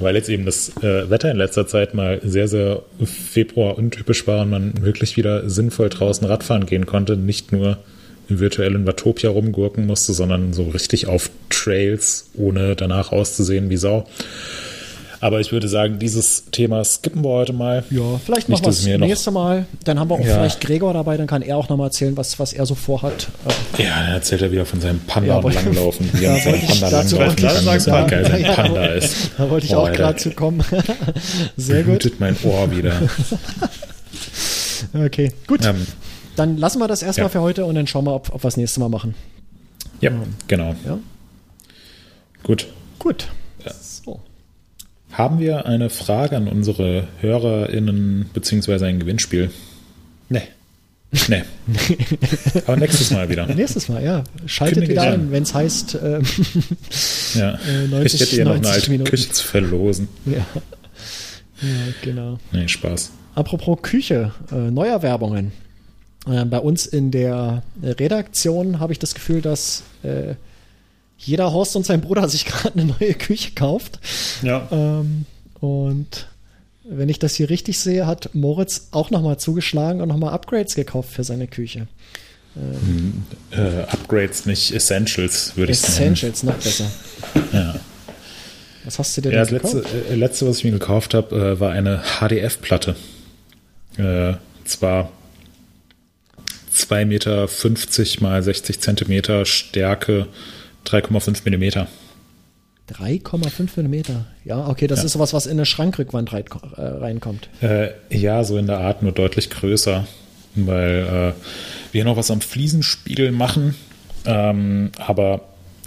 [0.00, 4.42] weil jetzt eben das äh, Wetter in letzter Zeit mal sehr, sehr Februar untypisch war
[4.42, 7.78] und man wirklich wieder sinnvoll draußen Radfahren gehen konnte, nicht nur
[8.38, 14.06] virtuell in Watopia rumgurken musste, sondern so richtig auf Trails, ohne danach auszusehen wie Sau.
[15.22, 17.84] Aber ich würde sagen, dieses Thema skippen wir heute mal.
[17.90, 19.66] Ja, vielleicht noch was das nächste Mal.
[19.84, 20.34] Dann haben wir auch ja.
[20.34, 23.28] vielleicht Gregor dabei, dann kann er auch nochmal erzählen, was, was er so vorhat.
[23.76, 27.36] Ja, dann erzählt er wieder von seinem Panda ja, Langlaufen, wie er seinem Panda langlaufen
[27.36, 29.30] kann, wie geil sein Panda ist.
[29.36, 30.64] Da wollte ich Boah, auch gerade zu kommen.
[31.58, 32.10] Sehr gut.
[32.18, 32.94] mein Ohr wieder.
[34.94, 35.66] okay, gut.
[35.66, 35.86] Ähm,
[36.36, 37.30] dann lassen wir das erstmal ja.
[37.30, 39.14] für heute und dann schauen wir, ob, ob wir das nächste Mal machen.
[40.00, 40.12] Ja,
[40.48, 40.74] genau.
[40.84, 40.98] Ja.
[42.42, 42.68] Gut.
[42.98, 43.28] Gut.
[45.12, 49.50] Haben wir eine Frage an unsere HörerInnen beziehungsweise ein Gewinnspiel?
[50.28, 50.42] Nee.
[51.26, 51.42] Nee.
[52.66, 53.46] Aber nächstes Mal wieder.
[53.46, 54.22] Nächstes Mal, ja.
[54.46, 56.22] Schaltet Kündige wieder ein, wenn es heißt ähm,
[57.34, 57.54] ja.
[57.54, 59.10] äh, 90, Ich hätte hier noch eine alte Minuten.
[59.10, 60.08] Küche zu verlosen.
[60.24, 60.32] Ja.
[60.36, 61.68] ja,
[62.02, 62.38] genau.
[62.52, 63.10] Nee, Spaß.
[63.34, 65.50] Apropos Küche, äh, Neuerwerbungen.
[66.26, 70.34] Äh, bei uns in der Redaktion habe ich das Gefühl, dass äh,
[71.18, 74.00] jeder Horst und sein Bruder sich gerade eine neue Küche kauft.
[74.42, 74.68] Ja.
[74.70, 75.26] Ähm,
[75.60, 76.26] und
[76.84, 81.10] wenn ich das hier richtig sehe, hat Moritz auch nochmal zugeschlagen und nochmal Upgrades gekauft
[81.10, 81.86] für seine Küche.
[83.52, 85.92] Äh, Upgrades, nicht Essentials, würde ich sagen.
[86.14, 86.90] Essentials, noch besser.
[87.52, 87.76] Ja.
[88.84, 89.94] Was hast du dir Ja, denn das letzte, gekauft?
[90.10, 92.96] äh, letzte, was ich mir gekauft habe, äh, war eine HDF-Platte.
[93.98, 94.32] Äh,
[94.64, 95.12] zwar
[96.80, 97.48] 2,50 Meter
[98.22, 100.26] mal 60 Zentimeter, Stärke
[100.86, 101.86] 3,5 Millimeter.
[102.92, 104.26] 3,5 Millimeter.
[104.44, 105.04] Ja, okay, das Ja.
[105.06, 106.44] ist sowas, was in eine Schrankrückwand rein,
[106.76, 107.48] äh, reinkommt.
[107.60, 110.06] Äh, ja, so in der Art, nur deutlich größer,
[110.56, 113.74] weil äh, wir noch was am Fliesenspiegel machen.
[114.26, 115.42] Ähm, aber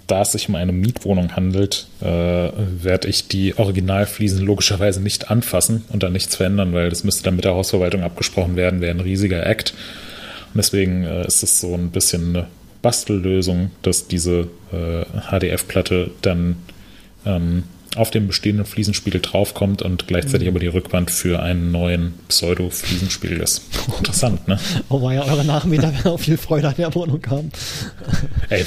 [0.07, 5.85] da es sich um eine Mietwohnung handelt, äh, werde ich die Originalfliesen logischerweise nicht anfassen
[5.89, 8.99] und dann nichts verändern, weil das müsste dann mit der Hausverwaltung abgesprochen werden, wäre ein
[8.99, 9.73] riesiger Act.
[10.53, 12.47] Und deswegen äh, ist es so ein bisschen eine
[12.81, 16.57] Bastellösung, dass diese äh, HDF-Platte dann
[17.25, 17.63] ähm,
[17.95, 23.63] auf dem bestehenden Fliesenspiegel draufkommt und gleichzeitig aber die Rückwand für einen neuen Pseudo-Fliesenspiegel ist.
[23.97, 24.59] Interessant, ne?
[24.89, 27.51] Oh, ja eure Nachmieter werden auch viel Freude an der Wohnung haben.
[28.49, 28.65] Ey,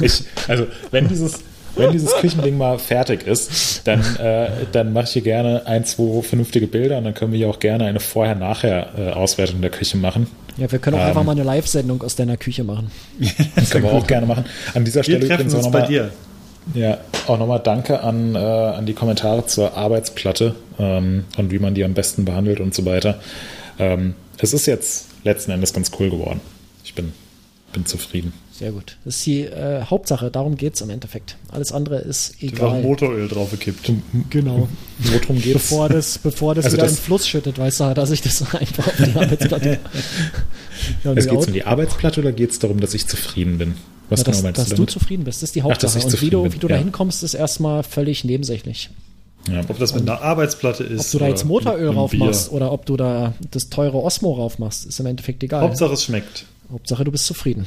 [0.00, 1.40] ich, also wenn dieses,
[1.74, 6.22] wenn dieses Küchending mal fertig ist, dann, äh, dann mache ich hier gerne ein, zwei
[6.22, 10.26] vernünftige Bilder und dann können wir hier auch gerne eine Vorher-Nachher-Auswertung der Küche machen.
[10.56, 11.08] Ja, wir können auch Ähm.
[11.08, 12.90] einfach mal eine Live-Sendung aus deiner Küche machen.
[13.54, 14.44] Das können wir auch gerne machen.
[14.74, 16.10] An dieser Wir Stelle treffen übrigens auch uns nochmal dir.
[16.74, 21.74] Ja, auch nochmal danke an, äh, an die Kommentare zur Arbeitsplatte ähm, und wie man
[21.74, 23.20] die am besten behandelt und so weiter.
[23.78, 26.40] Ähm, es ist jetzt letzten Endes ganz cool geworden.
[26.84, 27.12] Ich bin,
[27.72, 28.32] bin zufrieden.
[28.58, 28.96] Sehr gut.
[29.04, 31.36] Das ist die äh, Hauptsache, darum geht's im Endeffekt.
[31.50, 32.80] Alles andere ist egal.
[32.80, 33.92] Motoröl draufgekippt.
[34.30, 34.66] Genau.
[34.98, 35.52] Worum geht's?
[35.52, 38.22] Bevor das, bevor das Also wieder das- in den Fluss schüttet, weißt du, dass ich
[38.22, 39.78] das einfach auf die Arbeitsplatte.
[41.04, 43.74] ja, und es geht um die Arbeitsplatte oder geht es darum, dass ich zufrieden bin?
[44.08, 44.90] Was Ja, genau dass, meinst dass du du damit?
[44.90, 45.98] zufrieden bist, das ist die Ach, dass Hauptsache.
[45.98, 46.76] ich und wie du, bin, wie du ja.
[46.76, 48.88] da hinkommst, ist erstmal völlig nebensächlich.
[49.50, 49.60] ja.
[49.68, 51.06] Ob das mit einer Arbeitsplatte ist.
[51.06, 52.20] Ob du da jetzt Motoröl mit einem rauf Bier.
[52.20, 55.60] machst oder ob du da das teure Osmo rauf machst, ist im Endeffekt egal.
[55.60, 56.46] Hauptsache es schmeckt.
[56.70, 57.66] Hauptsache du bist zufrieden.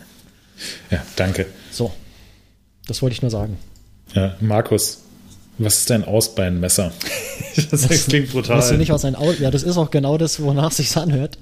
[0.90, 1.46] ja, danke.
[1.70, 1.92] So.
[2.86, 3.56] Das wollte ich nur sagen.
[4.14, 5.02] Ja, Markus,
[5.58, 6.92] was ist dein Ausbeinmesser?
[7.70, 8.56] Das klingt brutal.
[8.58, 11.36] Weißt du nicht, was ein Aus Ja, das ist auch genau das, wonach sich's anhört.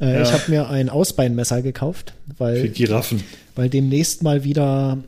[0.00, 0.22] Äh, Ja.
[0.22, 3.24] Ich habe mir ein Ausbeinmesser gekauft, Für weil, Giraffen.
[3.56, 4.98] weil demnächst mal wieder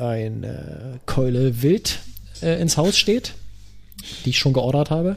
[0.00, 1.98] eine Keule Wild
[2.40, 3.34] äh, ins Haus steht,
[4.24, 5.16] die ich schon geordert habe.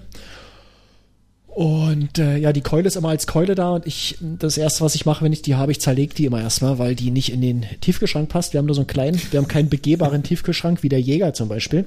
[1.53, 4.95] Und äh, ja, die Keule ist immer als Keule da und ich, das erste, was
[4.95, 7.41] ich mache, wenn ich die habe, ich zerlege die immer erstmal, weil die nicht in
[7.41, 8.53] den Tiefkühlschrank passt.
[8.53, 11.49] Wir haben nur so einen kleinen, wir haben keinen begehbaren Tiefkühlschrank wie der Jäger zum
[11.49, 11.84] Beispiel.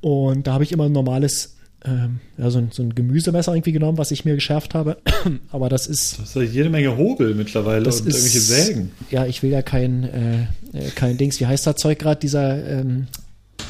[0.00, 3.72] Und da habe ich immer ein normales, ähm, ja, so ein, so ein Gemüsemesser irgendwie
[3.72, 4.96] genommen, was ich mir geschärft habe.
[5.52, 8.92] Aber das ist, Das ist ja jede Menge Hobel mittlerweile das und ist irgendwelche Sägen.
[9.10, 10.42] Ja, ich will ja kein, äh,
[10.72, 13.08] äh, kein Dings, wie heißt das Zeug gerade, dieser, ähm,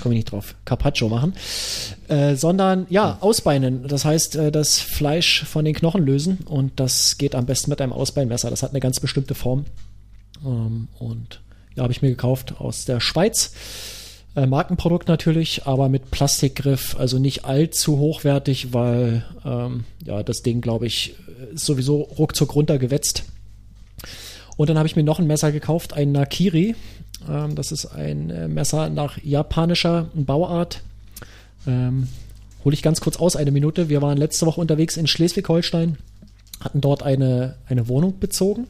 [0.02, 1.34] komme ich nicht drauf, Carpaccio machen,
[2.08, 3.86] äh, sondern ja, ausbeinen.
[3.86, 7.80] Das heißt, äh, das Fleisch von den Knochen lösen und das geht am besten mit
[7.80, 8.50] einem Ausbeinmesser.
[8.50, 9.64] Das hat eine ganz bestimmte Form.
[10.44, 11.40] Ähm, und
[11.76, 13.52] ja, habe ich mir gekauft aus der Schweiz.
[14.34, 20.60] Äh, Markenprodukt natürlich, aber mit Plastikgriff, also nicht allzu hochwertig, weil ähm, ja das Ding,
[20.60, 21.14] glaube ich,
[21.54, 23.24] ist sowieso ruckzuck runtergewetzt.
[24.56, 26.74] Und dann habe ich mir noch ein Messer gekauft, ein Nakiri.
[27.30, 30.82] Ähm, das ist ein äh, Messer nach japanischer Bauart.
[31.66, 32.08] Ähm,
[32.64, 33.88] Hole ich ganz kurz aus, eine Minute.
[33.88, 35.98] Wir waren letzte Woche unterwegs in Schleswig-Holstein,
[36.60, 38.68] hatten dort eine, eine Wohnung bezogen.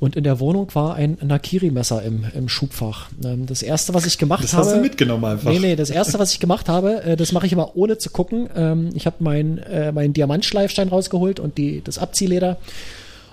[0.00, 3.08] Und in der Wohnung war ein Nakiri-Messer im, im Schubfach.
[3.24, 4.66] Ähm, das erste, was ich gemacht Das habe.
[4.66, 5.50] hast du mitgenommen einfach.
[5.50, 8.10] Nee, nee, das erste, was ich gemacht habe, äh, das mache ich immer ohne zu
[8.10, 8.48] gucken.
[8.56, 12.58] Ähm, ich habe meinen äh, meinen Diamantschleifstein rausgeholt und die, das Abziehleder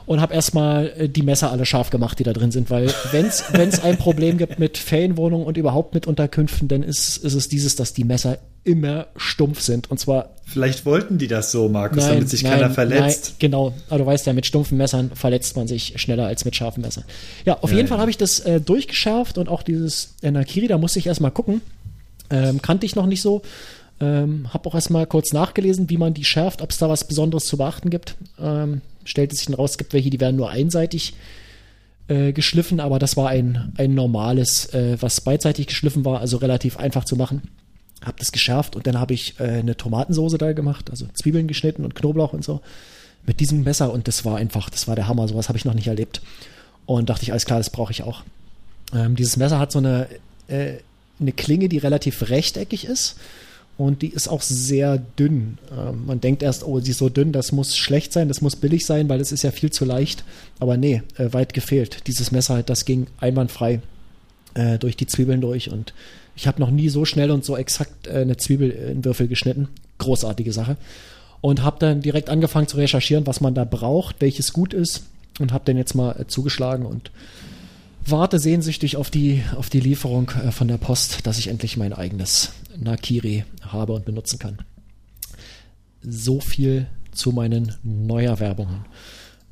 [0.06, 3.26] und habe erstmal äh, die Messer alle scharf gemacht, die da drin sind, weil wenn
[3.26, 7.76] es ein Problem gibt mit Ferienwohnungen und überhaupt mit Unterkünften, dann ist, ist es dieses,
[7.76, 9.90] dass die Messer immer stumpf sind.
[9.90, 13.26] Und zwar Vielleicht wollten die das so, Markus, Nein, damit sich nein, keiner verletzt.
[13.30, 16.56] Nein, genau, aber du weißt ja, mit stumpfen Messern verletzt man sich schneller als mit
[16.56, 17.06] scharfen Messern.
[17.46, 17.90] Ja, auf Ja, jeden ja.
[17.90, 21.62] Fall habe ich das äh, durchgeschärft und auch dieses Nakiri, da musste ich erstmal gucken.
[22.30, 23.42] Ähm, kannte ich noch nicht so.
[24.00, 27.46] Ähm, habe auch erstmal kurz nachgelesen, wie man die schärft, ob es da was Besonderes
[27.46, 28.16] zu beachten gibt.
[28.40, 31.14] Ähm, stellte sich dann raus, es gibt welche, die werden nur einseitig
[32.08, 36.78] äh, geschliffen, aber das war ein, ein normales, äh, was beidseitig geschliffen war, also relativ
[36.78, 37.42] einfach zu machen.
[38.04, 41.86] Hab das geschärft und dann habe ich äh, eine Tomatensoße da gemacht, also Zwiebeln geschnitten
[41.86, 42.62] und Knoblauch und so
[43.26, 45.74] mit diesem Messer und das war einfach, das war der Hammer, sowas habe ich noch
[45.74, 46.22] nicht erlebt.
[46.86, 48.24] Und dachte ich, alles klar, das brauche ich auch.
[48.94, 50.08] Ähm, dieses Messer hat so eine,
[50.48, 50.74] äh,
[51.20, 53.18] eine Klinge, die relativ rechteckig ist
[53.82, 55.58] und die ist auch sehr dünn.
[55.76, 58.56] Ähm, man denkt erst, oh, sie ist so dünn, das muss schlecht sein, das muss
[58.56, 60.24] billig sein, weil es ist ja viel zu leicht.
[60.60, 62.06] Aber nee, äh, weit gefehlt.
[62.06, 63.82] Dieses Messer, das ging einwandfrei
[64.54, 65.96] äh, durch die Zwiebeln durch und
[66.36, 69.68] ich habe noch nie so schnell und so exakt äh, eine Zwiebel in Würfel geschnitten.
[69.98, 70.78] großartige Sache.
[71.42, 75.06] Und habe dann direkt angefangen zu recherchieren, was man da braucht, welches gut ist.
[75.40, 77.10] Und habe dann jetzt mal äh, zugeschlagen und
[78.06, 81.94] warte sehnsüchtig auf die, auf die Lieferung äh, von der Post, dass ich endlich mein
[81.94, 84.60] eigenes Nakiri habe und benutzen kann.
[86.02, 88.86] So viel zu meinen Neuerwerbungen.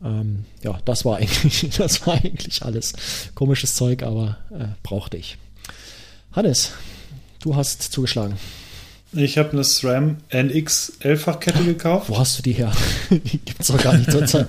[0.03, 2.93] Ähm, ja, das war eigentlich, das war eigentlich alles.
[3.35, 5.37] Komisches Zeug, aber äh, brauchte ich.
[6.31, 6.71] Hannes,
[7.41, 8.35] du hast zugeschlagen.
[9.11, 12.09] Ich habe eine SRAM NX 11-fach-Kette gekauft.
[12.09, 12.71] Wo hast du die her?
[13.09, 14.47] die gibt es doch gar nicht zur Zeit.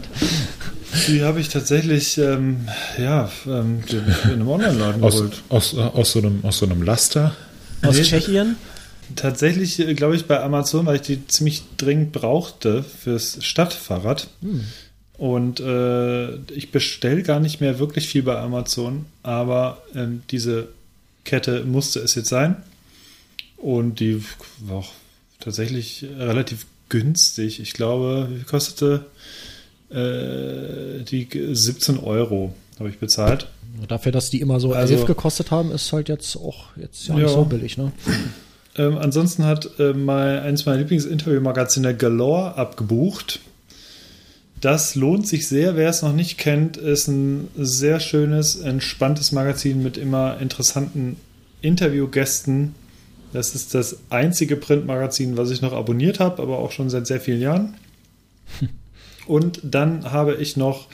[1.08, 2.68] Die habe ich tatsächlich, ähm,
[2.98, 3.82] ja, ähm,
[4.24, 5.42] in einem Online-Laden Aus, geholt.
[5.48, 7.34] aus, aus, so einem, aus so einem Laster.
[7.82, 8.02] Aus Nee.
[8.02, 8.56] Tschechien?
[9.16, 14.28] Tatsächlich, äh, glaube ich, bei Amazon, weil ich die ziemlich dringend brauchte fürs Stadtfahrrad.
[15.18, 20.68] Und äh, ich bestelle gar nicht mehr wirklich viel bei Amazon, aber ähm, diese
[21.24, 22.56] Kette musste es jetzt sein.
[23.56, 24.22] Und die
[24.60, 24.92] war auch
[25.40, 27.60] tatsächlich relativ günstig.
[27.60, 29.04] Ich glaube, wie kostete
[29.90, 33.48] äh, die 17 Euro, habe ich bezahlt.
[33.88, 37.14] Dafür, dass die immer so Also- 11 gekostet haben, ist halt jetzt auch jetzt ja,
[37.16, 37.22] Ja.
[37.24, 37.92] nicht so billig, ne?
[38.76, 43.40] Ähm, ansonsten hat äh, mein, eines meiner Lieblingsinterviewmagazine Galore abgebucht.
[44.60, 45.74] Das lohnt sich sehr.
[45.76, 51.16] Wer es noch nicht kennt, ist ein sehr schönes, entspanntes Magazin mit immer interessanten
[51.62, 52.74] Interviewgästen.
[53.32, 57.20] Das ist das einzige Printmagazin, was ich noch abonniert habe, aber auch schon seit sehr
[57.20, 57.74] vielen Jahren.
[59.26, 60.88] Und dann habe ich noch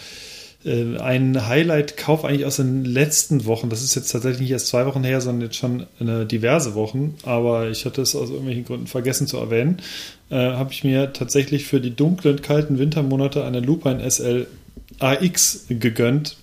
[0.67, 3.71] ein Highlight-Kauf eigentlich aus den letzten Wochen.
[3.71, 7.15] Das ist jetzt tatsächlich nicht erst zwei Wochen her, sondern jetzt schon eine diverse Wochen.
[7.23, 9.81] Aber ich hatte es aus irgendwelchen Gründen vergessen zu erwähnen.
[10.29, 14.49] Äh, habe ich mir tatsächlich für die dunklen, kalten Wintermonate eine Lupine SL
[14.99, 16.37] AX gegönnt.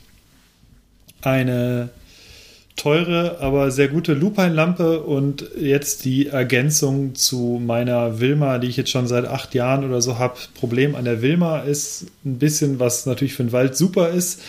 [1.21, 1.89] Eine
[2.75, 8.89] teure, aber sehr gute Lupine-Lampe und jetzt die Ergänzung zu meiner Wilma, die ich jetzt
[8.89, 10.37] schon seit acht Jahren oder so habe.
[10.59, 14.41] Problem an der Wilma ist ein bisschen, was natürlich für den Wald super ist,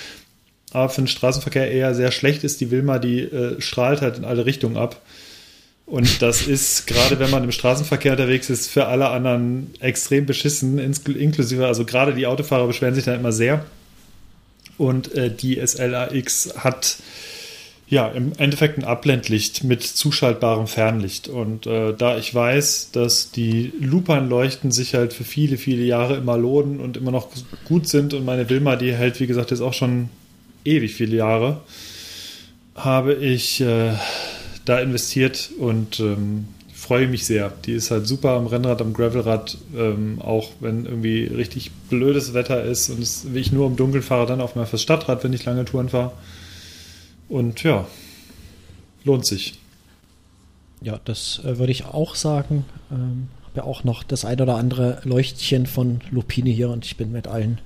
[0.72, 2.60] aber für den Straßenverkehr eher sehr schlecht ist.
[2.60, 5.00] Die Wilma, die äh, strahlt halt in alle Richtungen ab.
[5.86, 10.78] Und das ist, gerade wenn man im Straßenverkehr unterwegs ist, für alle anderen extrem beschissen,
[10.78, 13.66] inklusive, also gerade die Autofahrer beschweren sich dann immer sehr.
[14.78, 16.96] Und äh, die SLAX hat
[17.88, 21.28] ja im Endeffekt ein Abblendlicht mit zuschaltbarem Fernlicht.
[21.28, 26.36] Und äh, da ich weiß, dass die Lupernleuchten sich halt für viele, viele Jahre immer
[26.36, 27.28] lohnen und immer noch
[27.66, 30.08] gut sind und meine Wilma, die hält, wie gesagt, jetzt auch schon
[30.64, 31.60] ewig viele Jahre,
[32.74, 33.92] habe ich äh,
[34.64, 37.52] da investiert und ähm, freue mich sehr.
[37.64, 42.62] Die ist halt super am Rennrad, am Gravelrad, ähm, auch wenn irgendwie richtig blödes Wetter
[42.64, 45.64] ist und ich nur im Dunkeln fahre, dann auch mal fürs Stadtrad, wenn ich lange
[45.64, 46.12] Touren fahre.
[47.28, 47.86] Und ja,
[49.04, 49.58] lohnt sich.
[50.80, 52.64] Ja, das äh, würde ich auch sagen.
[52.90, 56.96] Ähm, habe ja auch noch das ein oder andere Leuchtchen von Lupine hier und ich
[56.96, 57.60] bin mit allen,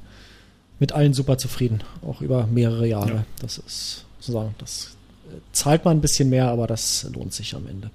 [0.79, 1.83] mit allen super zufrieden.
[2.03, 3.15] Auch über mehrere Jahre.
[3.15, 3.25] Ja.
[3.41, 4.97] Das ist sozusagen, das
[5.31, 7.91] äh, zahlt man ein bisschen mehr, aber das lohnt sich am Ende.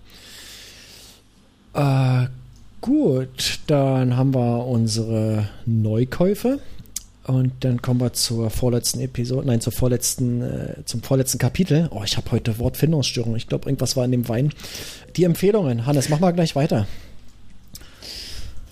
[1.74, 2.28] Äh,
[2.82, 6.60] gut, dann haben wir unsere Neukäufe.
[7.26, 11.88] Und dann kommen wir zur vorletzten Episode, nein, zur vorletzten, äh, zum vorletzten Kapitel.
[11.92, 13.36] Oh, ich habe heute Wortfindungsstörung.
[13.38, 14.52] Ich glaube, irgendwas war in dem Wein.
[15.16, 15.86] Die Empfehlungen.
[15.86, 16.86] Hannes, mach mal gleich weiter.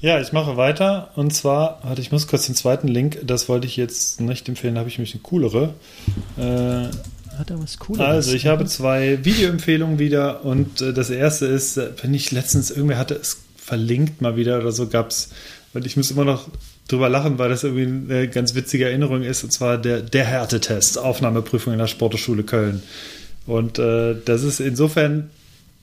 [0.01, 1.11] Ja, ich mache weiter.
[1.15, 4.75] Und zwar, warte, ich muss kurz den zweiten Link, das wollte ich jetzt nicht empfehlen,
[4.75, 5.75] da habe ich nämlich eine coolere.
[6.37, 6.89] Äh,
[7.37, 8.01] Hat er was Cooles?
[8.01, 12.71] Also, ich habe zwei Videoempfehlungen wieder und äh, das erste ist, äh, wenn ich letztens,
[12.71, 15.29] irgendwer hatte es verlinkt mal wieder oder so, gab es,
[15.71, 16.49] weil ich muss immer noch
[16.91, 20.97] drüber lachen, weil das irgendwie eine ganz witzige Erinnerung ist, und zwar der, der Härtetest,
[20.97, 22.83] Aufnahmeprüfung in der Sporthochschule Köln.
[23.45, 25.29] Und äh, das ist insofern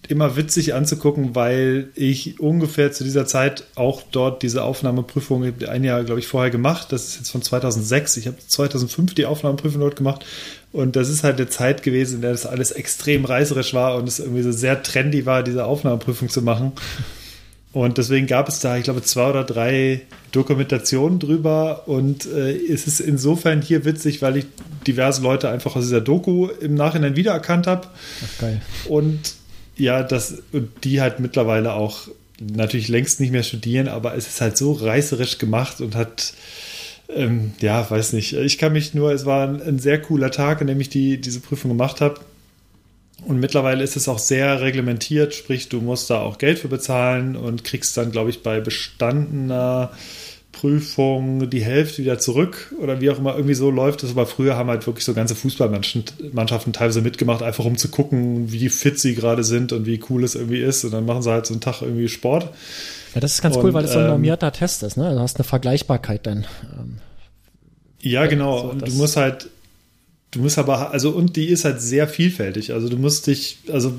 [0.06, 6.04] immer witzig anzugucken, weil ich ungefähr zu dieser Zeit auch dort diese Aufnahmeprüfung ein Jahr,
[6.04, 6.92] glaube ich, vorher gemacht.
[6.92, 8.16] Das ist jetzt von 2006.
[8.16, 10.24] Ich habe 2005 die Aufnahmeprüfung dort gemacht.
[10.72, 14.08] Und das ist halt eine Zeit gewesen, in der das alles extrem reißerisch war und
[14.08, 16.72] es irgendwie so sehr trendy war, diese Aufnahmeprüfung zu machen.
[17.78, 20.00] Und deswegen gab es da, ich glaube, zwei oder drei
[20.32, 21.86] Dokumentationen drüber.
[21.86, 24.46] Und äh, es ist insofern hier witzig, weil ich
[24.84, 27.86] diverse Leute einfach aus dieser Doku im Nachhinein wiedererkannt habe.
[28.40, 28.60] Geil.
[28.88, 29.34] Und
[29.76, 32.08] ja, das, und die halt mittlerweile auch
[32.40, 36.34] natürlich längst nicht mehr studieren, aber es ist halt so reißerisch gemacht und hat,
[37.14, 38.32] ähm, ja, weiß nicht.
[38.32, 41.20] Ich kann mich nur, es war ein, ein sehr cooler Tag, an dem ich die,
[41.20, 42.18] diese Prüfung gemacht habe.
[43.28, 47.36] Und mittlerweile ist es auch sehr reglementiert, sprich, du musst da auch Geld für bezahlen
[47.36, 49.90] und kriegst dann, glaube ich, bei bestandener
[50.50, 54.12] Prüfung die Hälfte wieder zurück oder wie auch immer, irgendwie so läuft es.
[54.12, 58.70] Aber früher haben halt wirklich so ganze Fußballmannschaften teilweise mitgemacht, einfach um zu gucken, wie
[58.70, 60.84] fit sie gerade sind und wie cool es irgendwie ist.
[60.84, 62.48] Und dann machen sie halt so einen Tag irgendwie Sport.
[63.14, 65.12] Ja, das ist ganz Und, cool, weil das so ein ähm, normierter Test ist, ne?
[65.12, 66.46] Du hast eine Vergleichbarkeit dann.
[66.78, 66.96] Ähm,
[68.00, 68.58] Ja, genau.
[68.58, 69.50] so, und du musst halt,
[70.30, 72.72] du musst aber, also, und die ist halt sehr vielfältig.
[72.72, 73.92] Also, du musst dich, also,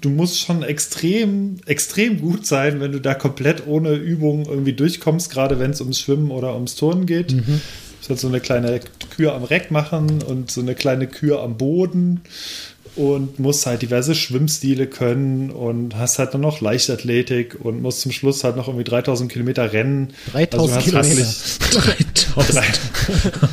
[0.00, 5.30] du musst schon extrem, extrem gut sein, wenn du da komplett ohne Übung irgendwie durchkommst,
[5.30, 7.32] gerade wenn es ums Schwimmen oder ums Turnen geht.
[7.32, 8.80] Du musst halt so eine kleine
[9.16, 12.22] Kür am Reck machen und so eine kleine Kür am Boden
[12.96, 18.12] und musst halt diverse Schwimmstile können und hast halt dann noch Leichtathletik und musst zum
[18.12, 20.12] Schluss halt noch irgendwie 3000 Kilometer rennen.
[20.32, 21.26] 3000 Also Kilometer.
[22.34, 22.64] 3000.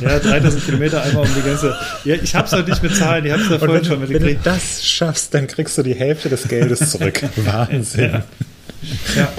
[0.00, 1.76] ja, 3000 Kilometer einmal um die ganze.
[2.04, 4.02] Ja, ich hab's halt nicht mit Zahlen, die hab's ja Und vorhin wenn, schon du-
[4.02, 4.46] wenn du mitgekriegt.
[4.46, 7.22] das schaffst, dann kriegst du die Hälfte des Geldes zurück.
[7.36, 8.22] Wahnsinn.
[9.16, 9.32] Ja.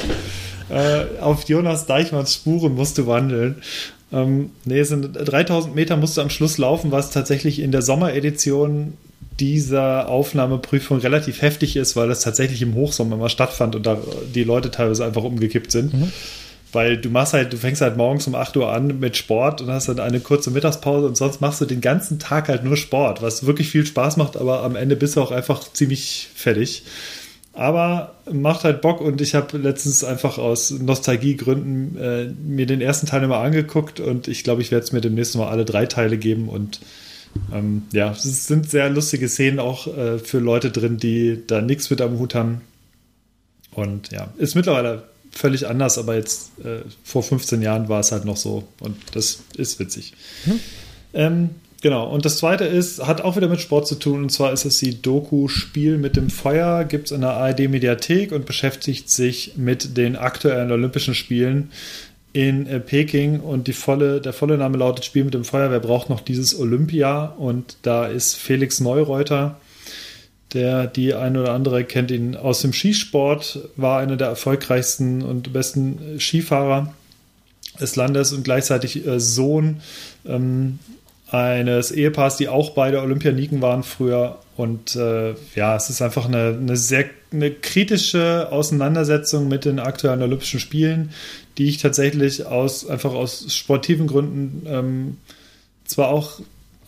[0.69, 3.55] Äh, auf Jonas Deichmanns Spuren musst du wandeln.
[4.11, 7.81] Ähm, nee, es sind 3000 Meter musst du am Schluss laufen, was tatsächlich in der
[7.81, 8.93] Sommeredition
[9.39, 13.97] dieser Aufnahmeprüfung relativ heftig ist, weil das tatsächlich im Hochsommer mal stattfand und da
[14.35, 15.91] die Leute teilweise einfach umgekippt sind.
[16.73, 19.69] Weil du machst halt, du fängst halt morgens um 8 Uhr an mit Sport und
[19.69, 23.21] hast dann eine kurze Mittagspause und sonst machst du den ganzen Tag halt nur Sport,
[23.21, 26.83] was wirklich viel Spaß macht, aber am Ende bist du auch einfach ziemlich fertig.
[27.55, 33.05] Aber macht halt Bock und ich habe letztens einfach aus Nostalgiegründen äh, mir den ersten
[33.05, 36.17] Teil mal angeguckt und ich glaube, ich werde es mir demnächst mal alle drei Teile
[36.17, 36.79] geben und
[37.53, 41.91] ähm, ja, es sind sehr lustige Szenen auch äh, für Leute drin, die da nichts
[41.91, 42.61] mit am Hut haben.
[43.71, 48.25] Und ja, ist mittlerweile völlig anders, aber jetzt äh, vor 15 Jahren war es halt
[48.25, 50.13] noch so und das ist witzig.
[51.13, 51.49] Ähm,
[51.81, 54.65] genau, und das zweite ist, hat auch wieder mit Sport zu tun und zwar ist
[54.65, 59.53] es die Doku Spiel mit dem Feuer, gibt es in der ARD-Mediathek und beschäftigt sich
[59.57, 61.71] mit den aktuellen Olympischen Spielen
[62.33, 63.39] in äh, Peking.
[63.39, 66.59] Und die volle, der volle Name lautet Spiel mit dem Feuer, wer braucht noch dieses
[66.59, 67.25] Olympia?
[67.25, 69.59] Und da ist Felix Neureuter,
[70.53, 75.51] der die ein oder andere kennt ihn aus dem Skisport, war einer der erfolgreichsten und
[75.53, 76.93] besten Skifahrer
[77.79, 79.81] des Landes und gleichzeitig äh, Sohn
[80.25, 80.79] ähm,
[81.29, 84.39] eines Ehepaars, die auch beide Olympianiken waren früher.
[84.55, 90.21] Und äh, ja, es ist einfach eine, eine sehr eine kritische Auseinandersetzung mit den aktuellen
[90.21, 91.09] Olympischen Spielen,
[91.57, 95.17] die ich tatsächlich aus einfach aus sportiven Gründen ähm,
[95.85, 96.39] zwar auch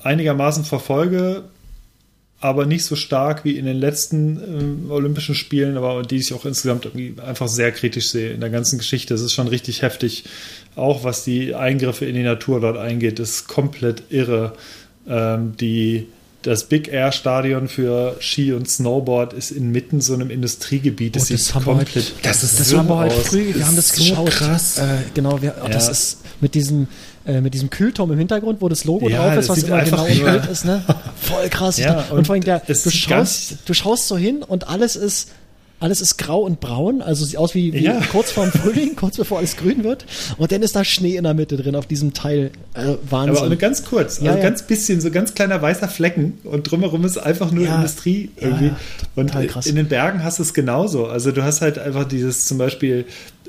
[0.04, 1.46] einigermaßen verfolge,
[2.46, 4.40] aber nicht so stark wie in den letzten
[4.86, 8.50] ähm, Olympischen Spielen, aber die ich auch insgesamt irgendwie einfach sehr kritisch sehe in der
[8.52, 9.14] ganzen Geschichte.
[9.16, 10.24] Es ist schon richtig heftig,
[10.76, 14.54] auch was die Eingriffe in die Natur dort eingeht, ist komplett irre.
[15.08, 16.08] Ähm, die,
[16.44, 21.16] das Big Air Stadion für Ski und Snowboard ist inmitten so einem Industriegebiet.
[21.16, 23.66] Oh, Das, das sieht wir heute- komplett Das ist Das haben wir heute früh, wir
[23.66, 24.30] haben das so geschaut.
[24.30, 24.78] krass.
[24.78, 25.92] Äh, genau, wir, oh, das Ja.
[25.92, 26.88] ist mit diesem,
[27.26, 30.06] äh, mit diesem Kühlturm im Hintergrund, wo das Logo Ja, drauf ist, was immer genau
[30.06, 30.84] im Bild ist, ne?
[31.16, 31.78] Voll krass.
[31.78, 35.30] Ja, und, und vor allem der, du schaust, du schaust so hin und alles ist,
[35.80, 38.00] alles ist grau und braun, also sieht aus wie, wie Ja.
[38.12, 40.06] kurz vorm Frühling, kurz bevor alles grün wird.
[40.38, 42.52] Und dann ist da Schnee in der Mitte drin auf diesem Teil.
[42.74, 43.38] Also Wahnsinn.
[43.38, 44.42] Aber nur ganz kurz, also Ja, ja.
[44.42, 48.72] ganz bisschen, so ganz kleiner weißer Flecken und drumherum ist einfach nur Industrie irgendwie.
[49.16, 49.68] und total krass.
[49.68, 51.08] in den Bergen hast du es genauso.
[51.08, 53.06] Also du hast halt einfach dieses zum Beispiel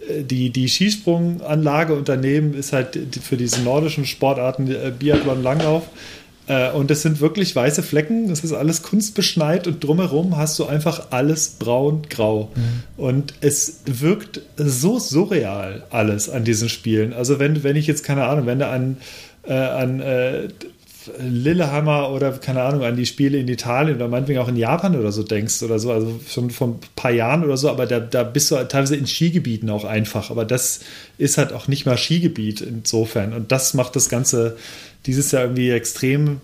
[0.08, 5.84] äh, die, die Skisprunganlage und daneben ist halt für diese nordischen Sportarten äh, Biathlon Langlauf.
[6.46, 10.66] Äh, Und es sind wirklich weiße Flecken, es ist alles kunstbeschneit und drumherum hast du
[10.66, 12.50] einfach alles braun-grau.
[12.54, 12.82] Mhm.
[12.96, 17.12] Und es wirkt so surreal alles an diesen Spielen.
[17.12, 18.96] Also wenn, wenn ich jetzt, keine Ahnung, wenn du an,
[19.44, 20.48] äh, an äh,
[21.18, 25.12] Lillehammer oder keine Ahnung, an die Spiele in Italien oder meinetwegen auch in Japan oder
[25.12, 28.22] so denkst oder so, also schon vor ein paar Jahren oder so, aber da, da
[28.22, 30.30] bist du teilweise in Skigebieten auch einfach.
[30.30, 30.80] Aber das
[31.18, 33.32] ist halt auch nicht mal Skigebiet insofern.
[33.32, 34.56] Und das macht das Ganze
[35.06, 36.40] dieses Jahr irgendwie extrem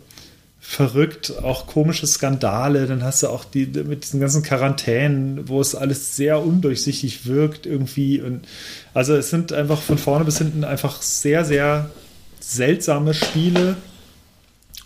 [0.65, 5.75] verrückt, auch komische Skandale, dann hast du auch die mit diesen ganzen Quarantänen, wo es
[5.75, 8.47] alles sehr undurchsichtig wirkt irgendwie und
[8.95, 11.91] also es sind einfach von vorne bis hinten einfach sehr, sehr
[12.39, 13.77] seltsame Spiele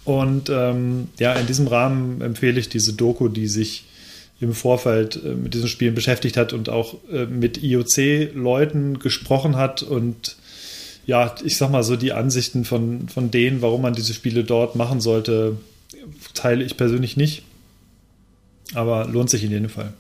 [0.06, 3.84] und ähm, ja, in diesem Rahmen empfehle ich diese Doku, die sich
[4.40, 9.82] im Vorfeld äh, mit diesen Spielen beschäftigt hat und auch äh, mit IOC-Leuten gesprochen hat
[9.82, 10.36] und
[11.06, 14.74] ja, ich sag mal so, die Ansichten von, von denen, warum man diese Spiele dort
[14.74, 15.56] machen sollte,
[16.34, 17.42] teile ich persönlich nicht.
[18.74, 19.92] Aber lohnt sich in jedem Fall.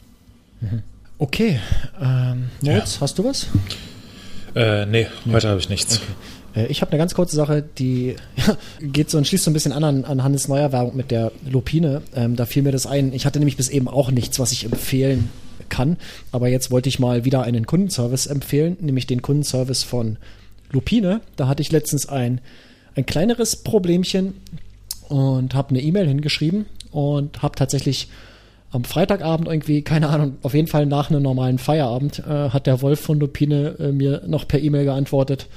[1.18, 1.60] okay.
[2.00, 3.46] Ähm, Moritz, hast du was?
[4.56, 5.98] Äh, nee, heute habe ich nichts.
[5.98, 6.00] Äh,
[6.68, 8.16] Ich habe eine ganz kurze Sache, die
[8.80, 11.30] geht so und schließt so ein bisschen an an, an Hannes Neuer Werbung mit der
[11.48, 12.00] Lupine.
[12.14, 13.12] Ähm, da fiel mir das ein.
[13.12, 15.28] Ich hatte nämlich bis eben auch nichts, was ich empfehlen
[15.68, 15.98] kann.
[16.32, 20.16] Aber jetzt wollte ich mal wieder einen Kundenservice empfehlen, nämlich den Kundenservice von
[20.70, 21.20] Lupine.
[21.36, 22.40] Da hatte ich letztens ein,
[22.94, 24.34] ein kleineres Problemchen
[25.08, 28.08] und habe eine E-Mail hingeschrieben und habe tatsächlich
[28.70, 32.80] am Freitagabend irgendwie, keine Ahnung, auf jeden Fall nach einem normalen Feierabend, äh, hat der
[32.80, 35.48] Wolf von Lupine äh, mir noch per E-Mail geantwortet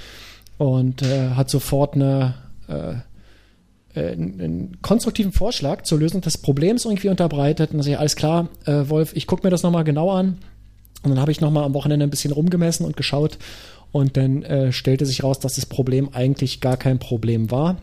[0.59, 2.35] und äh, hat sofort eine,
[2.67, 2.95] äh,
[3.97, 7.71] äh, einen konstruktiven Vorschlag zur Lösung des Problems irgendwie unterbreitet.
[7.71, 10.37] Und dann sage ich, alles klar, äh, Wolf, ich gucke mir das nochmal genau an.
[11.01, 13.37] Und dann habe ich nochmal am Wochenende ein bisschen rumgemessen und geschaut.
[13.93, 17.77] Und dann äh, stellte sich raus, dass das Problem eigentlich gar kein Problem war.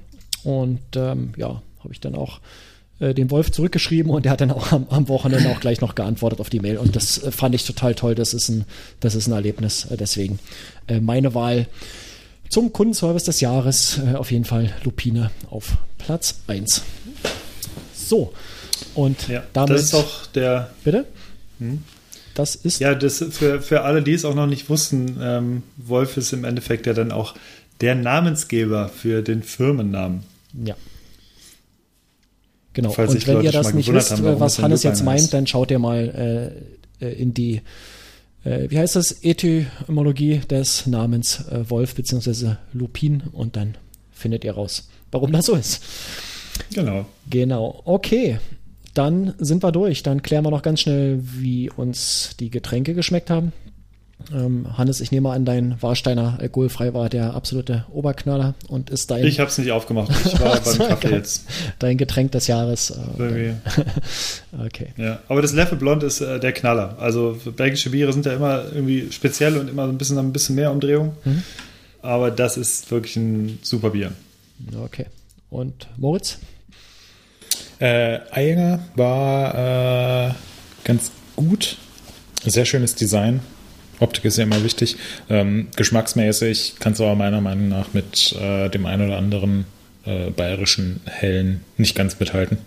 [0.45, 2.41] Und ähm, ja, habe ich dann auch
[3.01, 5.95] äh, den Wolf zurückgeschrieben und der hat dann auch am, am, Wochenende auch gleich noch
[5.95, 6.77] geantwortet auf die Mail.
[6.77, 8.15] Und das äh, fand ich total toll.
[8.15, 8.67] Das ist ein,
[9.01, 9.89] das ist ein Erlebnis.
[9.99, 10.39] Deswegen
[11.01, 11.67] meine Wahl
[12.49, 16.83] zum Kundenservice des Jahres äh, auf jeden Fall Lupine auf Platz 1.
[17.95, 18.33] So.
[18.95, 19.71] Und ja, damit.
[19.71, 20.71] Das ist auch der.
[20.85, 21.07] Bitte?
[21.59, 21.83] Hm?
[22.35, 22.81] Das ist.
[22.81, 26.45] Ja, das für, für alle, die es auch noch nicht wussten, ähm, Wolf ist im
[26.45, 27.35] Endeffekt ja dann auch
[27.81, 30.23] der Namensgeber für den Firmennamen.
[30.65, 30.75] Ja.
[32.75, 32.91] Genau.
[32.91, 35.35] Falls und wenn ihr das nicht wisst, haben, was Hannes jetzt meint, heißt.
[35.35, 36.55] dann schaut ihr mal
[37.01, 37.63] äh, in die,
[38.47, 42.57] äh, wie heißt das, Etymologie des Namens äh, Wolf bzw.
[42.73, 43.77] Lupin und dann
[44.13, 45.83] findet ihr raus, warum das so ist.
[46.73, 47.07] Genau.
[47.29, 47.83] Genau.
[47.85, 48.39] Okay.
[48.95, 50.03] Dann sind wir durch.
[50.03, 53.53] Dann klären wir noch ganz schnell, wie uns die Getränke geschmeckt haben.
[54.35, 59.25] Ähm, Hannes, ich nehme an, dein Warsteiner alkoholfrei war der absolute Oberknaller und ist dein.
[59.25, 60.11] Ich habe es nicht aufgemacht.
[60.25, 61.45] Ich war beim Kaffee jetzt.
[61.79, 62.91] Dein Getränk des Jahres.
[63.19, 63.55] Äh,
[64.67, 64.89] okay.
[64.97, 66.97] Ja, aber das Leffe Blond ist äh, der Knaller.
[66.99, 70.73] Also belgische Biere sind ja immer irgendwie speziell und immer ein bisschen ein bisschen mehr
[70.73, 71.13] Umdrehung.
[71.25, 71.43] Mhm.
[72.03, 74.13] Aber das ist wirklich ein super Bier.
[74.85, 75.07] Okay.
[75.51, 76.39] Und Moritz?
[77.79, 80.35] Äh, Eyinger war äh,
[80.85, 81.77] ganz gut.
[82.45, 83.41] Sehr schönes Design.
[84.01, 84.97] Optik ist ja immer wichtig.
[85.29, 89.65] Ähm, geschmacksmäßig kannst du aber meiner Meinung nach mit äh, dem einen oder anderen
[90.05, 92.59] äh, bayerischen Hellen nicht ganz mithalten.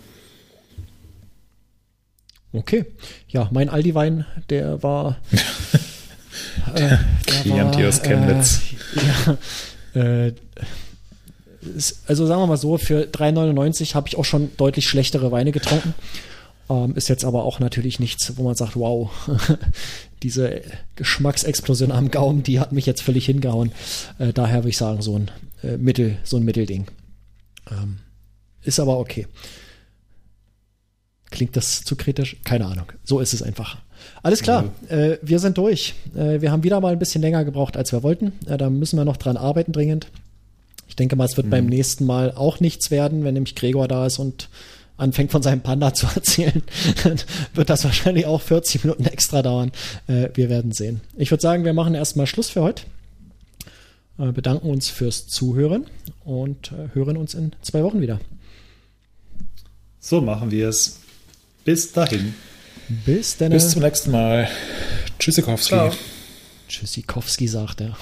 [2.52, 2.84] Okay.
[3.28, 5.18] Ja, mein Aldi-Wein, der war.
[6.74, 6.96] äh,
[7.42, 8.60] Chianti aus Chemnitz.
[9.94, 10.32] ja, äh,
[12.06, 15.94] also sagen wir mal so, für 3,99 habe ich auch schon deutlich schlechtere Weine getrunken.
[16.70, 19.10] Ähm, ist jetzt aber auch natürlich nichts, wo man sagt, wow,
[20.22, 20.62] diese
[20.94, 23.72] Geschmacksexplosion am Gaumen, die hat mich jetzt völlig hingehauen.
[24.18, 25.30] Äh, daher würde ich sagen, so ein
[25.64, 26.86] äh, Mittel, so ein Mittelding.
[27.70, 27.98] Ähm,
[28.62, 29.26] ist aber okay.
[31.30, 32.36] Klingt das zu kritisch?
[32.44, 32.92] Keine Ahnung.
[33.02, 33.78] So ist es einfach.
[34.22, 35.94] Alles klar, äh, wir sind durch.
[36.14, 38.32] Äh, wir haben wieder mal ein bisschen länger gebraucht, als wir wollten.
[38.46, 40.08] Äh, da müssen wir noch dran arbeiten dringend.
[40.88, 41.50] Ich denke mal, es wird mhm.
[41.50, 44.48] beim nächsten Mal auch nichts werden, wenn nämlich Gregor da ist und
[45.00, 46.62] anfängt von seinem Panda zu erzählen,
[47.04, 47.20] dann
[47.54, 49.72] wird das wahrscheinlich auch 40 Minuten extra dauern.
[50.06, 51.00] Äh, wir werden sehen.
[51.16, 52.84] Ich würde sagen, wir machen erstmal Schluss für heute.
[54.18, 55.86] Äh, bedanken uns fürs Zuhören
[56.24, 58.20] und äh, hören uns in zwei Wochen wieder.
[59.98, 61.00] So machen wir es.
[61.64, 62.34] Bis dahin.
[63.06, 63.52] Bis dann.
[63.52, 64.48] Bis zum nächsten Mal.
[65.18, 65.76] Tschüssikowski.
[66.68, 67.96] Tschüssikowski sagt er.